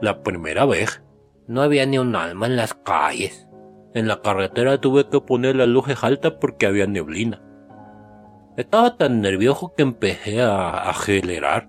la 0.00 0.22
primera 0.22 0.64
vez. 0.66 1.02
No 1.46 1.62
había 1.62 1.86
ni 1.86 1.98
un 1.98 2.16
alma 2.16 2.46
en 2.46 2.56
las 2.56 2.74
calles. 2.74 3.48
En 3.94 4.08
la 4.08 4.20
carretera 4.20 4.80
tuve 4.80 5.08
que 5.08 5.20
poner 5.20 5.56
las 5.56 5.68
luces 5.68 6.02
altas 6.02 6.34
porque 6.40 6.66
había 6.66 6.86
neblina. 6.86 7.42
Estaba 8.56 8.96
tan 8.96 9.20
nervioso 9.20 9.74
que 9.76 9.82
empecé 9.82 10.42
a 10.42 10.88
acelerar. 10.90 11.68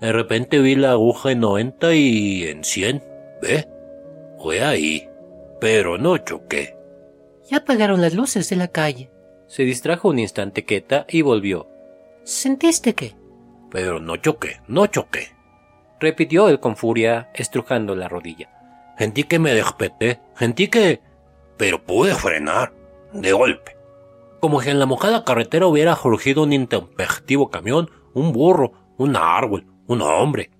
De 0.00 0.12
repente 0.12 0.58
vi 0.58 0.74
la 0.74 0.92
aguja 0.92 1.32
en 1.32 1.40
90 1.40 1.94
y 1.94 2.44
en 2.44 2.64
100. 2.64 3.02
¿Ve? 3.40 3.68
Fue 4.38 4.62
ahí. 4.62 5.08
Pero 5.60 5.96
no 5.96 6.18
choqué. 6.18 6.76
Ya 7.48 7.58
apagaron 7.58 8.00
las 8.00 8.14
luces 8.14 8.48
de 8.50 8.56
la 8.56 8.68
calle. 8.68 9.10
Se 9.46 9.62
distrajo 9.62 10.08
un 10.08 10.18
instante 10.18 10.64
Queta 10.64 11.06
y 11.08 11.22
volvió. 11.22 11.68
¿Sentiste 12.24 12.94
qué? 12.94 13.14
Pero 13.70 14.00
no 14.00 14.16
choqué, 14.16 14.60
no 14.66 14.86
choqué. 14.86 15.28
Repitió 16.00 16.48
él 16.48 16.60
con 16.60 16.76
furia, 16.76 17.30
estrujando 17.34 17.94
la 17.94 18.08
rodilla. 18.08 18.50
Sentí 18.98 19.24
que 19.24 19.38
me 19.38 19.54
despeté, 19.54 20.20
sentí 20.36 20.68
que... 20.68 21.00
Pero 21.56 21.82
pude 21.84 22.14
frenar, 22.14 22.72
de 23.12 23.32
golpe. 23.32 23.76
Como 24.40 24.60
si 24.60 24.70
en 24.70 24.78
la 24.78 24.86
mojada 24.86 25.24
carretera 25.24 25.66
hubiera 25.66 25.96
surgido 25.96 26.42
un 26.42 26.52
intempestivo 26.52 27.50
camión, 27.50 27.90
un 28.12 28.32
burro, 28.32 28.72
un 28.98 29.16
árbol, 29.16 29.66
un 29.86 30.02
hombre. 30.02 30.50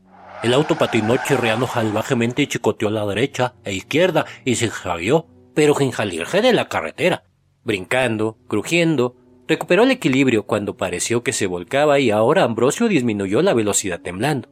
El 0.42 0.52
auto 0.54 0.76
patinó 0.76 1.16
chirriando 1.16 1.66
salvajemente 1.66 2.42
y 2.42 2.46
chicoteó 2.46 2.88
a 2.88 2.92
la 2.92 3.06
derecha 3.06 3.54
e 3.64 3.72
izquierda 3.72 4.26
y 4.44 4.56
se 4.56 4.68
javió, 4.68 5.26
pero 5.54 5.74
sin 5.74 5.92
salirse 5.92 6.42
de 6.42 6.52
la 6.52 6.68
carretera. 6.68 7.24
Brincando, 7.64 8.36
crujiendo, 8.46 9.16
recuperó 9.48 9.82
el 9.82 9.90
equilibrio 9.90 10.44
cuando 10.44 10.76
pareció 10.76 11.22
que 11.22 11.32
se 11.32 11.46
volcaba 11.46 11.98
y 11.98 12.10
ahora 12.10 12.44
Ambrosio 12.44 12.88
disminuyó 12.88 13.42
la 13.42 13.54
velocidad 13.54 14.00
temblando. 14.00 14.48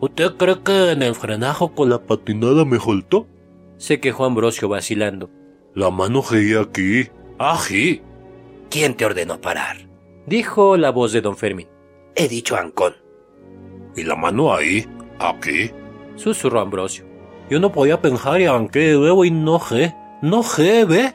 ¿Usted 0.00 0.36
cree 0.36 0.62
que 0.64 0.92
en 0.92 1.02
el 1.02 1.14
frenajo 1.14 1.74
con 1.74 1.90
la 1.90 1.98
patinada 1.98 2.64
me 2.64 2.78
soltó? 2.78 3.26
Se 3.76 4.00
quejó 4.00 4.24
Ambrosio 4.24 4.68
vacilando. 4.68 5.30
La 5.74 5.90
mano 5.90 6.22
seguía 6.22 6.62
aquí. 6.62 7.08
¡Ají! 7.38 8.02
¿Quién 8.70 8.94
te 8.94 9.04
ordenó 9.04 9.40
parar? 9.40 9.76
Dijo 10.26 10.76
la 10.76 10.90
voz 10.90 11.12
de 11.12 11.20
don 11.20 11.36
Fermín. 11.36 11.68
He 12.14 12.28
dicho 12.28 12.56
Ancón. 12.56 12.94
¿Y 13.96 14.04
la 14.04 14.16
mano 14.16 14.54
ahí? 14.54 14.86
¿Aquí? 15.18 15.70
Susurró 16.16 16.60
Ambrosio. 16.60 17.04
Yo 17.48 17.58
no 17.58 17.72
podía 17.72 18.00
pensar 18.00 18.40
y 18.40 18.44
arranqué 18.44 18.78
de 18.80 18.98
nuevo 18.98 19.24
y 19.24 19.30
no 19.30 19.58
sé. 19.58 19.94
No 20.22 20.42
sé, 20.42 20.84
¿ve? 20.84 21.12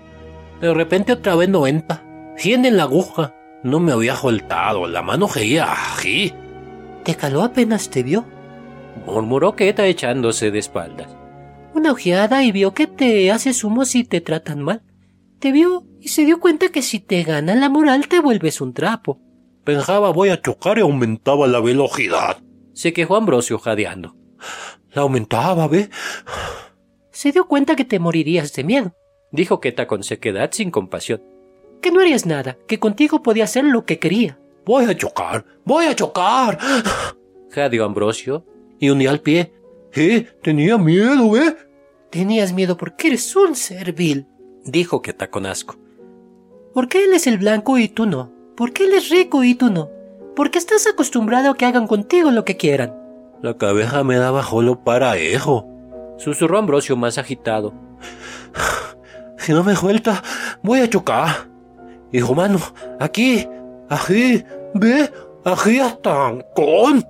De 0.59 0.73
repente 0.73 1.13
otra 1.13 1.35
vez 1.35 1.49
90. 1.49 2.03
100 2.37 2.65
en 2.65 2.77
la 2.77 2.83
aguja. 2.83 3.33
No 3.63 3.79
me 3.79 3.91
había 3.91 4.15
soltado. 4.15 4.87
La 4.87 5.01
mano 5.01 5.27
seguía 5.27 5.71
ají. 5.71 6.33
¿Te 7.03 7.15
caló 7.15 7.43
apenas 7.43 7.89
te 7.89 8.03
vio? 8.03 8.25
Murmuró 9.05 9.55
Queta 9.55 9.85
echándose 9.85 10.51
de 10.51 10.59
espaldas. 10.59 11.15
Una 11.73 11.91
ojeada 11.91 12.43
y 12.43 12.51
vio 12.51 12.73
que 12.73 12.87
te 12.87 13.31
haces 13.31 13.63
humo 13.63 13.85
si 13.85 14.03
te 14.03 14.21
tratan 14.21 14.61
mal. 14.61 14.81
Te 15.39 15.51
vio 15.51 15.85
y 15.99 16.09
se 16.09 16.25
dio 16.25 16.39
cuenta 16.39 16.69
que 16.69 16.81
si 16.81 16.99
te 16.99 17.23
ganan 17.23 17.59
la 17.59 17.69
moral 17.69 18.07
te 18.07 18.19
vuelves 18.19 18.61
un 18.61 18.73
trapo. 18.73 19.19
Pensaba 19.63 20.11
voy 20.11 20.29
a 20.29 20.41
chocar 20.41 20.77
y 20.77 20.81
aumentaba 20.81 21.47
la 21.47 21.59
velocidad. 21.59 22.37
Se 22.75 22.91
quejó 22.91 23.15
Ambrosio 23.15 23.57
jadeando. 23.57 24.17
La 24.91 25.03
aumentaba, 25.03 25.67
¿ve? 25.69 25.89
Se 27.09 27.31
dio 27.31 27.47
cuenta 27.47 27.77
que 27.77 27.85
te 27.85 27.99
morirías 27.99 28.53
de 28.53 28.65
miedo. 28.65 28.93
Dijo 29.31 29.61
Queta 29.61 29.87
con 29.87 30.03
sequedad 30.03 30.49
sin 30.51 30.71
compasión. 30.71 31.23
Que 31.81 31.89
no 31.89 32.01
harías 32.01 32.25
nada, 32.25 32.57
que 32.67 32.77
contigo 32.77 33.23
podía 33.23 33.45
hacer 33.45 33.63
lo 33.63 33.85
que 33.85 33.97
quería. 33.97 34.37
Voy 34.65 34.83
a 34.85 34.97
chocar, 34.97 35.45
voy 35.63 35.85
a 35.85 35.95
chocar. 35.95 36.59
Jadeó 37.49 37.85
Ambrosio 37.85 38.45
y 38.77 38.89
hundí 38.89 39.07
al 39.07 39.21
pie. 39.21 39.53
¿Eh? 39.93 40.27
Tenía 40.43 40.77
miedo, 40.77 41.31
¿ve? 41.31 41.55
Tenías 42.09 42.51
miedo 42.51 42.75
porque 42.75 43.07
eres 43.07 43.33
un 43.37 43.55
servil, 43.55 44.27
dijo 44.65 45.01
Queta 45.01 45.29
con 45.29 45.45
asco. 45.45 45.77
¿Por 46.73 46.89
qué 46.89 47.05
él 47.05 47.13
es 47.13 47.25
el 47.25 47.37
blanco 47.37 47.77
y 47.77 47.87
tú 47.87 48.05
no? 48.05 48.33
¿Por 48.57 48.73
qué 48.73 48.83
él 48.83 48.93
es 48.95 49.07
rico 49.09 49.45
y 49.45 49.55
tú 49.55 49.69
no? 49.69 49.94
¿Por 50.35 50.51
qué 50.51 50.57
estás 50.57 50.85
acostumbrado 50.85 51.51
a 51.51 51.55
que 51.55 51.65
hagan 51.65 51.87
contigo 51.87 52.29
lo 52.31 52.43
que 52.43 52.57
quieran? 52.57 52.93
La 53.41 53.57
cabeza 53.57 54.03
me 54.03 54.17
daba 54.17 54.43
solo 54.43 54.83
para 54.83 55.15
eso. 55.17 55.65
Susurró 56.17 56.57
Ambrosio 56.57 56.95
más 56.95 57.17
agitado. 57.17 57.73
Si 59.37 59.51
no 59.53 59.63
me 59.63 59.75
suelta, 59.75 60.23
voy 60.63 60.79
a 60.79 60.89
chocar. 60.89 61.49
Hijo 62.11 62.33
mano, 62.33 62.57
aquí, 62.99 63.47
aquí, 63.89 64.43
ve, 64.73 65.11
aquí 65.43 65.79
hasta 65.79 66.33
con. 66.55 67.05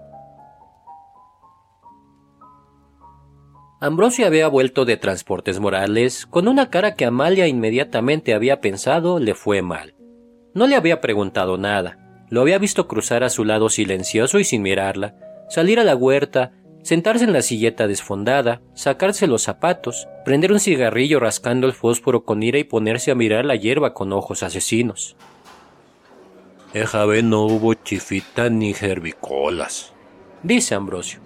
Ambrosio 3.79 4.25
había 4.25 4.49
vuelto 4.49 4.83
de 4.83 4.97
Transportes 4.97 5.61
Morales 5.61 6.25
con 6.25 6.49
una 6.49 6.69
cara 6.69 6.95
que 6.95 7.05
Amalia 7.05 7.47
inmediatamente 7.47 8.33
había 8.33 8.59
pensado 8.59 9.19
le 9.19 9.33
fue 9.33 9.61
mal. 9.61 9.95
No 10.53 10.67
le 10.67 10.75
había 10.75 10.99
preguntado 10.99 11.57
nada. 11.57 12.04
Lo 12.29 12.41
había 12.41 12.57
visto 12.57 12.87
cruzar 12.87 13.23
a 13.23 13.29
su 13.29 13.45
lado 13.45 13.69
silencioso 13.69 14.39
y 14.39 14.43
sin 14.43 14.61
mirarla, 14.61 15.15
salir 15.49 15.79
a 15.79 15.83
la 15.83 15.95
huerta, 15.95 16.53
sentarse 16.81 17.23
en 17.23 17.33
la 17.33 17.41
silleta 17.41 17.87
desfondada, 17.87 18.61
sacarse 18.73 19.27
los 19.27 19.43
zapatos, 19.43 20.07
prender 20.23 20.51
un 20.51 20.59
cigarrillo 20.59 21.19
rascando 21.19 21.67
el 21.67 21.73
fósforo 21.73 22.23
con 22.23 22.43
ira 22.43 22.57
y 22.57 22.63
ponerse 22.63 23.11
a 23.11 23.15
mirar 23.15 23.45
la 23.45 23.55
hierba 23.55 23.93
con 23.93 24.11
ojos 24.13 24.43
asesinos. 24.43 25.15
Esa 26.73 27.05
vez 27.05 27.23
no 27.23 27.43
hubo 27.43 27.73
chifita 27.73 28.49
ni 28.49 28.73
gerbicolas, 28.73 29.93
dice 30.43 30.75
Ambrosio. 30.75 31.19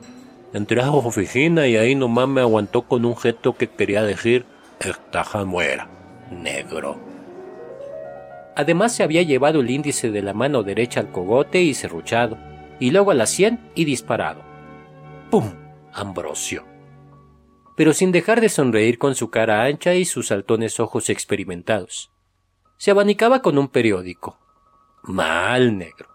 Entré 0.54 0.82
a 0.82 0.86
su 0.88 0.97
oficina 0.97 1.68
y 1.68 1.78
ahí 1.78 1.93
nomás 1.95 2.28
me 2.28 2.41
aguantó 2.41 2.84
con 2.84 3.06
un 3.06 3.16
gesto 3.16 3.56
que 3.56 3.68
quería 3.68 4.04
decir, 4.04 4.45
estaja 4.80 5.45
muera, 5.45 5.88
negro. 6.32 7.09
Además 8.60 8.93
se 8.93 9.03
había 9.03 9.22
llevado 9.22 9.62
el 9.62 9.70
índice 9.70 10.12
de 10.12 10.22
la 10.22 10.34
mano 10.34 10.64
derecha 10.64 10.99
al 10.99 11.14
cogote 11.14 11.62
y 11.62 11.74
serruchado, 11.74 12.38
y 12.78 12.91
luego 12.91 13.12
a 13.12 13.14
la 13.14 13.26
sien 13.26 13.72
y 13.74 13.86
disparado. 13.86 14.41
¡Pum! 15.32 15.53
Ambrosio. 15.93 16.66
Pero 17.78 17.93
sin 17.93 18.12
dejar 18.12 18.41
de 18.41 18.49
sonreír 18.49 18.97
con 18.97 19.16
su 19.16 19.30
cara 19.30 19.64
ancha 19.64 19.95
y 19.95 20.03
sus 20.03 20.28
saltones 20.28 20.82
ojos 20.82 21.10
experimentados. 21.10 22.12
Se 22.76 22.91
abanicaba 22.91 23.41
con 23.41 23.57
un 23.57 23.70
periódico. 23.70 24.38
Mal 25.03 25.78
negro. 25.78 26.10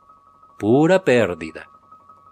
Pura 0.58 1.02
pérdida. 1.02 1.70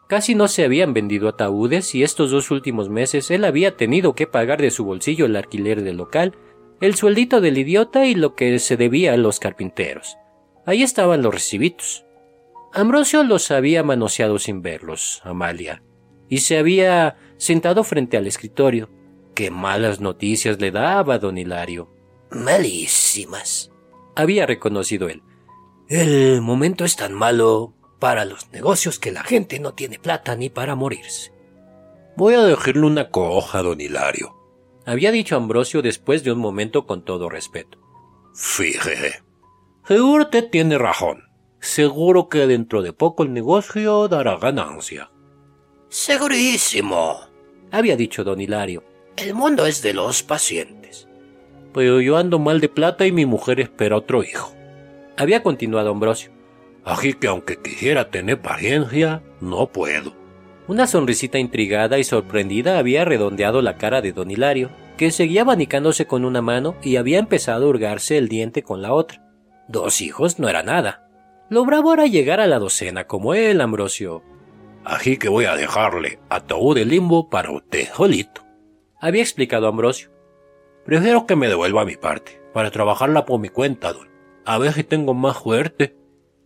Casi 0.08 0.34
no 0.34 0.46
se 0.46 0.66
habían 0.66 0.92
vendido 0.92 1.26
ataúdes 1.26 1.94
y 1.94 2.02
estos 2.02 2.30
dos 2.30 2.50
últimos 2.50 2.90
meses 2.90 3.30
él 3.30 3.46
había 3.46 3.78
tenido 3.78 4.14
que 4.14 4.26
pagar 4.26 4.60
de 4.60 4.72
su 4.72 4.84
bolsillo 4.84 5.24
el 5.24 5.36
alquiler 5.36 5.82
del 5.82 5.96
local, 5.96 6.36
el 6.82 6.96
sueldito 6.96 7.40
del 7.40 7.58
idiota 7.58 8.06
y 8.06 8.16
lo 8.16 8.34
que 8.34 8.58
se 8.58 8.76
debía 8.76 9.14
a 9.14 9.16
los 9.16 9.38
carpinteros. 9.38 10.18
Ahí 10.66 10.82
estaban 10.82 11.22
los 11.22 11.32
recibitos. 11.32 12.04
Ambrosio 12.72 13.22
los 13.22 13.52
había 13.52 13.84
manoseado 13.84 14.40
sin 14.40 14.62
verlos, 14.62 15.20
Amalia, 15.22 15.84
y 16.28 16.38
se 16.38 16.58
había 16.58 17.16
sentado 17.36 17.84
frente 17.84 18.16
al 18.16 18.26
escritorio. 18.26 18.90
Qué 19.32 19.52
malas 19.52 20.00
noticias 20.00 20.60
le 20.60 20.72
daba 20.72 21.20
don 21.20 21.38
Hilario. 21.38 21.88
Malísimas, 22.32 23.70
había 24.16 24.44
reconocido 24.46 25.08
él. 25.08 25.22
El 25.88 26.40
momento 26.42 26.84
es 26.84 26.96
tan 26.96 27.12
malo 27.12 27.76
para 28.00 28.24
los 28.24 28.50
negocios 28.50 28.98
que 28.98 29.12
la 29.12 29.22
gente 29.22 29.60
no 29.60 29.74
tiene 29.74 30.00
plata 30.00 30.34
ni 30.34 30.50
para 30.50 30.74
morirse. 30.74 31.32
Voy 32.16 32.34
a 32.34 32.42
dejarle 32.42 32.86
una 32.86 33.10
coja, 33.10 33.62
don 33.62 33.80
Hilario, 33.80 34.34
había 34.86 35.12
dicho 35.12 35.36
Ambrosio 35.36 35.82
después 35.82 36.24
de 36.24 36.32
un 36.32 36.38
momento 36.38 36.86
con 36.86 37.04
todo 37.04 37.28
respeto. 37.28 37.78
Fíjese. 38.34 39.22
Seguro 39.86 40.24
usted 40.24 40.48
tiene 40.50 40.78
razón. 40.78 41.24
Seguro 41.60 42.28
que 42.28 42.46
dentro 42.46 42.82
de 42.82 42.92
poco 42.92 43.22
el 43.22 43.32
negocio 43.32 44.08
dará 44.08 44.36
ganancia. 44.36 45.10
Segurísimo, 45.88 47.20
había 47.70 47.96
dicho 47.96 48.24
don 48.24 48.40
Hilario. 48.40 48.82
El 49.16 49.34
mundo 49.34 49.66
es 49.66 49.82
de 49.82 49.94
los 49.94 50.22
pacientes. 50.22 51.08
Pero 51.72 52.00
yo 52.00 52.16
ando 52.16 52.38
mal 52.38 52.60
de 52.60 52.68
plata 52.68 53.06
y 53.06 53.12
mi 53.12 53.26
mujer 53.26 53.60
espera 53.60 53.96
otro 53.96 54.22
hijo. 54.22 54.52
Había 55.16 55.42
continuado 55.42 55.90
Ambrosio. 55.90 56.32
Así 56.84 57.12
que 57.14 57.28
aunque 57.28 57.60
quisiera 57.60 58.10
tener 58.10 58.40
paciencia, 58.40 59.22
no 59.40 59.68
puedo. 59.68 60.21
Una 60.68 60.86
sonrisita 60.86 61.38
intrigada 61.38 61.98
y 61.98 62.04
sorprendida 62.04 62.78
había 62.78 63.04
redondeado 63.04 63.62
la 63.62 63.76
cara 63.76 64.00
de 64.00 64.12
don 64.12 64.30
Hilario, 64.30 64.70
que 64.96 65.10
seguía 65.10 65.42
abanicándose 65.42 66.06
con 66.06 66.24
una 66.24 66.40
mano 66.40 66.76
y 66.82 66.96
había 66.96 67.18
empezado 67.18 67.66
a 67.66 67.68
hurgarse 67.68 68.16
el 68.16 68.28
diente 68.28 68.62
con 68.62 68.80
la 68.80 68.92
otra. 68.92 69.28
Dos 69.66 70.00
hijos 70.00 70.38
no 70.38 70.48
era 70.48 70.62
nada. 70.62 71.08
Lo 71.48 71.64
bravo 71.64 71.92
era 71.92 72.06
llegar 72.06 72.40
a 72.40 72.46
la 72.46 72.60
docena 72.60 73.06
como 73.06 73.34
él, 73.34 73.60
Ambrosio. 73.60 74.22
Así 74.84 75.16
que 75.16 75.28
voy 75.28 75.46
a 75.46 75.56
dejarle 75.56 76.20
ataúd 76.28 76.76
de 76.76 76.84
limbo 76.84 77.28
para 77.28 77.50
usted 77.50 77.88
solito. 77.92 78.42
Había 79.00 79.22
explicado 79.22 79.66
Ambrosio. 79.66 80.10
Prefiero 80.84 81.26
que 81.26 81.36
me 81.36 81.48
devuelva 81.48 81.84
mi 81.84 81.96
parte, 81.96 82.40
para 82.52 82.70
trabajarla 82.70 83.24
por 83.24 83.40
mi 83.40 83.48
cuenta, 83.48 83.92
don. 83.92 84.08
A 84.44 84.58
ver 84.58 84.72
si 84.72 84.84
tengo 84.84 85.14
más 85.14 85.38
fuerte. 85.38 85.96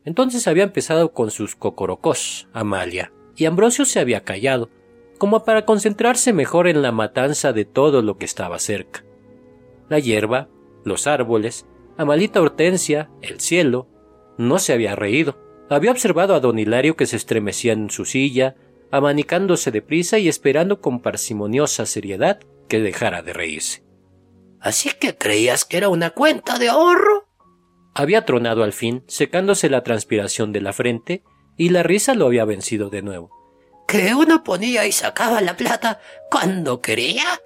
Entonces 0.05 0.47
había 0.47 0.65
empezado 0.65 1.13
con 1.13 1.31
sus 1.31 1.57
cocorocos, 1.57 2.49
Amalia, 2.53 3.13
y 3.37 3.45
Ambrosio 3.45 3.85
se 3.85 4.01
había 4.01 4.25
callado, 4.25 4.71
como 5.19 5.45
para 5.45 5.65
concentrarse 5.65 6.33
mejor 6.33 6.69
en 6.69 6.83
la 6.83 6.93
matanza 6.93 7.53
de 7.53 7.65
todo 7.65 8.03
lo 8.03 8.19
que 8.19 8.25
estaba 8.25 8.59
cerca. 8.59 9.05
La 9.89 9.99
hierba, 9.99 10.49
los 10.85 11.07
árboles, 11.07 11.67
Amalita 11.97 12.41
Hortensia, 12.41 13.11
el 13.23 13.41
cielo, 13.41 13.89
no 14.39 14.59
se 14.59 14.73
había 14.73 14.97
reído. 14.97 15.39
Había 15.71 15.91
observado 15.91 16.35
a 16.35 16.41
don 16.41 16.59
Hilario 16.59 16.97
que 16.97 17.07
se 17.07 17.17
estremecía 17.17 17.73
en 17.73 17.91
su 17.91 18.05
silla, 18.05 18.57
abanicándose 18.91 19.71
deprisa 19.71 20.19
y 20.19 20.29
esperando 20.29 20.81
con 20.81 21.01
parsimoniosa 21.01 21.87
seriedad 21.87 22.41
que 22.69 22.81
dejara 22.81 23.23
de 23.23 23.33
reírse. 23.33 23.85
¿Así 24.61 24.91
que 24.99 25.17
creías 25.17 25.65
que 25.65 25.77
era 25.77 25.89
una 25.89 26.11
cuenta 26.11 26.59
de 26.59 26.69
ahorro? 26.69 27.29
Había 27.95 28.25
tronado 28.25 28.63
al 28.63 28.73
fin, 28.73 29.05
secándose 29.07 29.71
la 29.71 29.83
transpiración 29.83 30.53
de 30.53 30.61
la 30.61 30.73
frente, 30.73 31.23
y 31.57 31.71
la 31.71 31.83
risa 31.83 32.15
lo 32.15 32.27
había 32.27 32.45
vencido 32.45 32.91
de 32.91 33.03
nuevo. 33.03 33.31
¿Que 33.87 34.15
uno 34.15 34.43
ponía 34.43 34.87
y 34.87 34.93
sacaba 34.93 35.41
la 35.41 35.57
plata 35.57 36.01
cuando 36.31 36.81
quería? 36.81 37.25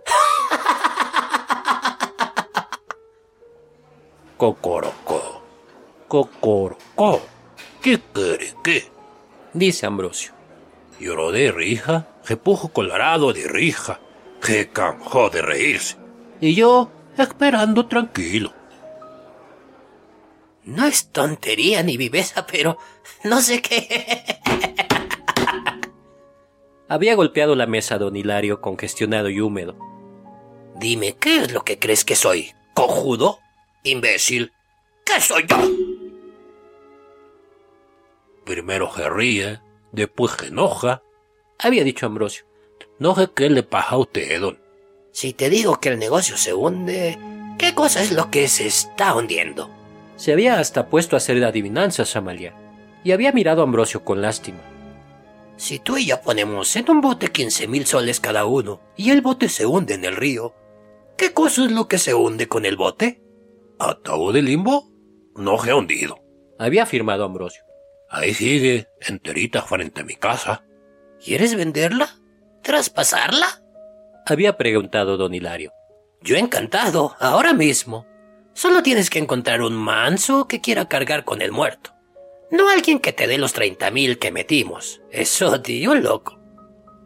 Cocorocó. 4.36 5.42
Cocorocó. 6.08 7.20
¿Qué 7.82 8.00
quiere 8.12 8.54
qué? 8.64 8.90
Dice 9.52 9.86
Ambrosio. 9.86 10.32
Lloró 10.98 11.30
de 11.32 11.52
rija, 11.52 12.08
se 12.24 12.36
puso 12.36 12.68
colorado 12.68 13.32
de 13.32 13.46
rija, 13.48 14.00
se 14.40 14.70
cansó 14.70 15.30
de 15.30 15.42
reírse. 15.42 15.96
Y 16.40 16.54
yo 16.54 16.90
esperando 17.16 17.86
tranquilo. 17.86 18.52
No 20.64 20.86
es 20.86 21.08
tontería 21.08 21.82
ni 21.82 21.96
viveza, 21.96 22.46
pero 22.46 22.78
no 23.24 23.40
sé 23.40 23.62
qué. 23.62 24.40
Había 26.88 27.14
golpeado 27.14 27.54
la 27.54 27.66
mesa 27.66 27.98
don 27.98 28.16
Hilario 28.16 28.60
congestionado 28.60 29.28
y 29.28 29.40
húmedo. 29.40 29.76
Dime, 30.76 31.16
¿qué 31.20 31.38
es 31.38 31.52
lo 31.52 31.62
que 31.62 31.78
crees 31.78 32.04
que 32.04 32.16
soy? 32.16 32.52
¿Cojudo? 32.74 33.38
¿Imbécil? 33.84 34.52
¿Qué 35.04 35.20
soy 35.20 35.46
yo? 35.46 35.56
Primero 38.44 38.92
se 38.94 39.08
ríe, 39.08 39.60
después 39.92 40.32
se 40.32 40.48
enoja. 40.48 41.02
Había 41.58 41.84
dicho 41.84 42.06
Ambrosio. 42.06 42.44
No 42.98 43.14
sé 43.14 43.30
qué 43.34 43.48
le 43.50 43.62
pasa 43.62 43.90
a 43.90 43.98
usted, 43.98 44.40
don. 44.40 44.58
Si 45.12 45.32
te 45.32 45.50
digo 45.50 45.80
que 45.80 45.90
el 45.90 45.98
negocio 45.98 46.36
se 46.36 46.54
hunde, 46.54 47.18
¿qué 47.58 47.74
cosa 47.74 48.02
es 48.02 48.12
lo 48.12 48.30
que 48.30 48.48
se 48.48 48.66
está 48.66 49.14
hundiendo? 49.14 49.70
Se 50.16 50.32
había 50.32 50.58
hasta 50.58 50.88
puesto 50.88 51.14
a 51.14 51.18
hacer 51.18 51.42
adivinanzas, 51.44 52.16
Amalia, 52.16 52.54
y 53.04 53.12
había 53.12 53.32
mirado 53.32 53.60
a 53.60 53.64
Ambrosio 53.64 54.04
con 54.04 54.20
lástima. 54.20 54.60
Si 55.56 55.78
tú 55.78 55.98
y 55.98 56.06
yo 56.06 56.20
ponemos 56.20 56.74
en 56.76 56.90
un 56.90 57.00
bote 57.00 57.28
quince 57.28 57.68
mil 57.68 57.84
soles 57.86 58.20
cada 58.20 58.46
uno 58.46 58.80
y 58.96 59.10
el 59.10 59.20
bote 59.20 59.48
se 59.48 59.66
hunde 59.66 59.94
en 59.94 60.04
el 60.04 60.16
río, 60.16 60.54
¿qué 61.18 61.32
cosa 61.32 61.64
es 61.64 61.72
lo 61.72 61.86
que 61.86 61.98
se 61.98 62.14
hunde 62.14 62.48
con 62.48 62.64
el 62.64 62.76
bote? 62.76 63.22
¿Ataúd 63.78 64.34
de 64.34 64.42
limbo? 64.42 64.90
No 65.36 65.58
se 65.62 65.70
ha 65.70 65.76
hundido. 65.76 66.18
Había 66.58 66.84
afirmado 66.84 67.24
Ambrosio. 67.24 67.62
Ahí 68.08 68.34
sigue, 68.34 68.88
enterita 69.00 69.62
frente 69.62 70.00
a 70.00 70.04
mi 70.04 70.16
casa. 70.16 70.64
¿Quieres 71.22 71.54
venderla? 71.54 72.18
¿Traspasarla? 72.62 73.62
Había 74.26 74.56
preguntado 74.56 75.16
don 75.16 75.34
Hilario. 75.34 75.72
Yo 76.22 76.36
encantado, 76.36 77.16
ahora 77.20 77.52
mismo. 77.54 78.06
Solo 78.52 78.82
tienes 78.82 79.10
que 79.10 79.18
encontrar 79.18 79.62
un 79.62 79.74
manso 79.74 80.48
que 80.48 80.60
quiera 80.60 80.88
cargar 80.88 81.24
con 81.24 81.40
el 81.40 81.52
muerto. 81.52 81.92
No 82.50 82.68
alguien 82.68 82.98
que 82.98 83.12
te 83.12 83.26
dé 83.26 83.38
los 83.38 83.52
treinta 83.52 83.90
mil 83.90 84.18
que 84.18 84.32
metimos. 84.32 85.00
Eso, 85.10 85.60
tío, 85.62 85.94
loco. 85.94 86.38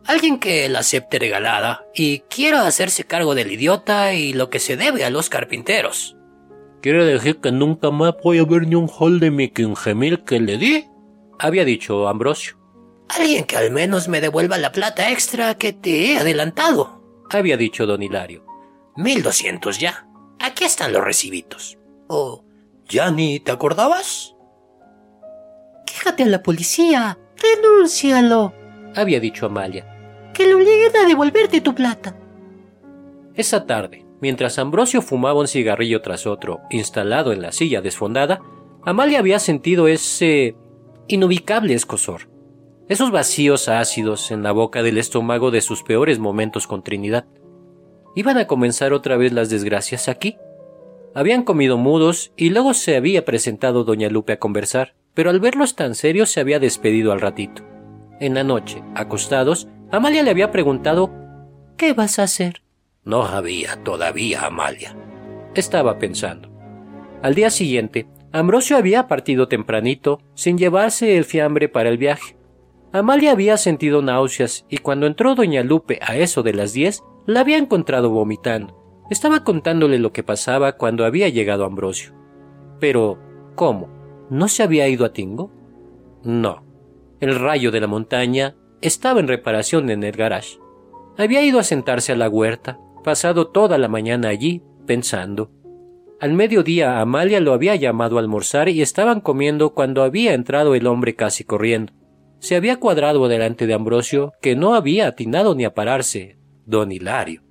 Alguien 0.07 0.39
que 0.39 0.69
la 0.69 0.81
acepte 0.81 1.19
regalada 1.19 1.87
y 1.95 2.21
quiera 2.21 2.67
hacerse 2.67 3.05
cargo 3.05 3.35
del 3.35 3.53
idiota 3.53 4.13
y 4.15 4.33
lo 4.33 4.51
que 4.51 4.59
se 4.59 4.77
debe 4.77 5.05
a 5.05 5.11
los 5.11 5.31
carpinteros. 5.31 6.17
¿Quiere 6.83 7.05
decir 7.05 7.41
que 7.41 7.51
nunca 7.51 7.91
más 7.91 8.15
voy 8.23 8.39
a 8.39 8.45
ver 8.45 8.67
ni 8.67 8.75
un 8.75 8.89
hall 8.89 9.19
de 9.19 9.31
mi 9.31 9.49
quince 9.49 9.95
mil 9.95 10.23
que 10.25 10.41
le 10.41 10.59
di? 10.59 10.85
Había 11.39 11.65
dicho 11.65 12.07
Ambrosio. 12.09 12.59
Alguien 13.09 13.45
que 13.45 13.57
al 13.57 13.71
menos 13.71 14.09
me 14.09 14.21
devuelva 14.21 14.59
la 14.59 14.73
plata 14.73 15.11
extra 15.11 15.55
que 15.57 15.73
te 15.73 16.13
he 16.13 16.19
adelantado. 16.19 17.03
Había 17.31 17.57
dicho 17.57 17.87
don 17.87 18.03
Hilario. 18.03 18.45
Mil 18.97 19.23
doscientos 19.23 19.79
ya. 19.79 20.07
Aquí 20.39 20.65
están 20.65 20.93
los 20.93 21.03
recibitos. 21.03 21.79
Oh, 22.09 22.45
¿ya 22.87 23.11
ni 23.11 23.41
te 23.41 23.51
acordabas? 23.53 24.34
Quéjate 25.87 26.25
a 26.25 26.27
la 26.27 26.43
policía. 26.43 27.19
Denúncialo. 27.43 28.53
Había 28.95 29.21
dicho 29.21 29.47
Amalia. 29.47 29.87
Que 30.33 30.47
lo 30.47 30.57
obliguen 30.57 30.97
a 30.97 31.07
devolverte 31.07 31.61
tu 31.61 31.75
plata. 31.75 32.17
Esa 33.35 33.67
tarde, 33.67 34.05
mientras 34.21 34.59
Ambrosio 34.59 35.03
fumaba 35.03 35.41
un 35.41 35.49
cigarrillo 35.49 36.01
tras 36.03 36.27
otro, 36.27 36.61
instalado 36.71 37.33
en 37.33 37.43
la 37.43 37.53
silla 37.53 37.81
desfondada, 37.81 38.41
Amalia 38.85 39.19
había 39.19 39.39
sentido 39.39 39.89
ese 39.89 40.57
inubicable 41.09 41.75
escosor, 41.75 42.29
esos 42.89 43.11
vacíos 43.11 43.69
ácidos 43.69 44.31
en 44.31 44.43
la 44.43 44.53
boca 44.53 44.83
del 44.83 44.99
estómago 44.99 45.51
de 45.51 45.63
sus 45.63 45.83
peores 45.83 46.19
momentos 46.19 46.67
con 46.67 46.83
Trinidad. 46.83 47.27
¿Iban 48.15 48.39
a 48.39 48.47
comenzar 48.47 48.93
otra 48.93 49.17
vez 49.17 49.33
las 49.33 49.51
desgracias 49.51 50.09
aquí? 50.09 50.37
Habían 51.15 51.45
comido 51.45 51.79
mudos 51.79 52.33
y 52.37 52.51
luego 52.51 52.75
se 52.75 52.97
había 52.97 53.25
presentado 53.25 53.85
doña 53.85 54.09
Lupe 54.09 54.33
a 54.35 54.39
conversar, 54.39 54.95
pero 55.15 55.31
al 55.31 55.41
verlos 55.41 55.77
tan 55.77 55.95
serios 55.95 56.31
se 56.31 56.41
había 56.41 56.59
despedido 56.59 57.13
al 57.13 57.21
ratito. 57.21 57.63
En 58.21 58.35
la 58.35 58.45
noche, 58.45 58.83
acostados, 58.95 59.69
Amalia 59.91 60.23
le 60.23 60.31
había 60.31 60.51
preguntado 60.51 61.11
¿Qué 61.77 61.93
vas 61.93 62.19
a 62.19 62.25
hacer? 62.25 62.63
No 63.05 63.25
había 63.25 63.83
todavía, 63.83 64.47
Amalia. 64.47 64.97
Estaba 65.55 65.99
pensando. 65.99 66.51
Al 67.23 67.35
día 67.35 67.51
siguiente, 67.51 68.07
Ambrosio 68.33 68.77
había 68.77 69.09
partido 69.09 69.49
tempranito, 69.49 70.21
sin 70.35 70.59
llevarse 70.59 71.17
el 71.17 71.25
fiambre 71.25 71.69
para 71.69 71.89
el 71.89 71.99
viaje. 71.99 72.37
Amalia 72.93 73.33
había 73.33 73.57
sentido 73.57 74.03
náuseas 74.03 74.67
y 74.69 74.79
cuando 74.79 75.07
entró 75.07 75.35
doña 75.35 75.63
Lupe 75.63 75.99
a 76.01 76.17
eso 76.17 76.43
de 76.43 76.55
las 76.55 76.73
diez, 76.73 77.03
la 77.27 77.41
había 77.41 77.59
encontrado 77.59 78.11
vomitando. 78.11 79.05
Estaba 79.11 79.45
contándole 79.45 79.99
lo 79.99 80.13
que 80.13 80.23
pasaba 80.23 80.73
cuando 80.73 81.05
había 81.05 81.29
llegado 81.29 81.65
Ambrosio. 81.65 82.15
Pero, 82.81 83.19
¿cómo? 83.55 83.89
¿No 84.35 84.49
se 84.49 84.65
había 84.65 84.89
ido 84.89 85.05
a 85.05 85.13
Tingo? 85.13 85.53
No. 86.25 86.65
El 87.21 87.39
rayo 87.39 87.71
de 87.71 87.81
la 87.81 87.87
montaña 87.87 88.57
estaba 88.81 89.21
en 89.21 89.29
reparación 89.29 89.91
en 89.91 90.03
el 90.03 90.11
garage. 90.11 90.59
Había 91.17 91.43
ido 91.43 91.61
a 91.61 91.63
sentarse 91.63 92.11
a 92.11 92.17
la 92.17 92.29
huerta, 92.29 92.81
pasado 93.05 93.47
toda 93.47 93.79
la 93.79 93.87
mañana 93.87 94.31
allí, 94.31 94.61
pensando. 94.87 95.53
Al 96.21 96.33
mediodía 96.33 96.99
Amalia 97.01 97.39
lo 97.39 97.53
había 97.53 97.77
llamado 97.77 98.17
a 98.17 98.21
almorzar 98.23 98.69
y 98.69 98.83
estaban 98.83 99.21
comiendo 99.21 99.73
cuando 99.73 100.03
había 100.03 100.35
entrado 100.35 100.75
el 100.75 100.89
hombre 100.89 101.15
casi 101.15 101.45
corriendo. 101.45 101.93
Se 102.41 102.57
había 102.57 102.81
cuadrado 102.81 103.29
delante 103.29 103.69
de 103.69 103.75
Ambrosio, 103.75 104.33
que 104.43 104.57
no 104.57 104.75
había 104.75 105.07
atinado 105.07 105.55
ni 105.55 105.65
a 105.65 105.75
pararse, 105.75 106.39
don 106.67 106.91
Hilario. 106.91 107.45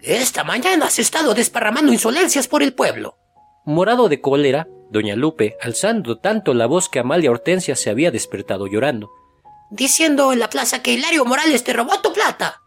Esta 0.00 0.44
mañana 0.44 0.86
has 0.86 0.98
estado 0.98 1.34
desparramando 1.34 1.92
insolencias 1.92 2.48
por 2.48 2.62
el 2.62 2.72
pueblo. 2.72 3.18
Morado 3.66 4.08
de 4.08 4.22
cólera, 4.22 4.66
doña 4.92 5.16
Lupe, 5.16 5.56
alzando 5.60 6.18
tanto 6.18 6.52
la 6.54 6.66
voz 6.66 6.88
que 6.88 6.98
Amalia 6.98 7.30
Hortensia 7.30 7.74
se 7.74 7.90
había 7.90 8.10
despertado 8.10 8.66
llorando. 8.66 9.10
Diciendo 9.70 10.32
en 10.32 10.38
la 10.38 10.50
plaza 10.50 10.82
que 10.82 10.92
Hilario 10.92 11.24
Morales 11.24 11.64
te 11.64 11.72
robó 11.72 12.00
tu 12.02 12.12
plata. 12.12 12.60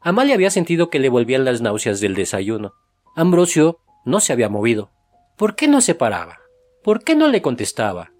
Amalia 0.00 0.34
había 0.34 0.50
sentido 0.50 0.88
que 0.88 0.98
le 0.98 1.10
volvían 1.10 1.44
las 1.44 1.60
náuseas 1.60 2.00
del 2.00 2.14
desayuno. 2.14 2.72
Ambrosio 3.14 3.80
no 4.06 4.20
se 4.20 4.32
había 4.32 4.48
movido. 4.48 4.90
¿Por 5.36 5.54
qué 5.54 5.68
no 5.68 5.82
se 5.82 5.94
paraba? 5.94 6.38
¿Por 6.82 7.04
qué 7.04 7.14
no 7.14 7.28
le 7.28 7.42
contestaba? 7.42 8.12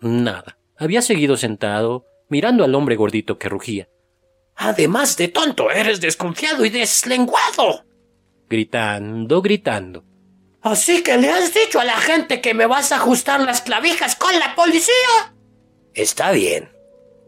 Nada. 0.00 0.56
Había 0.78 1.02
seguido 1.02 1.36
sentado, 1.36 2.06
mirando 2.30 2.64
al 2.64 2.74
hombre 2.74 2.96
gordito 2.96 3.38
que 3.38 3.50
rugía. 3.50 3.88
Además 4.56 5.16
de 5.18 5.28
tonto, 5.28 5.70
eres 5.70 6.00
desconfiado 6.00 6.64
y 6.64 6.70
deslenguado. 6.70 7.84
Gritando, 8.48 9.42
gritando. 9.42 10.04
Así 10.64 11.02
que 11.02 11.18
le 11.18 11.28
has 11.30 11.52
dicho 11.52 11.78
a 11.78 11.84
la 11.84 11.98
gente 11.98 12.40
que 12.40 12.54
me 12.54 12.64
vas 12.64 12.90
a 12.90 12.96
ajustar 12.96 13.38
las 13.40 13.60
clavijas 13.60 14.16
con 14.16 14.36
la 14.38 14.54
policía. 14.54 15.34
Está 15.92 16.32
bien. 16.32 16.72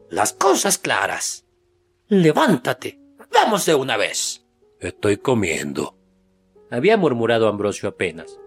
Las 0.09 0.33
cosas 0.33 0.79
claras. 0.79 1.45
Levántate. 2.09 2.99
Vamos 3.31 3.67
de 3.67 3.75
una 3.75 3.99
vez. 3.99 4.47
Estoy 4.81 5.19
comiendo. 5.19 5.99
Había 6.71 6.97
murmurado 6.97 7.47
Ambrosio 7.47 7.91
apenas. 7.91 8.41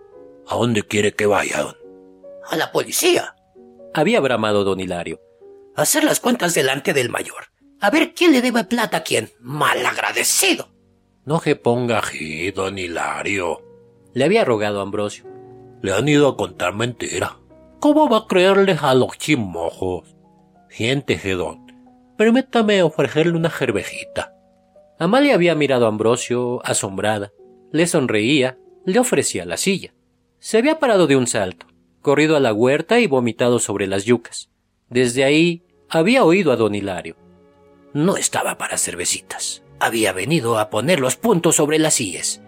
¿A 0.48 0.56
dónde 0.56 0.82
quiere 0.82 1.14
que 1.14 1.28
vaya, 1.28 1.62
don? 1.62 1.78
A 2.50 2.56
la 2.58 2.72
policía. 2.72 3.36
Había 3.94 4.20
bramado 4.22 4.64
don 4.64 4.80
Hilario. 4.80 5.22
Hacer 5.76 6.04
las 6.04 6.20
cuentas 6.20 6.56
delante 6.56 6.94
del 6.94 7.10
mayor. 7.10 7.52
A 7.80 7.92
ver 7.92 8.16
quién 8.16 8.32
le 8.32 8.42
debe 8.42 8.64
plata 8.64 8.98
a 8.98 9.04
quién. 9.04 9.32
Malagradecido. 9.40 10.72
No 11.26 11.40
se 11.40 11.56
ponga 11.56 12.00
aquí, 12.00 12.50
don 12.50 12.80
Hilario. 12.80 13.68
Le 14.14 14.26
había 14.26 14.45
rogado 14.45 14.82
Ambrosio. 14.82 15.26
Le 15.82 15.93
han 15.93 16.07
ido 16.07 16.28
a 16.28 16.38
contar 16.38 16.74
mentira. 16.74 17.38
¿Cómo 17.80 18.10
va 18.10 18.18
a 18.18 18.28
creerles 18.28 18.84
a 18.84 18.93
los 18.93 19.18
chismojos? 19.18 20.16
Siéntese, 20.70 21.34
don. 21.34 21.72
Permítame 22.18 22.84
ofrecerle 22.84 23.38
una 23.38 23.49
cervejita. 23.49 24.36
Amalia 24.97 25.36
había 25.36 25.55
mirado 25.55 25.86
a 25.86 25.89
Ambrosio, 25.89 26.62
asombrada. 26.66 27.32
Le 27.72 27.88
sonreía, 27.88 28.57
le 28.86 28.99
ofrecía 28.99 29.45
la 29.45 29.55
silla. 29.55 29.93
Se 30.39 30.57
había 30.57 30.80
parado 30.80 31.07
de 31.07 31.16
un 31.16 31.28
salto, 31.28 31.68
corrido 32.01 32.36
a 32.36 32.41
la 32.41 32.53
huerta 32.53 32.99
y 32.99 33.07
vomitado 33.07 33.60
sobre 33.60 33.88
las 33.88 34.03
yucas. 34.03 34.49
Desde 34.89 35.24
ahí 35.24 35.64
había 35.88 36.26
oído 36.26 36.51
a 36.51 36.57
don 36.57 36.76
Hilario. 36.76 37.16
No 37.93 38.18
estaba 38.18 38.57
para 38.57 38.78
cervecitas. 38.78 39.64
Había 39.80 40.12
venido 40.12 40.60
a 40.60 40.70
poner 40.70 40.99
los 40.99 41.16
puntos 41.16 41.55
sobre 41.55 41.80
las 41.80 41.93
sillas. 41.93 42.41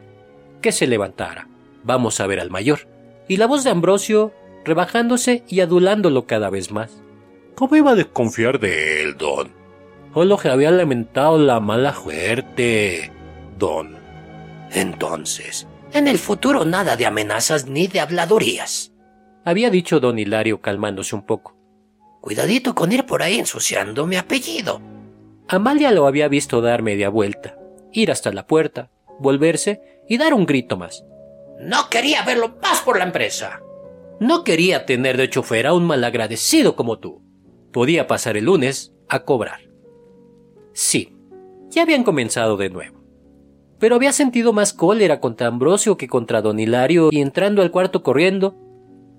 Que 0.62 0.72
se 0.72 0.88
levantara. 0.88 1.48
Vamos 1.84 2.20
a 2.20 2.28
ver 2.28 2.40
al 2.40 2.50
mayor. 2.50 2.88
Y 3.28 3.38
la 3.38 3.48
voz 3.48 3.64
de 3.64 3.70
Ambrosio 3.70 4.34
rebajándose 4.64 5.44
y 5.48 5.62
adulándolo 5.62 6.28
cada 6.28 6.50
vez 6.50 6.72
más. 6.72 7.02
¿Cómo 7.56 7.76
iba 7.76 7.92
a 7.92 7.96
desconfiar 7.96 8.60
de 8.60 9.04
él, 9.04 9.18
don? 9.18 9.50
Solo 10.14 10.38
que 10.38 10.50
había 10.50 10.72
lamentado 10.72 11.38
la 11.38 11.60
mala 11.60 11.94
suerte, 11.94 13.12
don. 13.58 13.96
Entonces, 14.72 15.68
en 15.94 16.08
el 16.08 16.18
futuro 16.18 16.66
nada 16.66 16.96
de 16.96 17.06
amenazas 17.06 17.68
ni 17.68 17.88
de 17.88 18.00
habladurías. 18.00 18.92
Había 19.44 19.70
dicho 19.70 20.00
don 20.00 20.20
Hilario 20.20 20.62
calmándose 20.62 21.16
un 21.16 21.26
poco. 21.26 21.56
Cuidadito 22.22 22.76
con 22.76 22.92
ir 22.92 23.06
por 23.06 23.24
ahí 23.24 23.40
ensuciando 23.40 24.06
mi 24.06 24.16
apellido. 24.16 24.82
Amalia 25.48 25.92
lo 25.92 26.08
había 26.08 26.28
visto 26.28 26.62
dar 26.62 26.84
media 26.84 27.10
vuelta, 27.10 27.58
ir 27.92 28.12
hasta 28.12 28.32
la 28.32 28.46
puerta, 28.48 28.90
volverse 29.20 30.04
y 30.08 30.18
dar 30.18 30.34
un 30.34 30.46
grito 30.46 30.78
más. 30.78 31.04
No 31.62 31.90
quería 31.90 32.24
verlo 32.24 32.58
más 32.62 32.82
por 32.82 32.98
la 32.98 33.04
empresa. 33.04 33.62
No 34.20 34.44
quería 34.44 34.86
tener 34.86 35.18
de 35.18 35.30
chofer 35.30 35.68
a 35.68 35.74
un 35.74 35.86
malagradecido 35.86 36.76
como 36.76 37.00
tú. 37.00 37.22
Podía 37.72 38.08
pasar 38.08 38.36
el 38.36 38.46
lunes 38.46 38.94
a 39.08 39.24
cobrar. 39.24 39.62
Sí, 40.74 41.16
ya 41.70 41.84
habían 41.84 42.04
comenzado 42.04 42.58
de 42.58 42.70
nuevo. 42.70 43.02
Pero 43.80 43.96
había 43.96 44.12
sentido 44.12 44.54
más 44.54 44.74
cólera 44.74 45.20
contra 45.20 45.48
Ambrosio 45.48 45.98
que 45.98 46.08
contra 46.08 46.42
don 46.42 46.60
Hilario 46.60 47.10
y 47.12 47.22
entrando 47.22 47.62
al 47.62 47.72
cuarto 47.72 48.04
corriendo. 48.04 48.56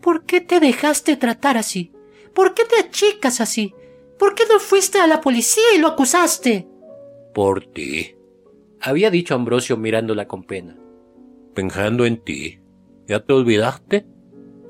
¿Por 0.01 0.25
qué 0.25 0.41
te 0.41 0.61
dejaste 0.61 1.17
tratar 1.17 1.57
así? 1.57 1.93
¿Por 2.35 2.55
qué 2.55 2.65
te 2.65 2.81
achicas 2.81 3.41
así? 3.41 3.75
¿Por 4.19 4.35
qué 4.35 4.45
no 4.51 4.59
fuiste 4.59 4.99
a 5.01 5.07
la 5.07 5.21
policía 5.21 5.63
y 5.77 5.79
lo 5.79 5.89
acusaste? 5.89 6.67
Por 7.35 7.67
ti, 7.67 8.15
había 8.81 9.11
dicho 9.11 9.35
Ambrosio 9.35 9.77
mirándola 9.77 10.27
con 10.27 10.45
pena. 10.45 10.77
Pensando 11.55 12.07
en 12.07 12.19
ti. 12.19 12.61
¿Ya 13.07 13.21
te 13.21 13.33
olvidaste? 13.33 14.07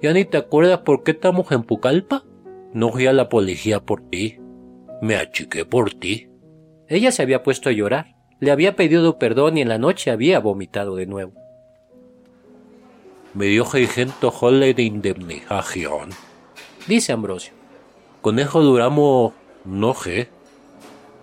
¿Ya 0.00 0.12
ni 0.12 0.24
te 0.24 0.36
acuerdas 0.36 0.80
por 0.80 1.04
qué 1.04 1.12
estamos 1.12 1.52
en 1.52 1.62
Pucallpa? 1.62 2.24
No 2.72 2.90
fui 2.90 3.06
a 3.06 3.12
la 3.12 3.28
policía 3.28 3.80
por 3.80 4.00
ti. 4.08 4.38
Me 5.00 5.16
achiqué 5.16 5.64
por 5.64 5.94
ti. 5.94 6.28
Ella 6.88 7.12
se 7.12 7.22
había 7.22 7.42
puesto 7.42 7.68
a 7.68 7.72
llorar. 7.72 8.16
Le 8.40 8.50
había 8.50 8.74
pedido 8.74 9.18
perdón 9.18 9.58
y 9.58 9.60
en 9.60 9.68
la 9.68 9.78
noche 9.78 10.10
había 10.10 10.40
vomitado 10.40 10.96
de 10.96 11.06
nuevo. 11.06 11.32
Me 13.34 13.46
dio 13.46 13.64
600 13.64 14.34
joles 14.34 14.76
de 14.76 14.82
indemnización, 14.82 16.10
dice 16.86 17.12
Ambrosio. 17.12 17.54
Con 18.20 18.38
eso 18.38 18.60
duramos, 18.60 19.32
no 19.64 19.94
sé, 19.94 20.28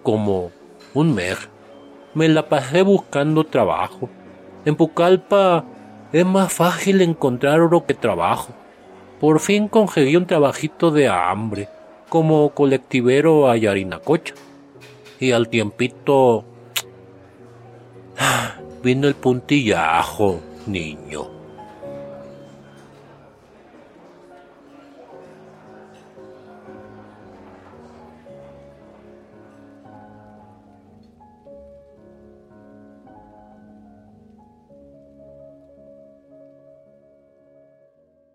como 0.02 0.52
un 0.96 1.14
mes. 1.14 1.38
Me 2.16 2.28
la 2.28 2.50
pasé 2.50 2.82
buscando 2.82 3.44
trabajo. 3.44 4.10
En 4.66 4.76
Pucallpa 4.76 5.66
es 6.12 6.26
más 6.26 6.52
fácil 6.52 7.02
encontrar 7.02 7.62
oro 7.62 7.86
que 7.86 7.94
trabajo. 7.94 8.54
Por 9.20 9.40
fin 9.40 9.68
conseguí 9.68 10.16
un 10.16 10.26
trabajito 10.26 10.92
de 10.92 11.08
hambre, 11.08 11.70
como 12.10 12.50
colectivero 12.52 13.50
a 13.50 13.58
Yarinacocha. 13.58 14.34
Y 15.20 15.32
al 15.32 15.50
tiempito 15.50 16.46
vino 18.84 19.08
el 19.08 19.16
puntillajo, 19.16 20.40
niño. 20.66 21.39